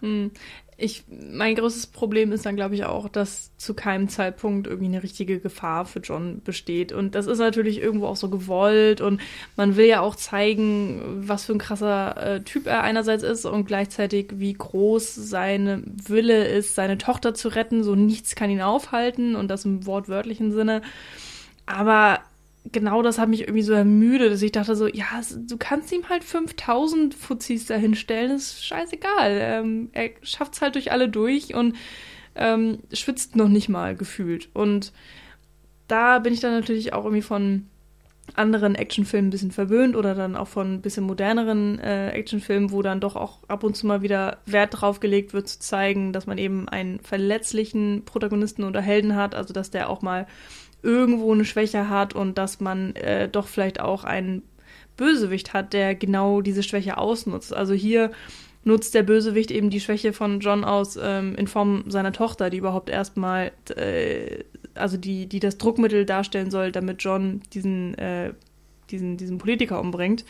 [0.79, 5.01] Ich, mein größtes Problem ist dann, glaube ich, auch, dass zu keinem Zeitpunkt irgendwie eine
[5.01, 6.91] richtige Gefahr für John besteht.
[6.91, 9.19] Und das ist natürlich irgendwo auch so gewollt und
[9.55, 13.65] man will ja auch zeigen, was für ein krasser äh, Typ er einerseits ist und
[13.65, 17.83] gleichzeitig, wie groß seine Wille ist, seine Tochter zu retten.
[17.83, 20.83] So nichts kann ihn aufhalten und das im wortwörtlichen Sinne.
[21.65, 22.19] Aber
[22.71, 25.05] genau das hat mich irgendwie so ermüdet, dass ich dachte so, ja,
[25.35, 29.37] du kannst ihm halt 5000 Fuzis dahinstellen, ist scheißegal.
[29.41, 31.75] Ähm, er es halt durch alle durch und
[32.35, 34.49] ähm, schwitzt noch nicht mal gefühlt.
[34.53, 34.93] Und
[35.87, 37.67] da bin ich dann natürlich auch irgendwie von
[38.35, 42.81] anderen Actionfilmen ein bisschen verwöhnt oder dann auch von ein bisschen moderneren äh, Actionfilmen, wo
[42.81, 46.27] dann doch auch ab und zu mal wieder Wert drauf gelegt wird, zu zeigen, dass
[46.27, 50.27] man eben einen verletzlichen Protagonisten oder Helden hat, also dass der auch mal
[50.87, 54.41] irgendwo eine Schwäche hat und dass man äh, doch vielleicht auch einen
[54.95, 57.53] Bösewicht hat, der genau diese Schwäche ausnutzt.
[57.53, 58.11] Also hier
[58.63, 62.57] nutzt der Bösewicht eben die Schwäche von John aus ähm, in Form seiner Tochter, die
[62.57, 64.43] überhaupt erstmal, äh,
[64.75, 68.33] also die, die das Druckmittel darstellen soll, damit John diesen, äh,
[68.89, 70.23] diesen, diesen Politiker umbringt.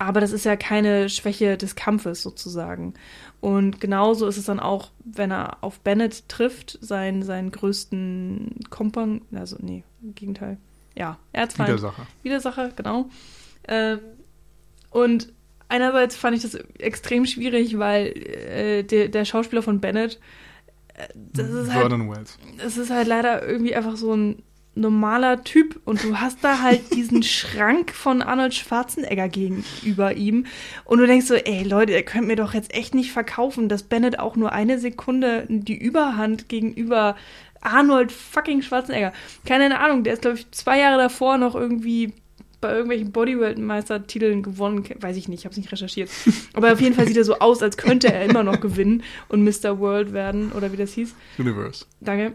[0.00, 2.94] Aber das ist ja keine Schwäche des Kampfes sozusagen.
[3.40, 9.20] Und genauso ist es dann auch, wenn er auf Bennett trifft, seinen, seinen größten Kompagnon,
[9.34, 10.56] also nee, im Gegenteil.
[10.96, 11.68] Ja, Erzfeind.
[11.68, 12.06] Widersacher.
[12.22, 13.10] Widersacher, genau.
[13.68, 13.98] Ähm,
[14.88, 15.34] und
[15.68, 20.18] einerseits fand ich das extrem schwierig, weil äh, der, der Schauspieler von Bennett,
[20.94, 22.38] äh, das ist halt, Wells.
[22.56, 24.42] Das ist halt leider irgendwie einfach so ein
[24.74, 30.46] normaler Typ und du hast da halt diesen Schrank von Arnold Schwarzenegger gegenüber ihm
[30.84, 33.82] und du denkst so, ey Leute, ihr könnt mir doch jetzt echt nicht verkaufen, dass
[33.82, 37.16] Bennett auch nur eine Sekunde die Überhand gegenüber
[37.60, 39.12] Arnold fucking Schwarzenegger.
[39.44, 42.12] Keine Ahnung, der ist glaube ich zwei Jahre davor noch irgendwie
[42.60, 46.10] bei irgendwelchen Bodyweight-Meistertiteln gewonnen, weiß ich nicht, ich habe es nicht recherchiert.
[46.52, 49.44] Aber auf jeden Fall sieht er so aus, als könnte er immer noch gewinnen und
[49.44, 49.78] Mr.
[49.78, 51.14] World werden oder wie das hieß.
[51.38, 51.86] Universe.
[52.00, 52.34] Danke.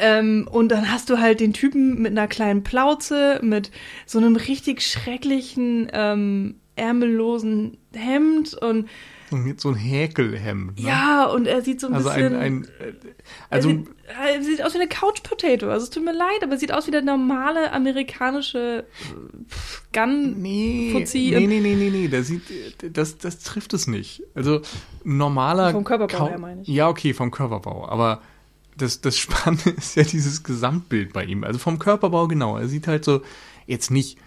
[0.00, 3.70] Ähm, und dann hast du halt den Typen mit einer kleinen Plauze, mit
[4.06, 8.88] so einem richtig schrecklichen ähm, ärmellosen Hemd und
[9.30, 10.78] Und so ein Häkelhemd.
[10.80, 10.86] Ne?
[10.88, 12.34] ja, und er sieht so ein Also bisschen.
[12.34, 12.92] ein, ein äh, er,
[13.50, 15.68] also sieht, er sieht aus wie eine Couch Potato.
[15.68, 20.40] Also es tut mir leid, aber er sieht aus wie der normale amerikanische äh, Gun.
[20.40, 22.42] Nee, Fuzzi nee, nee, nee, nee, nee, das, sieht,
[22.96, 24.22] das, das trifft es nicht.
[24.34, 24.62] Also
[25.04, 25.72] normaler...
[25.72, 26.68] Vom Körperbau Kau- her, meine ich.
[26.68, 28.22] Ja, okay, vom Körperbau, aber
[28.80, 31.44] das, das Spannende ist ja dieses Gesamtbild bei ihm.
[31.44, 33.22] Also vom Körperbau genau, er sieht halt so
[33.66, 34.18] jetzt nicht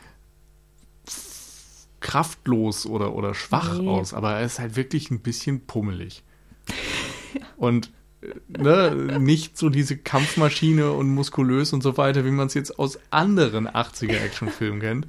[1.99, 3.87] kraftlos oder, oder schwach Nee.
[3.87, 6.23] aus, aber er ist halt wirklich ein bisschen pummelig.
[7.57, 7.91] Und
[8.21, 12.77] äh, ne, nicht so diese Kampfmaschine und muskulös und so weiter, wie man es jetzt
[12.77, 15.07] aus anderen 80er-Actionfilmen kennt.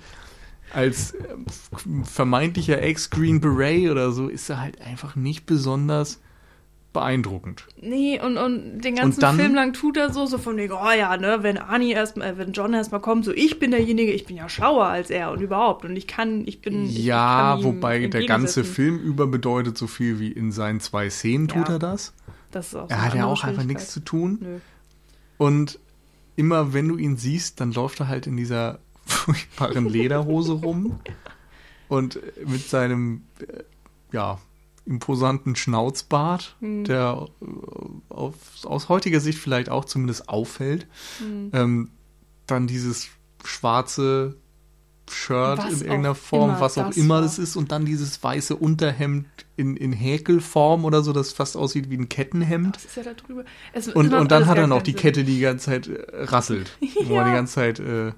[0.73, 1.35] Als äh,
[2.05, 6.21] vermeintlicher Ex-Green Beret oder so ist er halt einfach nicht besonders
[6.95, 7.67] beeindruckend.
[7.83, 10.73] Nee, und, und den ganzen Und dann- Film lang tut er so, so von wegen,
[10.73, 14.13] oh ja, ne, wenn Arnie erstmal, äh, wenn John erstmal kommt, so ich bin derjenige,
[14.13, 16.87] ich bin ja schlauer als er und überhaupt und ich kann, ich bin.
[16.87, 18.65] ich Ja, kann ihm wobei der ganze.
[18.65, 21.75] Film über bedeutet so viel wie in seinen zwei Szenen tut Ja.
[21.75, 22.15] er das.
[22.51, 24.39] Das ist auch so Er hat ja auch einfach nichts zu tun.
[24.41, 24.59] Nö.
[25.37, 25.79] Und
[26.37, 31.01] immer wenn du ihn siehst, dann läuft er halt in dieser furchtbaren Lederhose rum
[31.89, 33.65] und mit seinem äh,
[34.13, 34.39] ja
[34.87, 36.85] imposanten Schnauzbart, Hm.
[36.85, 37.47] der äh,
[38.13, 40.87] auf, aus heutiger Sicht vielleicht auch zumindest auffällt.
[41.19, 41.51] Hm.
[41.53, 41.91] Ähm,
[42.47, 43.09] dann dieses
[43.45, 44.37] schwarze
[45.11, 47.23] Shirt Was in irgendeiner Form, was auch das immer war.
[47.23, 49.27] das ist, und dann dieses weiße Unterhemd
[49.57, 52.77] in, in Häkelform oder so, das fast aussieht wie ein Kettenhemd.
[52.77, 53.45] Was ist ja da drüber?
[53.95, 54.95] Und, und dann hat er noch die.
[54.95, 56.79] Kette, die die ganze Zeit äh, rasselt.
[57.05, 57.25] Wo man Ja.
[57.27, 58.13] die ganze Zeit äh,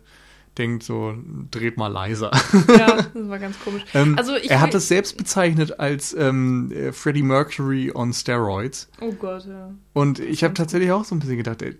[0.59, 1.15] denkt, so,
[1.51, 2.31] dreht mal leiser.
[2.69, 3.83] Ja, das war ganz komisch.
[3.95, 8.89] Ähm, Also er hat es selbst bezeichnet als ähm, äh, Freddie Mercury on Steroids.
[9.01, 9.73] Oh Gott, ja.
[9.93, 11.75] Und ich habe tatsächlich auch so ein bisschen gedacht, äh,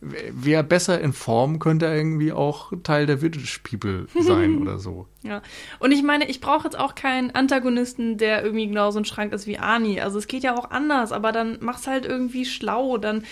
[0.00, 5.06] wäre besser in Form, könnte irgendwie auch Teil der Village People sein oder so.
[5.22, 5.42] Ja.
[5.78, 9.46] Und ich meine, ich brauche jetzt auch keinen Antagonisten, der irgendwie genauso ein Schrank ist
[9.46, 10.00] wie Arnie.
[10.00, 12.98] Also es geht ja auch anders, aber dann mach's halt irgendwie schlau.
[12.98, 13.22] Dann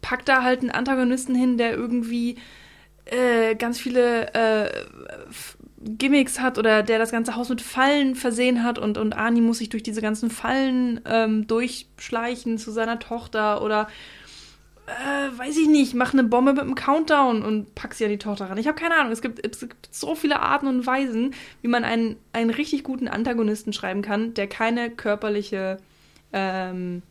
[0.00, 2.36] packt da halt einen Antagonisten hin, der irgendwie
[3.06, 4.70] äh, ganz viele äh,
[5.78, 9.58] Gimmicks hat oder der das ganze Haus mit Fallen versehen hat und, und Arnie muss
[9.58, 13.88] sich durch diese ganzen Fallen ähm, durchschleichen zu seiner Tochter oder
[14.86, 18.18] äh, weiß ich nicht, mach eine Bombe mit einem Countdown und pack sie an die
[18.18, 18.58] Tochter ran.
[18.58, 19.12] Ich habe keine Ahnung.
[19.12, 23.08] Es gibt, es gibt so viele Arten und Weisen, wie man einen, einen richtig guten
[23.08, 25.78] Antagonisten schreiben kann, der keine körperliche,
[26.32, 27.02] ähm,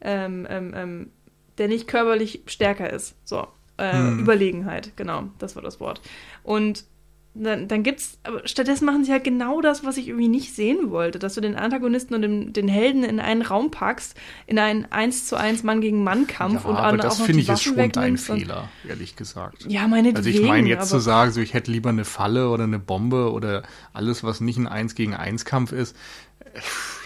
[0.00, 1.10] ähm, ähm, ähm,
[1.58, 3.16] der nicht körperlich stärker ist.
[3.24, 3.48] So,
[3.80, 4.18] äh, Hm.
[4.20, 6.00] Überlegenheit, genau, das war das Wort.
[6.42, 6.84] Und
[7.32, 10.90] dann, dann gibt's, aber stattdessen machen sie halt genau das, was ich irgendwie nicht sehen
[10.90, 14.16] wollte, dass du den Antagonisten und den, den Helden in einen Raum packst,
[14.48, 17.62] in einen 1 zu 1 Mann gegen Mann Kampf und aber das finde ich ist
[17.62, 19.64] schon ein wegnimmst und- Fehler, ehrlich gesagt.
[19.68, 20.16] Ja, meinetwegen.
[20.16, 23.30] Also ich meine jetzt zu sagen, so ich hätte lieber eine Falle oder eine Bombe
[23.30, 23.62] oder
[23.92, 25.94] alles, was nicht ein 1 gegen 1 Kampf ist.
[26.40, 26.58] äh,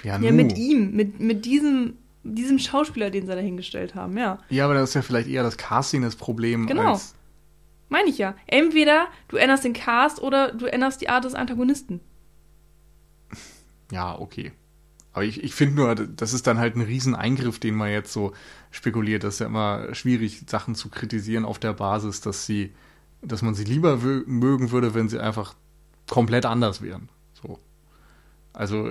[0.08, 0.36] Ja, Ja, nu.
[0.38, 4.38] mit ihm, mit, mit diesem, diesem Schauspieler, den sie dahingestellt haben, ja.
[4.48, 6.98] Ja, aber das ist ja vielleicht eher das Casting das Problem Genau.
[7.90, 8.34] Meine ich ja.
[8.46, 12.00] Entweder du änderst den Cast oder du änderst die Art des Antagonisten.
[13.92, 14.52] Ja, okay.
[15.12, 18.32] Aber ich, ich finde nur, das ist dann halt ein Rieseneingriff, den man jetzt so
[18.72, 19.22] spekuliert.
[19.22, 22.74] Das ist ja immer schwierig, Sachen zu kritisieren auf der Basis, dass sie,
[23.22, 25.54] dass man sie lieber mögen würde, wenn sie einfach
[26.10, 27.08] komplett anders wären.
[27.40, 27.60] So.
[28.52, 28.90] Also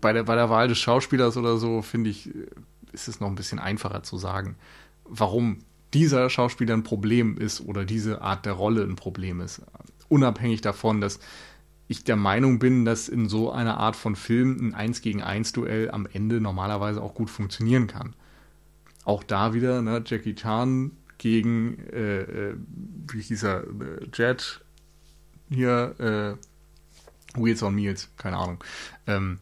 [0.00, 2.30] bei der, bei der Wahl des Schauspielers oder so, finde ich,
[2.92, 4.56] ist es noch ein bisschen einfacher zu sagen,
[5.04, 5.58] warum
[5.94, 9.62] dieser Schauspieler ein Problem ist oder diese Art der Rolle ein Problem ist.
[10.08, 11.18] Unabhängig davon, dass
[11.86, 15.52] ich der Meinung bin, dass in so einer Art von Film ein 1 gegen 1
[15.52, 18.14] Duell am Ende normalerweise auch gut funktionieren kann.
[19.04, 22.54] Auch da wieder, ne, Jackie Chan gegen, äh, äh,
[23.10, 24.60] wie hieß er, äh, Jet,
[25.48, 28.62] hier, äh, Wheels on Meals, keine Ahnung.
[29.06, 29.38] Ähm,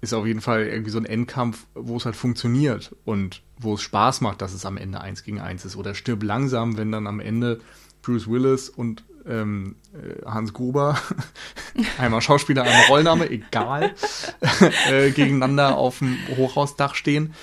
[0.00, 3.82] ist auf jeden Fall irgendwie so ein Endkampf, wo es halt funktioniert und wo es
[3.82, 5.76] Spaß macht, dass es am Ende 1 gegen 1 ist.
[5.76, 7.60] Oder stirb langsam, wenn dann am Ende
[8.02, 10.98] Bruce Willis und ähm, äh, Hans Gruber,
[11.98, 13.94] einmal Schauspieler, einmal Rollname, egal,
[14.90, 17.34] äh, gegeneinander auf dem Hochhausdach stehen.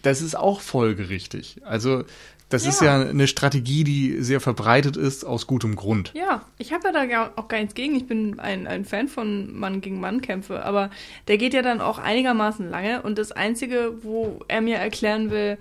[0.00, 1.60] Das ist auch folgerichtig.
[1.64, 2.04] Also
[2.52, 3.02] das ist Ja.
[3.02, 6.12] ja eine Strategie, die sehr verbreitet ist, aus gutem Grund.
[6.14, 7.94] Ja, ich habe ja da auch gar nichts gegen.
[7.96, 10.90] Ich bin ein, ein Fan von Mann gegen Mann Kämpfe, aber
[11.28, 15.58] der geht ja dann auch einigermaßen lange und das Einzige, wo er mir erklären will,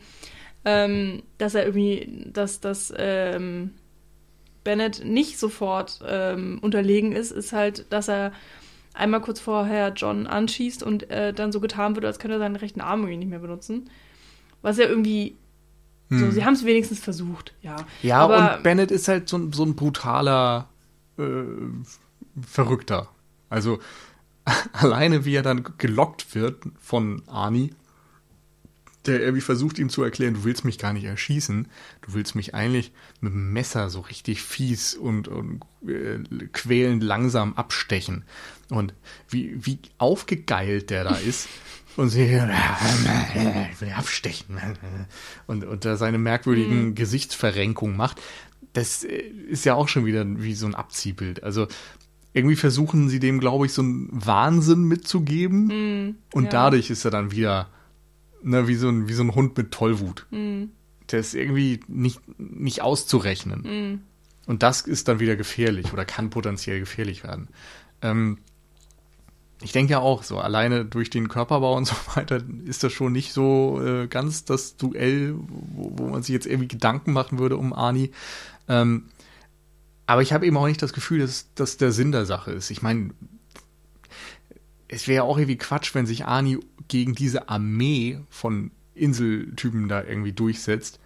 [0.66, 3.72] ähm, dass er irgendwie, dass das ähm,
[4.64, 8.32] Bennett nicht sofort ähm, unterlegen ist, ist halt, dass er
[8.94, 12.58] einmal kurz vorher John anschießt und äh, dann so getan wird, als könnte er seinen
[12.58, 13.90] rechten Arm irgendwie nicht mehr benutzen.
[14.62, 15.38] Was ja irgendwie,
[16.12, 16.32] so, Hm.
[16.32, 17.78] sie haben es wenigstens versucht, ja.
[18.04, 20.68] Ja, aber, und Bennett ist halt so, ein- so ein brutaler
[21.18, 21.24] äh,
[22.46, 23.08] Verrückter.
[23.50, 23.80] Also
[24.74, 27.74] alleine wie er dann gelockt wird von Arnie,
[29.08, 31.68] der irgendwie versucht ihm zu erklären, du willst mich gar nicht erschießen,
[32.02, 36.20] du willst mich eigentlich mit dem Messer so richtig fies und, und äh,
[36.54, 38.26] quälend langsam abstechen.
[38.70, 38.94] Und
[39.30, 41.48] wie, wie aufgegeilt der da ist.
[41.98, 42.32] Und sie, ich
[43.82, 44.58] will abstechen.
[45.48, 46.96] Und, da seine merkwürdigen mhm.
[46.96, 48.22] Gesichtsverrenkungen macht.
[48.74, 51.44] Das äh, ist ja auch schon wieder wie so ein Abziehbild.
[51.44, 51.68] Also
[52.34, 55.66] irgendwie versuchen sie dem, glaube ich, so einen Wahnsinn mitzugeben.
[56.08, 56.50] Mm, und ja.
[56.50, 57.70] dadurch ist er dann wieder
[58.42, 60.28] ne, wie, so ein, wie so ein Hund mit Tollwut.
[60.32, 60.66] Mm.
[61.12, 63.62] Der ist irgendwie nicht, nicht auszurechnen.
[63.62, 64.02] Mm.
[64.50, 67.50] Und das ist dann wieder gefährlich oder kann potenziell gefährlich werden.
[68.02, 68.38] Ähm,
[69.62, 73.12] ich denke ja auch, so alleine durch den Körperbau und so weiter ist das schon
[73.12, 77.58] nicht so äh, ganz das Duell, wo, wo, man sich jetzt irgendwie Gedanken machen würde
[77.58, 78.12] um Ani.
[78.68, 79.06] Ähm,
[80.08, 82.70] aber ich habe eben auch nicht das Gefühl, dass das der Sinn der Sache ist.
[82.70, 83.12] Ich meine,
[84.88, 90.04] es wäre ja auch irgendwie Quatsch, wenn sich Ani gegen diese Armee von Inseltypen da
[90.04, 91.00] irgendwie durchsetzt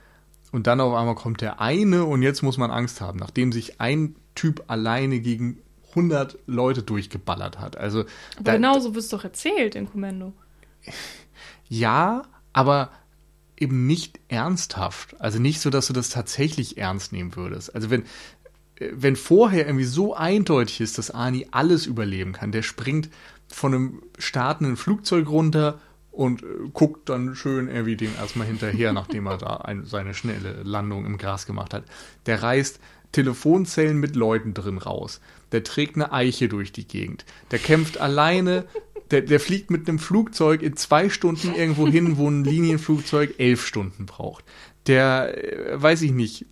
[0.52, 3.80] und dann auf einmal kommt der eine und jetzt muss man Angst haben, nachdem sich
[3.80, 5.60] ein Typ alleine gegen
[5.96, 7.78] 100 Leute durchgeballert hat.
[7.78, 8.02] Also
[8.36, 10.34] aber da, genau so wird es doch erzählt in Kommando.
[11.68, 12.92] Ja, aber
[13.58, 15.20] eben nicht ernsthaft.
[15.20, 17.74] Also nicht so, dass du das tatsächlich ernst nehmen würdest.
[17.74, 18.04] Also wenn,
[18.80, 23.10] wenn vorher irgendwie so eindeutig ist, dass Ani alles überleben kann, der springt
[23.48, 25.80] von einem startenden Flugzeug runter
[26.12, 30.64] und äh, guckt dann schön irgendwie dem erstmal hinterher, nachdem er da ein, seine schnelle
[30.64, 31.84] Landung im Gras gemacht hat.
[32.26, 32.80] Der reißt
[33.12, 35.22] Telefonzellen mit Leuten drin raus.
[35.56, 37.24] Der trägt eine Eiche durch die Gegend.
[37.52, 38.66] Der kämpft alleine.
[39.10, 43.66] Der, der fliegt mit einem Flugzeug in zwei Stunden irgendwo hin, wo ein Linienflugzeug elf
[43.66, 44.44] Stunden braucht.
[44.88, 46.46] Der, äh, weiß ich nicht,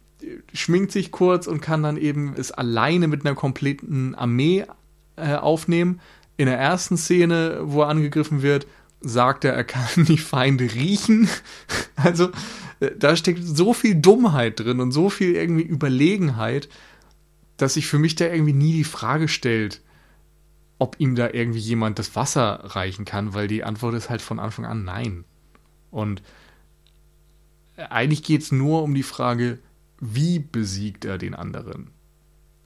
[0.53, 4.65] schminkt sich kurz und kann dann eben es alleine mit einer kompletten Armee
[5.17, 5.99] äh, aufnehmen.
[6.37, 8.67] In der ersten Szene, wo er angegriffen wird,
[9.01, 11.27] sagt er, er kann die Feinde riechen.
[11.95, 12.29] Also
[12.79, 16.69] äh, da steckt so viel Dummheit drin und so viel irgendwie Überlegenheit,
[17.57, 19.81] dass sich für mich da irgendwie nie die Frage stellt,
[20.79, 24.39] ob ihm da irgendwie jemand das Wasser reichen kann, weil die Antwort ist halt von
[24.39, 25.23] Anfang an nein.
[25.91, 26.21] Und
[27.77, 29.59] eigentlich geht es nur um die Frage,
[29.99, 31.91] wie besiegt er den anderen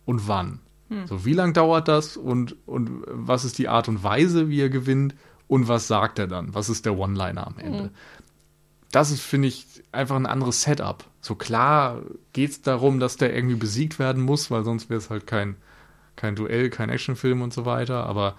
[0.06, 0.60] und wann.
[0.90, 1.06] Hm.
[1.08, 4.70] So, wie lang dauert das und, und was ist die Art und Weise, wie er
[4.70, 5.16] gewinnt
[5.48, 6.54] und was sagt er dann?
[6.54, 7.84] Was ist der One-Liner am Ende?
[7.84, 7.90] Hm.
[8.92, 11.06] Das ist, finde ich, einfach ein anderes Setup.
[11.28, 15.10] So klar geht es darum, dass der irgendwie besiegt werden muss, weil sonst wäre es
[15.10, 15.58] halt kein,
[16.16, 18.38] kein Duell, kein Actionfilm und so weiter, aber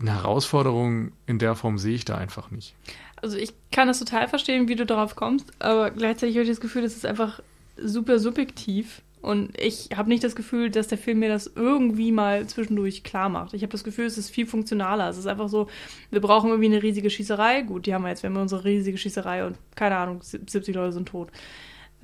[0.00, 2.74] eine Herausforderung in der Form sehe ich da einfach nicht.
[3.14, 6.60] Also ich kann das total verstehen, wie du darauf kommst, aber gleichzeitig habe ich das
[6.60, 7.40] Gefühl, das ist einfach
[7.76, 9.00] super subjektiv.
[9.20, 13.28] Und ich habe nicht das Gefühl, dass der Film mir das irgendwie mal zwischendurch klar
[13.28, 13.54] macht.
[13.54, 15.08] Ich habe das Gefühl, es ist viel funktionaler.
[15.08, 15.68] Es ist einfach so,
[16.10, 17.62] wir brauchen irgendwie eine riesige Schießerei.
[17.62, 20.92] Gut, die haben wir jetzt, wir haben unsere riesige Schießerei und keine Ahnung, 70 Leute
[20.92, 21.28] sind tot.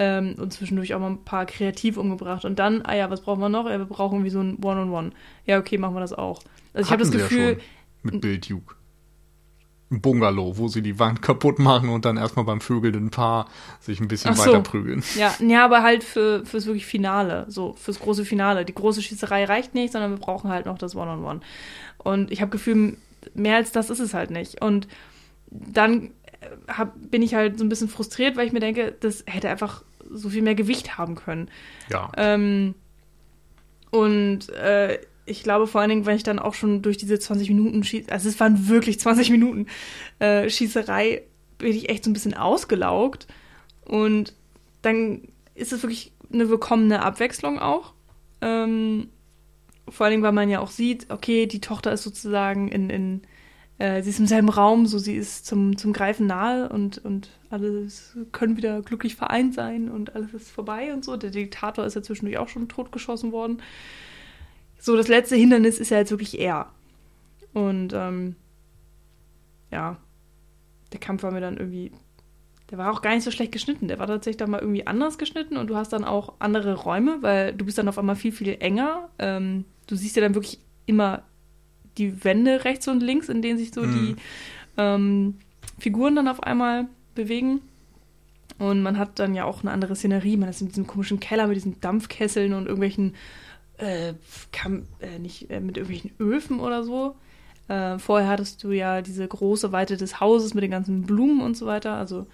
[0.01, 2.45] Ähm, und zwischendurch auch mal ein paar kreativ umgebracht.
[2.45, 3.69] Und dann, ah ja, was brauchen wir noch?
[3.69, 5.09] Ja, wir brauchen irgendwie so ein One-on-One.
[5.09, 5.13] -on -One.
[5.45, 6.41] Ja, okay, machen wir das auch.
[6.73, 7.59] Also ich habe das Gefühl.
[7.59, 7.65] Ja
[8.03, 8.75] mit Bild Duke.
[9.91, 13.49] Bungalow, wo sie die Wand kaputt machen und dann erstmal beim vögelnden Paar
[13.81, 14.43] sich ein bisschen so.
[14.43, 15.03] weiter prügeln.
[15.17, 18.67] Ja, ja, aber halt für fürs wirklich Finale, so fürs große Finale.
[18.67, 21.39] Die große Schießerei reicht nicht, sondern wir brauchen halt noch das One-on-One.
[21.39, 21.43] -on -One.
[21.97, 22.99] Und ich habe Gefühl,
[23.35, 24.61] mehr als das ist es halt nicht.
[24.61, 24.89] Und
[25.51, 26.11] dann
[26.69, 29.85] hab, bin ich halt so ein bisschen frustriert, weil ich mir denke, das hätte einfach
[30.11, 31.51] so viel mehr Gewicht haben können.
[31.91, 32.11] Ja.
[32.17, 32.75] Ähm,
[33.91, 37.49] und äh, ich glaube vor allen Dingen, weil ich dann auch schon durch diese 20
[37.49, 39.67] Minuten Schieß also es waren wirklich 20 Minuten
[40.19, 41.23] äh, Schießerei,
[41.59, 43.27] bin ich echt so ein bisschen ausgelaugt.
[43.85, 44.35] Und
[44.83, 45.23] dann
[45.55, 47.95] ist es wirklich eine willkommene Abwechslung auch.
[48.41, 49.09] Ähm,
[49.89, 53.23] vor allen Dingen, weil man ja auch sieht, okay, die Tochter ist sozusagen in, in
[53.79, 57.31] äh, sie ist im selben Raum, so sie ist zum, zum Greifen nahe und, und
[57.51, 57.89] alle
[58.33, 61.17] können wieder glücklich vereint sein und alles ist vorbei und so.
[61.17, 63.63] Der Diktator ist ja zwischendurch auch schon totgeschossen worden
[64.79, 66.71] so das letzte Hindernis ist ja jetzt wirklich er.
[67.53, 68.37] Und ähm,
[69.71, 69.97] ja,
[70.93, 71.93] der Kampf war mir dann irgendwie,
[72.71, 73.89] der war auch gar nicht so schlecht geschnitten.
[73.89, 77.19] Der war tatsächlich dann mal irgendwie anders geschnitten und du hast dann auch andere Räume,
[77.23, 79.11] weil du bist dann auf einmal viel, viel enger.
[79.19, 81.23] Ähm, du siehst ja dann wirklich immer
[81.99, 83.93] die Wände rechts und links, in denen sich so mhm.
[83.93, 84.17] die
[84.77, 85.35] ähm,
[85.79, 87.61] Figuren dann auf einmal bewegen.
[88.59, 90.37] Und man hat dann ja auch eine andere Szenerie.
[90.37, 93.15] Man ist in diesem komischen Keller mit diesen Dampfkesseln und irgendwelchen
[93.77, 94.15] äh,
[94.53, 97.15] kam, äh, nicht äh, mit irgendwelchen Öfen oder so.
[97.69, 101.57] Äh, vorher hattest du ja diese große Weite des Hauses mit den ganzen Blumen und
[101.57, 101.95] so weiter.
[101.95, 102.27] Also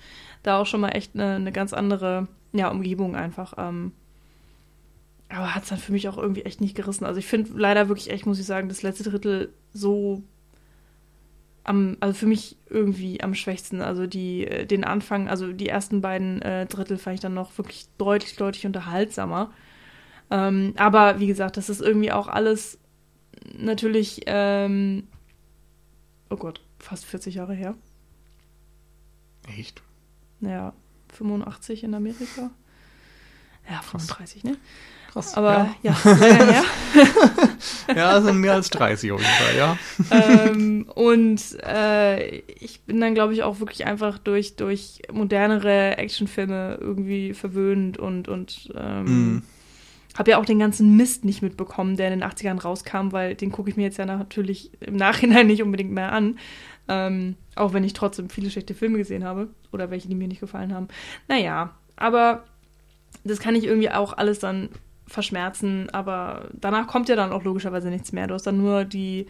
[0.43, 3.55] da auch schon mal echt eine, eine ganz andere ja, Umgebung einfach.
[3.59, 3.93] Ähm,
[5.35, 7.05] aber hat es dann für mich auch irgendwie echt nicht gerissen.
[7.05, 10.23] Also ich finde leider wirklich echt, muss ich sagen, das letzte Drittel so
[11.65, 13.81] am, also für mich irgendwie am schwächsten.
[13.81, 17.56] Also die, äh, den Anfang, also die ersten beiden äh, Drittel fand ich dann noch
[17.59, 19.51] wirklich deutlich, deutlich unterhaltsamer.
[20.31, 22.78] Ähm, aber wie gesagt, das ist irgendwie auch alles
[23.56, 25.09] natürlich, ähm,
[26.31, 27.74] oh Gott, fast 40 Jahre her.
[29.48, 29.82] Echt?
[30.40, 30.74] Ja,
[31.12, 32.51] 85 in Amerika.
[33.69, 34.56] Ja, 35, ne?
[35.15, 35.35] Krass.
[35.35, 36.65] Aber ja, ja, länger her.
[37.95, 39.78] ja sind mehr als 30 auf jeden Fall, ja.
[40.51, 46.78] ähm, und äh, ich bin dann, glaube ich, auch wirklich einfach durch, durch modernere Actionfilme
[46.81, 49.05] irgendwie verwöhnt und, und ähm,
[49.36, 49.43] Mm.
[50.19, 53.53] habe ja auch den ganzen Mist nicht mitbekommen, der in den 80ern rauskam, weil den
[53.53, 56.39] gucke ich mir jetzt ja natürlich im Nachhinein nicht unbedingt mehr an.
[56.89, 60.41] Ähm, auch wenn ich trotzdem viele schlechte Filme gesehen habe oder welche, die mir nicht
[60.41, 60.89] gefallen haben.
[61.28, 62.45] Naja, aber
[63.24, 64.69] das kann ich irgendwie auch alles dann
[65.07, 68.27] verschmerzen, aber danach kommt ja dann auch logischerweise nichts mehr.
[68.27, 69.27] Du hast dann nur die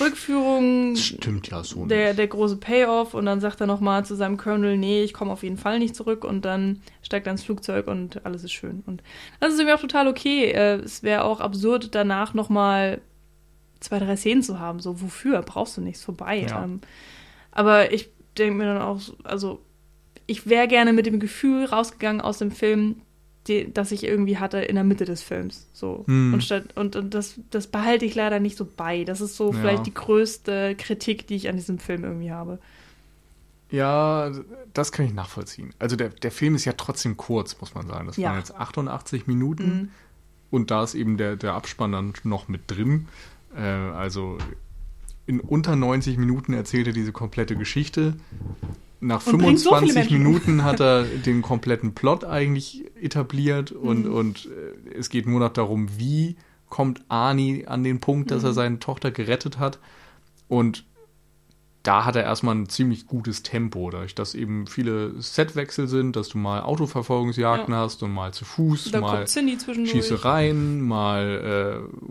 [0.00, 4.36] Rückführung, stimmt ja so der, der große Payoff und dann sagt er nochmal zu seinem
[4.36, 7.86] Colonel, nee, ich komme auf jeden Fall nicht zurück und dann steigt er ins Flugzeug
[7.86, 8.82] und alles ist schön.
[8.86, 9.02] Und
[9.40, 10.50] das ist irgendwie auch total okay.
[10.52, 13.00] Äh, Es wäre auch absurd, danach nochmal
[13.80, 14.80] zwei, drei Szenen zu haben.
[14.80, 15.40] So, wofür?
[15.42, 16.46] Brauchst du nichts vorbei.
[16.48, 16.64] Ja.
[16.64, 16.80] Ähm,
[17.50, 19.60] aber ich denke mir dann auch, so- also
[20.26, 23.00] ich wäre gerne mit dem Gefühl rausgegangen aus dem Film,
[23.48, 25.66] die, das ich irgendwie hatte in der Mitte des Films.
[25.72, 26.04] So.
[26.06, 26.34] Hm.
[26.34, 29.04] Und, statt, und, und das, das behalte ich leider nicht so bei.
[29.04, 29.58] Das ist so Ja.
[29.58, 32.58] vielleicht die größte Kritik, die ich an diesem Film irgendwie habe.
[33.70, 34.30] Ja,
[34.72, 35.74] das kann ich nachvollziehen.
[35.78, 38.06] Also der, der Film ist ja trotzdem kurz, muss man sagen.
[38.06, 38.30] Das Ja.
[38.30, 39.88] waren jetzt 88 Minuten Mhm.
[40.50, 43.08] und da ist eben der, der Abspann dann noch mit drin.
[43.54, 44.38] Äh, also
[45.26, 48.14] in unter 90 Minuten erzählt er diese komplette Geschichte.
[49.00, 50.32] Nach Und bringt so viele 25 Menschen um.
[50.32, 54.12] Minuten hat er den kompletten Plot eigentlich etabliert und, Mhm.
[54.12, 56.36] und äh, es geht nur noch darum, wie
[56.68, 58.54] kommt Arnie an den Punkt, dass er Mhm.
[58.54, 59.78] seine Tochter gerettet hat.
[60.48, 60.84] Und
[61.84, 66.28] da hat er erstmal ein ziemlich gutes Tempo, dadurch, dass eben viele Setwechsel sind, dass
[66.28, 69.26] du mal Autoverfolgungsjagden hast und mal zu Fuß, Da mal.
[69.86, 71.80] Schießereien, mal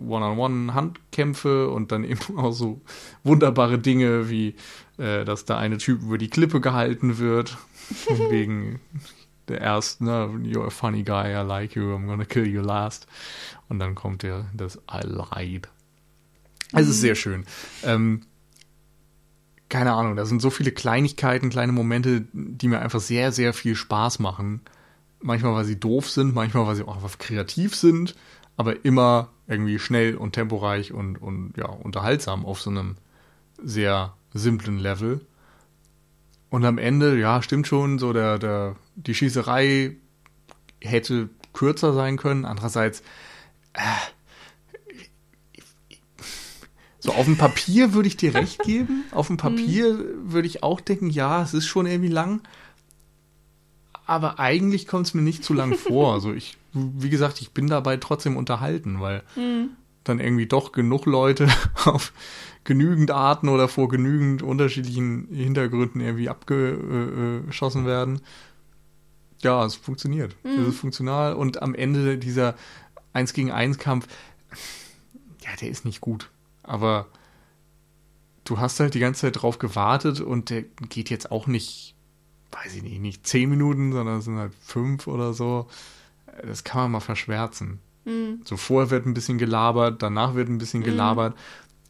[0.68, 2.80] One-on-One-Handkämpfe und dann eben auch so
[3.24, 4.54] wunderbare Dinge wie,
[4.98, 7.56] äh, dass da eine Typ über die Klippe gehalten wird.
[8.30, 8.80] Wegen
[9.48, 13.06] der ersten, ne, you're a funny guy, I like you, I'm gonna kill you last.
[13.68, 15.68] Und dann kommt der, das I lied.
[16.72, 17.46] Es ist sehr schön.
[17.82, 18.22] Ähm,
[19.68, 23.74] keine Ahnung, da sind so viele Kleinigkeiten, kleine Momente, die mir einfach sehr, sehr viel
[23.74, 24.60] Spaß machen.
[25.20, 28.14] Manchmal, weil sie doof sind, manchmal, weil sie auch einfach kreativ sind,
[28.56, 32.96] aber immer irgendwie schnell und temporeich und, und ja, unterhaltsam auf so einem
[33.62, 35.20] sehr simplen Level.
[36.50, 39.96] Und am Ende, ja, stimmt schon, so der, der, die Schießerei
[40.80, 42.44] hätte kürzer sein können.
[42.44, 43.02] Andererseits,
[47.00, 49.04] so auf dem Papier würde ich dir recht geben.
[49.12, 52.40] Auf dem Papier würde ich auch denken, ja, es ist schon irgendwie lang.
[54.06, 56.12] Aber eigentlich kommt es mir nicht zu lang vor.
[56.14, 59.70] Also ich, wie gesagt, ich bin dabei trotzdem unterhalten, weil Mhm.
[60.04, 61.48] dann irgendwie doch genug Leute
[61.84, 62.12] auf
[62.68, 68.20] genügend Arten oder vor genügend unterschiedlichen Hintergründen irgendwie abgeschossen werden.
[69.40, 70.36] Ja, es funktioniert.
[70.44, 70.60] Mhm.
[70.60, 72.54] Es ist funktional und am Ende dieser
[73.14, 74.06] 1 gegen 1 Kampf,
[75.42, 76.28] ja, der ist nicht gut.
[76.62, 77.06] Aber
[78.44, 81.94] du hast halt die ganze Zeit drauf gewartet und der geht jetzt auch nicht,
[82.52, 85.68] weiß ich nicht, nicht 10 Minuten, sondern es sind halt 5 oder so.
[86.46, 87.78] Das kann man mal verschwärzen.
[88.04, 88.42] Mhm.
[88.44, 90.84] So vorher wird ein bisschen gelabert, danach wird ein bisschen Mhm.
[90.84, 91.34] gelabert.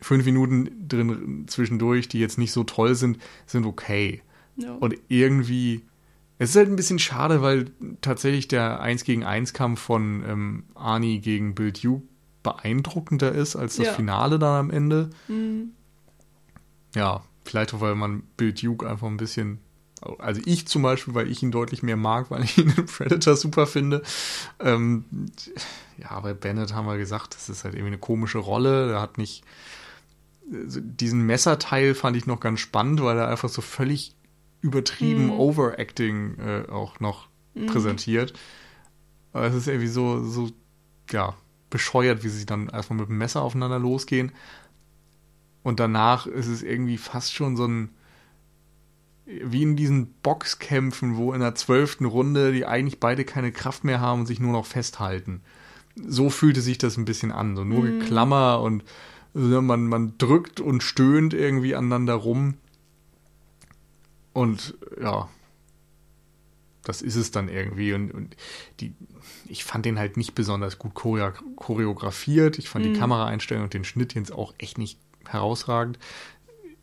[0.01, 4.23] Fünf Minuten drin zwischendurch, die jetzt nicht so toll sind, sind okay.
[4.57, 4.75] Ja.
[4.75, 5.85] Und irgendwie,
[6.39, 7.71] es ist halt ein bisschen schade, weil
[8.01, 12.07] tatsächlich der 1 gegen 1 Kampf von ähm, Arnie gegen Bill Duke
[12.43, 13.93] beeindruckender ist als das Ja.
[13.93, 15.11] Finale dann am Ende.
[15.27, 15.71] Mhm.
[16.95, 19.59] Ja, vielleicht auch, weil man Bill Duke einfach ein bisschen,
[20.19, 23.37] also ich zum Beispiel, weil ich ihn deutlich mehr mag, weil ich ihn in Predator
[23.37, 24.03] super finde.
[24.61, 25.05] Ähm,
[25.99, 28.89] ja, bei Bennett haben wir gesagt, das ist halt irgendwie eine komische Rolle.
[28.89, 29.43] Der hat nicht,
[30.51, 34.17] diesen Messerteil fand ich noch ganz spannend, weil er einfach so völlig
[34.61, 35.33] übertrieben Mhm.
[35.33, 37.29] Overacting äh, auch noch
[37.67, 38.33] präsentiert.
[39.33, 40.51] Aber es ist irgendwie so, so,
[41.11, 41.35] ja,
[41.71, 44.33] bescheuert, wie sie dann erstmal mit dem Messer aufeinander losgehen.
[45.63, 47.91] Und danach ist es irgendwie fast schon so ein,
[49.27, 54.01] wie in diesen Boxkämpfen, wo in der zwölften Runde die eigentlich beide keine Kraft mehr
[54.01, 55.43] haben und sich nur noch festhalten.
[56.07, 57.99] So fühlte sich das ein bisschen an, so nur Mhm.
[58.01, 58.83] Geklammer und
[59.39, 62.55] äh, man, man drückt und stöhnt irgendwie aneinander rum.
[64.33, 65.29] Und ja,
[66.85, 67.93] das ist es dann irgendwie.
[67.93, 68.37] Und, und
[68.81, 68.95] die,
[69.47, 72.59] ich fand den halt nicht besonders gut choreo choreografiert.
[72.59, 72.93] Ich fand Mhm.
[72.95, 75.99] die Kameraeinstellung und den Schnitt jetzt auch echt nicht herausragend.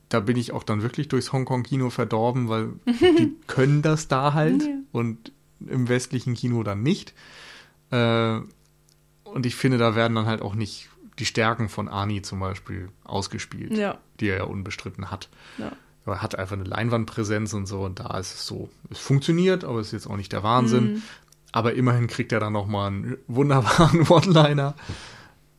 [0.10, 4.62] da bin ich auch dann wirklich durchs Hongkong-Kino verdorben, weil die können das da halt
[4.62, 4.70] Ja.
[4.92, 5.32] und
[5.68, 7.14] im westlichen Kino dann nicht.
[7.90, 8.40] Äh,
[9.24, 10.90] und ich finde, da werden dann halt auch nicht
[11.20, 13.98] die Stärken von Arnie zum Beispiel ausgespielt, Ja.
[14.20, 15.30] die er ja unbestritten hat.
[15.58, 15.72] Ja.
[16.06, 19.80] Er hat einfach eine Leinwandpräsenz und so und da ist es so, es funktioniert, aber
[19.80, 20.94] es ist jetzt auch nicht der Wahnsinn.
[20.96, 21.02] Mhm.
[21.52, 24.76] Aber immerhin kriegt er dann nochmal einen wunderbaren One-Liner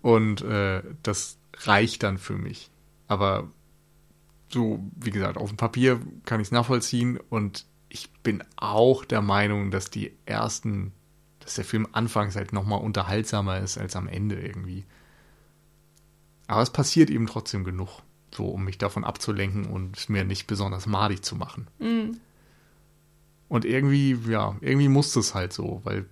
[0.02, 2.70] und äh, das reicht dann für mich.
[3.08, 3.48] Aber
[4.52, 9.22] so, wie gesagt, auf dem Papier kann ich es nachvollziehen und ich bin auch der
[9.22, 10.92] Meinung, dass die ersten,
[11.40, 14.84] dass der Film anfangs halt nochmal unterhaltsamer ist als am Ende irgendwie.
[16.46, 18.02] Aber es passiert eben trotzdem genug,
[18.34, 21.66] so um mich davon abzulenken und es mir nicht besonders madig zu machen.
[21.78, 22.18] Mhm.
[23.48, 26.06] Und irgendwie, ja, irgendwie muss das halt so, weil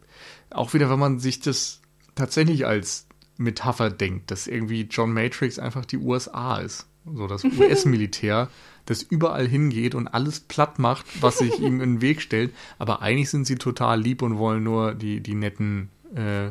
[0.50, 1.80] auch wieder, wenn man sich das
[2.14, 3.06] tatsächlich als
[3.36, 6.86] Metapher denkt, dass irgendwie John Matrix einfach die USA ist.
[7.04, 8.48] So das US-Militär,
[8.86, 12.54] das überall hingeht und alles platt macht, was sich ihm in den Weg stellt.
[12.78, 16.50] Aber eigentlich sind sie total lieb und wollen nur die, die netten, äh,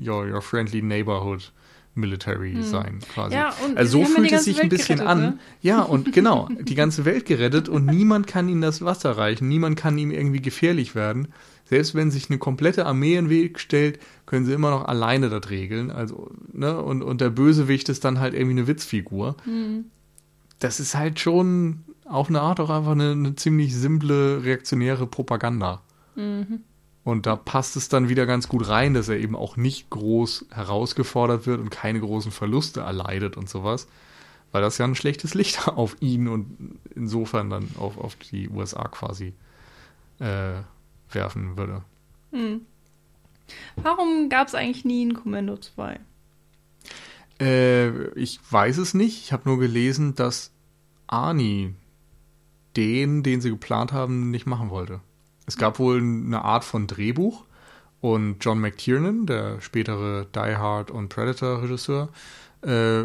[0.00, 1.52] your, your friendly neighborhood
[1.94, 3.34] Military sein, quasi.
[3.34, 5.20] Ja, und also so fühlt es sich ein Welt bisschen gerettet, an.
[5.20, 5.38] ne?
[5.60, 9.76] Ja, und genau, die ganze Welt gerettet und niemand kann ihm das Wasser reichen, niemand
[9.76, 11.28] kann ihm irgendwie gefährlich werden.
[11.64, 15.28] Selbst wenn sich eine komplette Armee in den Weg stellt, können sie immer noch alleine
[15.28, 15.90] das regeln.
[15.90, 19.36] Also, ne, und, und der Bösewicht ist dann halt irgendwie eine Witzfigur.
[20.58, 25.82] Das ist halt schon auf eine Art auch einfach eine, eine ziemlich simple, reaktionäre Propaganda.
[27.04, 30.46] Und da passt es dann wieder ganz gut rein, dass er eben auch nicht groß
[30.50, 33.88] herausgefordert wird und keine großen Verluste erleidet und sowas.
[34.52, 38.86] Weil das ja ein schlechtes Licht auf ihn und insofern dann auf, auf die USA
[38.88, 39.34] quasi
[40.20, 40.60] äh,
[41.10, 41.82] werfen würde.
[43.76, 45.98] Warum gab es eigentlich nie ein Kommando 2?
[47.40, 49.24] Äh, ich weiß es nicht.
[49.24, 50.52] Ich habe nur gelesen, dass
[51.06, 51.74] Arnie
[52.76, 55.00] den, den sie geplant haben, nicht machen wollte.
[55.52, 57.44] Es gab wohl eine Art von Drehbuch
[58.00, 62.08] und John McTiernan, der spätere Die Hard und Predator Regisseur,
[62.62, 63.02] äh,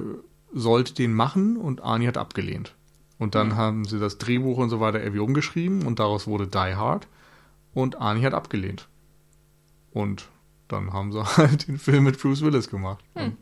[0.53, 2.73] sollte den machen und Arnie hat abgelehnt.
[3.19, 6.75] Und dann haben sie das Drehbuch und so weiter irgendwie umgeschrieben und daraus wurde Die
[6.75, 7.09] Hard
[7.73, 8.87] und Arnie hat abgelehnt.
[9.91, 10.29] Und
[10.69, 13.03] dann haben sie halt den Film mit Bruce Willis gemacht.
[13.13, 13.35] Und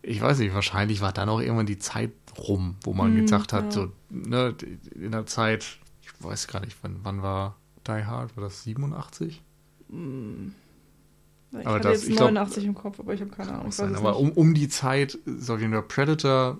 [0.00, 3.52] ich weiß nicht, wahrscheinlich war dann auch irgendwann die Zeit rum, wo man Hm, gesagt
[3.52, 3.70] hat, ja.
[3.82, 4.54] so, ne,
[4.94, 7.56] in der Zeit, ich weiß gar nicht, wann, wann war
[7.98, 8.36] Die Hard?
[8.36, 9.42] War das 87?
[9.88, 13.68] Ich Aber hatte das- jetzt ich glaub- 89 im Kopf, aber ich habe keine Ahnung.
[13.68, 13.94] Ich sein.
[13.96, 16.58] Aber um, um die Zeit ist auf jeden Fall Predator,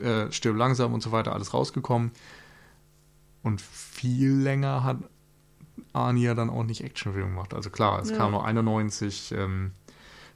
[0.00, 2.10] äh, Stirb langsam und so weiter alles rausgekommen.
[3.42, 4.98] Und viel länger hat
[5.94, 7.54] Arnie ja dann auch nicht Actionfilme gemacht.
[7.54, 8.16] Also klar, es Ja.
[8.18, 9.72] kam noch 91 ähm,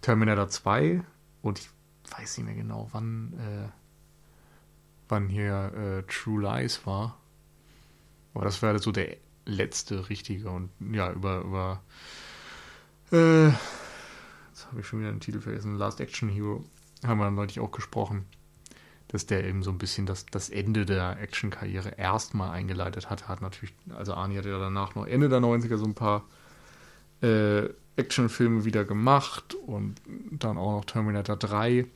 [0.00, 1.02] Terminator 2
[1.42, 1.68] und ich
[2.16, 3.68] weiß nicht mehr genau, wann, äh,
[5.09, 7.18] wann hier äh, True Lies war.
[8.34, 11.82] Aber das wäre so der letzte richtige und ja, über, über
[13.12, 16.64] äh, jetzt habe ich schon wieder den Titel vergessen, Last Action Hero,
[17.05, 18.24] haben wir neulich auch gesprochen,
[19.09, 23.28] dass der eben so ein bisschen das, das Ende der Action-Karriere erstmal eingeleitet hat.
[23.28, 26.24] Hat natürlich, also Arnie hat ja danach noch Ende der 90er so ein paar
[27.20, 30.01] äh, Actionfilme wieder gemacht und
[30.31, 31.86] dann auch noch Terminator 3.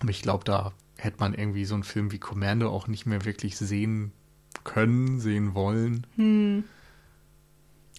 [0.00, 3.24] Aber ich glaube, da hätte man irgendwie so einen Film wie Commando auch nicht mehr
[3.24, 4.12] wirklich sehen
[4.64, 6.06] können, sehen wollen.
[6.16, 6.64] Hm.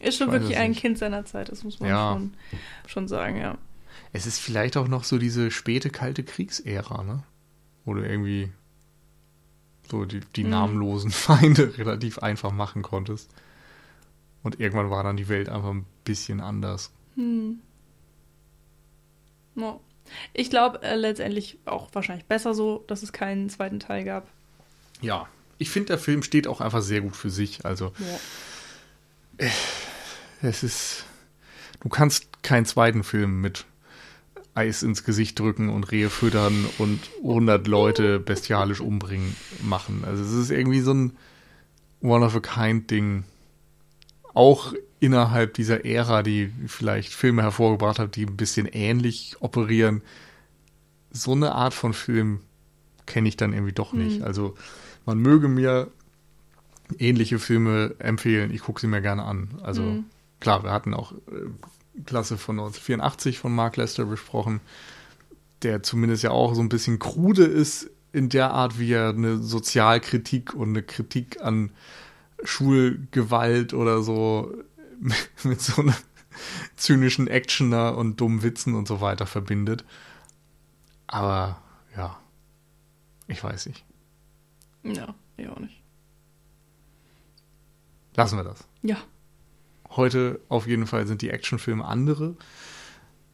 [0.02, 0.82] Ist schon wirklich ein nicht.
[0.82, 2.14] Kind seiner Zeit, das muss man Ja.
[2.14, 2.34] schon,
[2.88, 3.58] schon sagen, ja.
[4.12, 7.24] Es ist vielleicht auch noch so diese späte kalte Kriegsära, ne?
[7.86, 8.52] Wo du irgendwie
[9.90, 10.50] so die, die Mhm.
[10.50, 13.30] namenlosen Feinde relativ einfach machen konntest.
[14.44, 16.92] Und irgendwann war dann die Welt einfach ein bisschen anders.
[17.16, 17.60] Hm.
[19.56, 19.80] No.
[20.34, 24.28] Ich glaube äh, letztendlich auch wahrscheinlich besser so, dass es keinen zweiten Teil gab.
[25.02, 25.28] Ja.
[25.58, 27.66] Ich finde, der Film steht auch einfach sehr gut für sich.
[27.66, 27.94] Also,
[29.40, 29.48] Ja.
[30.42, 31.06] es ist.
[31.82, 33.66] Du kannst keinen zweiten Film mit
[34.56, 40.04] Eis ins Gesicht drücken und Rehe füttern und 100 Leute bestialisch umbringen machen.
[40.06, 41.18] Also es ist irgendwie so ein
[42.02, 43.26] One-of-a-Kind-Ding.
[44.34, 50.02] Auch innerhalb dieser Ära, die vielleicht Filme hervorgebracht hat, die ein bisschen ähnlich operieren.
[51.12, 52.40] So eine Art von Film
[53.06, 54.22] kenne ich dann irgendwie doch nicht.
[54.24, 54.56] Also
[55.06, 55.90] man möge mir
[57.00, 58.52] ähnliche Filme empfehlen.
[58.54, 59.50] Ich gucke sie mir gerne an.
[59.64, 60.06] Also Mhm.
[60.40, 64.60] klar, wir hatten auch äh, Klasse von 1984 von Mark Lester besprochen,
[65.64, 69.38] der zumindest ja auch so ein bisschen krude ist in der Art, wie er eine
[69.38, 71.72] Sozialkritik und eine Kritik an
[72.44, 74.54] Schulgewalt oder so
[75.44, 75.96] mit so einer
[76.76, 79.86] zynischen Actioner und dummen Witzen und so weiter verbindet.
[81.08, 81.62] Aber
[81.96, 82.18] ja,
[83.28, 83.84] ich weiß nicht.
[84.86, 85.16] Ja.
[85.38, 85.82] ich auch nicht.
[88.16, 88.66] Lassen wir das.
[88.82, 88.98] Ja.
[89.90, 92.36] Heute auf jeden Fall sind die Actionfilme andere.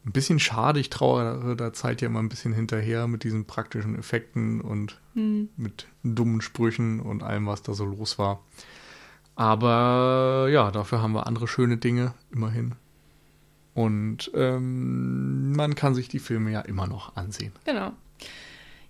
[0.04, 3.96] Ein bisschen schade, ich traue der Zeit ja immer ein bisschen hinterher mit diesen praktischen
[3.96, 5.48] Effekten und Hm.
[5.56, 8.40] mit dummen Sprüchen und allem, was da so los war.
[9.36, 12.74] Aber ja, dafür haben wir andere schöne Dinge, immerhin.
[13.74, 17.52] Und ähm, man kann sich die Filme ja immer noch ansehen.
[17.64, 17.92] Genau.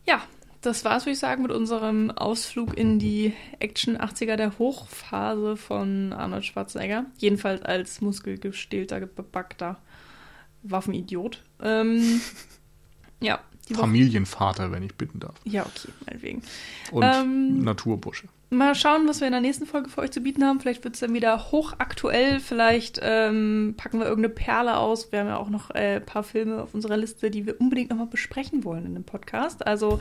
[0.05, 0.23] Ja,
[0.63, 6.13] das war's, würde ich sagen, mit unserem Ausflug in die Action 80er der Hochphase von
[6.13, 7.07] Arnold Schwarzenegger.
[7.19, 9.79] Jedenfalls als muskelgestählter, bebackter
[10.63, 11.43] Waffenidiot.
[11.61, 12.21] Ähm,
[13.21, 13.41] ja,
[13.73, 13.81] die.
[13.81, 15.35] Familienvater, wenn ich bitten darf.
[15.45, 16.43] Ja, okay, meinetwegen.
[16.91, 18.29] Und Ähm, Naturbursche.
[18.51, 20.61] Mal schauen, was wir in der nächsten Folge für euch zu bieten haben.
[20.61, 22.39] Vielleicht wird es dann wieder hochaktuell.
[22.39, 25.11] Vielleicht ähm, packen wir irgendeine Perle aus.
[25.11, 27.89] Wir haben ja auch noch äh, ein paar Filme auf unserer Liste, die wir unbedingt
[27.89, 29.67] nochmal besprechen wollen in dem Podcast.
[29.67, 30.01] Also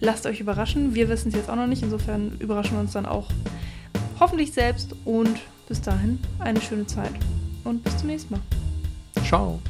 [0.00, 0.94] lasst euch überraschen.
[0.94, 1.82] Wir wissen es jetzt auch noch nicht.
[1.82, 3.28] Insofern überraschen wir uns dann auch
[4.18, 4.94] hoffentlich selbst.
[5.04, 5.38] Und
[5.68, 7.12] bis dahin eine schöne Zeit.
[7.64, 8.40] Und bis zum nächsten Mal.
[9.26, 9.60] Ciao.